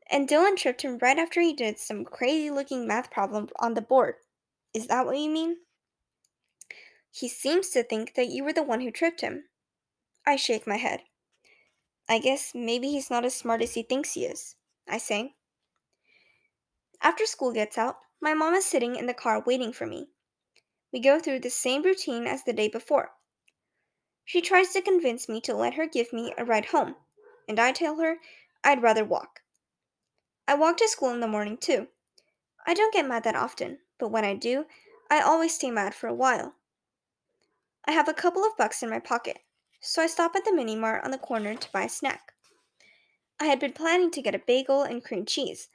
and 0.09 0.27
Dillon 0.27 0.57
tripped 0.57 0.83
him 0.83 0.99
right 0.99 1.19
after 1.19 1.41
he 1.41 1.53
did 1.53 1.79
some 1.79 2.05
crazy 2.05 2.51
looking 2.51 2.87
math 2.87 3.11
problem 3.11 3.49
on 3.59 3.75
the 3.75 3.83
board. 3.83 4.17
Is 4.75 4.87
that 4.89 5.07
what 5.07 5.19
you 5.19 5.31
mean? 5.31 5.57
He 7.11 7.29
seems 7.29 7.71
to 7.71 7.83
think 7.83 8.15
that 8.15 8.29
you 8.29 8.45
were 8.45 8.53
the 8.53 8.63
one 8.63 8.81
who 8.81 8.91
tripped 8.91 9.21
him. 9.21 9.45
I 10.27 10.37
shake 10.37 10.67
my 10.67 10.77
head. 10.77 11.03
I 12.09 12.19
guess 12.19 12.53
maybe 12.55 12.91
he's 12.91 13.11
not 13.11 13.25
as 13.25 13.35
smart 13.35 13.63
as 13.63 13.75
he 13.75 13.83
thinks 13.83 14.15
he 14.15 14.25
is, 14.27 14.57
I 14.89 14.99
say. 14.99 15.35
After 17.01 17.25
school 17.25 17.53
gets 17.53 17.79
out, 17.79 17.97
my 18.21 18.35
mom 18.35 18.55
is 18.55 18.67
sitting 18.67 18.97
in 18.97 19.07
the 19.07 19.15
car 19.15 19.43
waiting 19.47 19.73
for 19.73 19.87
me. 19.87 20.11
We 20.93 21.01
go 21.01 21.19
through 21.19 21.41
the 21.41 21.51
same 21.51 21.83
routine 21.83 22.27
as 22.27 22.45
the 22.45 22.53
day 22.53 22.69
before. 22.69 23.13
She 24.25 24.41
tries 24.41 24.73
to 24.73 24.83
convince 24.83 25.29
me 25.29 25.41
to 25.43 25.55
let 25.55 25.75
her 25.75 25.87
give 25.87 26.13
me 26.13 26.35
a 26.37 26.45
ride 26.45 26.67
home, 26.67 26.97
and 27.49 27.59
I 27.59 27.73
tell 27.73 27.97
her 27.97 28.19
I'd 28.63 28.83
rather 28.83 29.05
walk. 29.05 29.41
I 30.47 30.55
walk 30.55 30.77
to 30.79 30.89
school 30.89 31.11
in 31.11 31.21
the 31.21 31.29
morning 31.29 31.57
too. 31.57 31.89
I 32.67 32.75
don't 32.75 32.93
get 32.93 33.07
mad 33.07 33.25
that 33.25 33.35
often, 33.35 33.79
but 33.99 34.11
when 34.11 34.25
I 34.25 34.35
do, 34.35 34.67
I 35.11 35.21
always 35.21 35.55
stay 35.55 35.71
mad 35.71 35.95
for 35.95 36.09
a 36.09 36.15
while. 36.15 36.55
I 37.87 37.93
have 37.93 38.09
a 38.09 38.15
couple 38.15 38.45
of 38.45 38.57
bucks 38.57 38.83
in 38.83 38.91
my 38.91 38.99
pocket, 38.99 39.39
so 39.81 40.03
I 40.03 40.07
stop 40.07 40.37
at 40.37 40.45
the 40.45 40.55
mini 40.55 40.77
mart 40.77 41.05
on 41.05 41.11
the 41.11 41.19
corner 41.19 41.55
to 41.55 41.73
buy 41.73 41.85
a 41.85 41.89
snack. 41.89 42.33
I 43.41 43.47
had 43.47 43.59
been 43.59 43.73
planning 43.73 44.11
to 44.13 44.23
get 44.23 44.35
a 44.35 44.43
bagel 44.47 44.83
and 44.83 45.03
cream 45.03 45.25
cheese, 45.25 45.69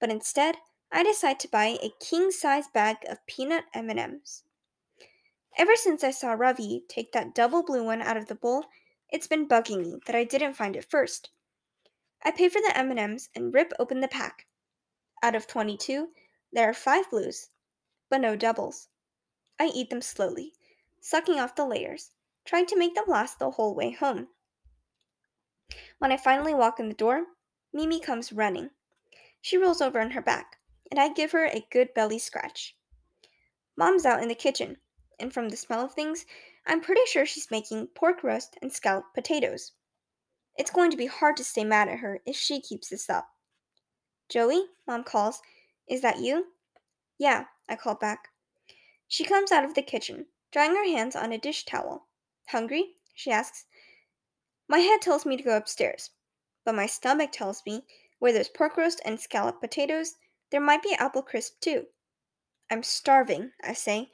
but 0.00 0.10
instead, 0.10 0.56
I 0.90 1.02
decide 1.02 1.38
to 1.40 1.48
buy 1.48 1.78
a 1.80 1.92
king-size 2.00 2.68
bag 2.72 2.96
of 3.08 3.24
peanut 3.26 3.64
M&Ms. 3.74 4.42
Ever 5.58 5.76
since 5.76 6.02
I 6.02 6.10
saw 6.10 6.32
Ravi 6.32 6.84
take 6.88 7.12
that 7.12 7.34
double 7.34 7.62
blue 7.62 7.84
one 7.84 8.00
out 8.00 8.16
of 8.16 8.26
the 8.26 8.34
bowl, 8.34 8.64
it's 9.10 9.26
been 9.26 9.48
bugging 9.48 9.82
me 9.82 9.96
that 10.06 10.16
I 10.16 10.24
didn't 10.24 10.54
find 10.54 10.74
it 10.76 10.88
first. 10.88 11.30
I 12.24 12.30
pay 12.30 12.48
for 12.48 12.60
the 12.60 12.76
M&Ms 12.76 13.28
and 13.34 13.52
rip 13.52 13.72
open 13.78 14.00
the 14.00 14.08
pack. 14.08 14.46
Out 15.22 15.34
of 15.34 15.46
22, 15.46 16.08
there 16.52 16.68
are 16.68 16.74
5 16.74 17.10
blues, 17.10 17.48
but 18.08 18.20
no 18.20 18.36
doubles. 18.36 18.88
I 19.58 19.66
eat 19.66 19.90
them 19.90 20.00
slowly, 20.00 20.52
sucking 21.00 21.38
off 21.38 21.54
the 21.54 21.66
layers, 21.66 22.10
trying 22.44 22.66
to 22.66 22.78
make 22.78 22.94
them 22.94 23.04
last 23.06 23.38
the 23.38 23.50
whole 23.50 23.74
way 23.74 23.90
home. 23.90 24.28
When 25.98 26.12
I 26.12 26.16
finally 26.16 26.54
walk 26.54 26.80
in 26.80 26.88
the 26.88 26.94
door, 26.94 27.26
Mimi 27.72 28.00
comes 28.00 28.32
running. 28.32 28.70
She 29.40 29.56
rolls 29.56 29.80
over 29.80 30.00
on 30.00 30.10
her 30.10 30.22
back, 30.22 30.58
and 30.90 30.98
I 30.98 31.12
give 31.12 31.32
her 31.32 31.46
a 31.46 31.66
good 31.70 31.94
belly 31.94 32.18
scratch. 32.18 32.76
Mom's 33.76 34.04
out 34.04 34.22
in 34.22 34.28
the 34.28 34.34
kitchen, 34.34 34.78
and 35.18 35.32
from 35.32 35.48
the 35.48 35.56
smell 35.56 35.84
of 35.84 35.94
things, 35.94 36.26
I'm 36.66 36.80
pretty 36.80 37.06
sure 37.06 37.24
she's 37.24 37.50
making 37.50 37.88
pork 37.88 38.22
roast 38.22 38.56
and 38.60 38.72
scalloped 38.72 39.14
potatoes. 39.14 39.72
It's 40.56 40.70
going 40.70 40.90
to 40.90 40.96
be 40.96 41.06
hard 41.06 41.36
to 41.36 41.44
stay 41.44 41.64
mad 41.64 41.88
at 41.88 42.00
her 42.00 42.20
if 42.26 42.36
she 42.36 42.60
keeps 42.60 42.88
this 42.88 43.08
up. 43.08 43.28
Joey, 44.28 44.66
Mom 44.86 45.04
calls. 45.04 45.40
Is 45.88 46.02
that 46.02 46.18
you? 46.18 46.52
Yeah, 47.18 47.46
I 47.68 47.76
call 47.76 47.94
back. 47.94 48.28
She 49.08 49.24
comes 49.24 49.52
out 49.52 49.64
of 49.64 49.74
the 49.74 49.82
kitchen, 49.82 50.26
drying 50.52 50.72
her 50.72 50.84
hands 50.84 51.16
on 51.16 51.32
a 51.32 51.38
dish 51.38 51.64
towel. 51.64 52.06
Hungry? 52.48 52.94
she 53.14 53.30
asks. 53.30 53.66
My 54.68 54.78
head 54.78 55.00
tells 55.00 55.26
me 55.26 55.36
to 55.36 55.42
go 55.42 55.56
upstairs, 55.56 56.10
but 56.64 56.74
my 56.74 56.86
stomach 56.86 57.32
tells 57.32 57.62
me 57.66 57.84
where 58.18 58.32
there's 58.32 58.48
pork 58.48 58.76
roast 58.76 59.00
and 59.04 59.18
scalloped 59.18 59.60
potatoes, 59.60 60.14
there 60.50 60.60
might 60.60 60.82
be 60.82 60.94
apple 60.94 61.22
crisp 61.22 61.60
too. 61.60 61.86
I'm 62.70 62.82
starving, 62.82 63.52
I 63.62 63.72
say. 63.72 64.10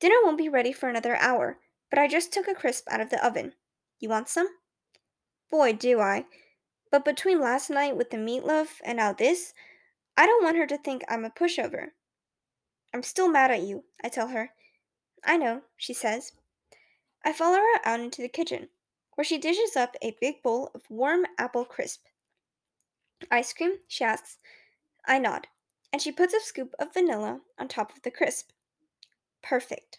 Dinner 0.00 0.16
won't 0.24 0.38
be 0.38 0.48
ready 0.48 0.72
for 0.72 0.88
another 0.88 1.16
hour, 1.16 1.58
but 1.90 1.98
I 1.98 2.08
just 2.08 2.32
took 2.32 2.48
a 2.48 2.54
crisp 2.54 2.88
out 2.90 3.00
of 3.00 3.10
the 3.10 3.24
oven. 3.24 3.54
You 4.00 4.08
want 4.08 4.28
some? 4.28 4.48
Boy, 5.50 5.72
do 5.72 6.00
I. 6.00 6.26
But 6.90 7.04
between 7.04 7.40
last 7.40 7.70
night 7.70 7.96
with 7.96 8.10
the 8.10 8.16
meatloaf 8.16 8.80
and 8.84 8.96
now 8.96 9.12
this, 9.12 9.52
I 10.16 10.26
don't 10.26 10.42
want 10.42 10.56
her 10.56 10.66
to 10.66 10.78
think 10.78 11.04
I'm 11.08 11.24
a 11.24 11.30
pushover. 11.30 11.88
I'm 12.92 13.02
still 13.02 13.28
mad 13.28 13.50
at 13.50 13.62
you, 13.62 13.84
I 14.02 14.08
tell 14.08 14.28
her. 14.28 14.50
I 15.24 15.36
know, 15.36 15.62
she 15.76 15.92
says. 15.92 16.32
I 17.24 17.32
follow 17.32 17.58
her 17.58 17.80
out 17.84 18.00
into 18.00 18.22
the 18.22 18.28
kitchen, 18.28 18.68
where 19.14 19.24
she 19.24 19.38
dishes 19.38 19.76
up 19.76 19.96
a 20.02 20.16
big 20.20 20.42
bowl 20.42 20.70
of 20.74 20.90
warm 20.90 21.26
apple 21.38 21.64
crisp. 21.64 22.06
Ice 23.30 23.52
cream? 23.52 23.78
she 23.86 24.04
asks. 24.04 24.38
I 25.06 25.18
nod, 25.18 25.48
and 25.92 26.00
she 26.00 26.12
puts 26.12 26.34
a 26.34 26.40
scoop 26.40 26.74
of 26.78 26.94
vanilla 26.94 27.40
on 27.58 27.68
top 27.68 27.94
of 27.94 28.02
the 28.02 28.10
crisp. 28.10 28.50
Perfect. 29.42 29.98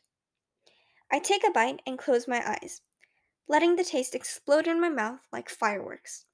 I 1.12 1.20
take 1.20 1.46
a 1.46 1.52
bite 1.52 1.82
and 1.86 1.98
close 1.98 2.28
my 2.28 2.48
eyes 2.48 2.82
letting 3.50 3.76
the 3.76 3.84
taste 3.84 4.14
explode 4.14 4.68
in 4.68 4.80
my 4.80 4.90
mouth 4.90 5.20
like 5.34 5.50
fireworks. 5.50 6.26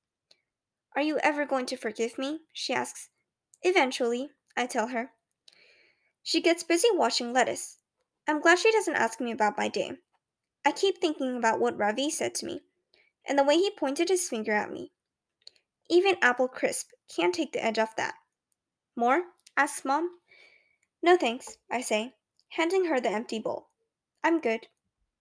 Are 0.96 1.02
you 1.02 1.18
ever 1.20 1.46
going 1.46 1.66
to 1.68 1.78
forgive 1.78 2.18
me? 2.18 2.42
she 2.52 2.74
asks. 2.74 3.10
Eventually, 3.64 4.30
I 4.56 4.68
tell 4.68 4.90
her. 4.90 5.12
She 6.22 6.42
gets 6.42 6.64
busy 6.64 6.90
washing 6.92 7.32
lettuce. 7.32 7.78
I'm 8.28 8.42
glad 8.42 8.60
she 8.60 8.72
doesn't 8.72 8.96
ask 8.96 9.22
me 9.22 9.32
about 9.32 9.58
my 9.58 9.70
day. 9.70 9.94
I 10.66 10.72
keep 10.72 10.98
thinking 10.98 11.38
about 11.38 11.60
what 11.60 11.78
Ravi 11.78 12.10
said 12.10 12.34
to 12.36 12.46
me, 12.48 12.64
and 13.24 13.38
the 13.38 13.44
way 13.44 13.56
he 13.56 13.70
pointed 13.70 14.10
his 14.10 14.28
finger 14.28 14.54
at 14.54 14.72
me. 14.72 14.92
Even 15.90 16.18
Apple 16.22 16.48
Crisp 16.48 16.90
can't 17.16 17.36
take 17.36 17.52
the 17.54 17.64
edge 17.64 17.78
off 17.78 17.96
that. 17.96 18.16
More? 18.96 19.26
asks 19.56 19.86
Mom. 19.86 20.10
No 21.04 21.16
thanks, 21.16 21.58
I 21.70 21.82
say, 21.82 22.16
handing 22.50 22.86
her 22.86 23.00
the 23.00 23.12
empty 23.12 23.38
bowl. 23.38 23.70
I'm 24.24 24.42
good. 24.42 24.68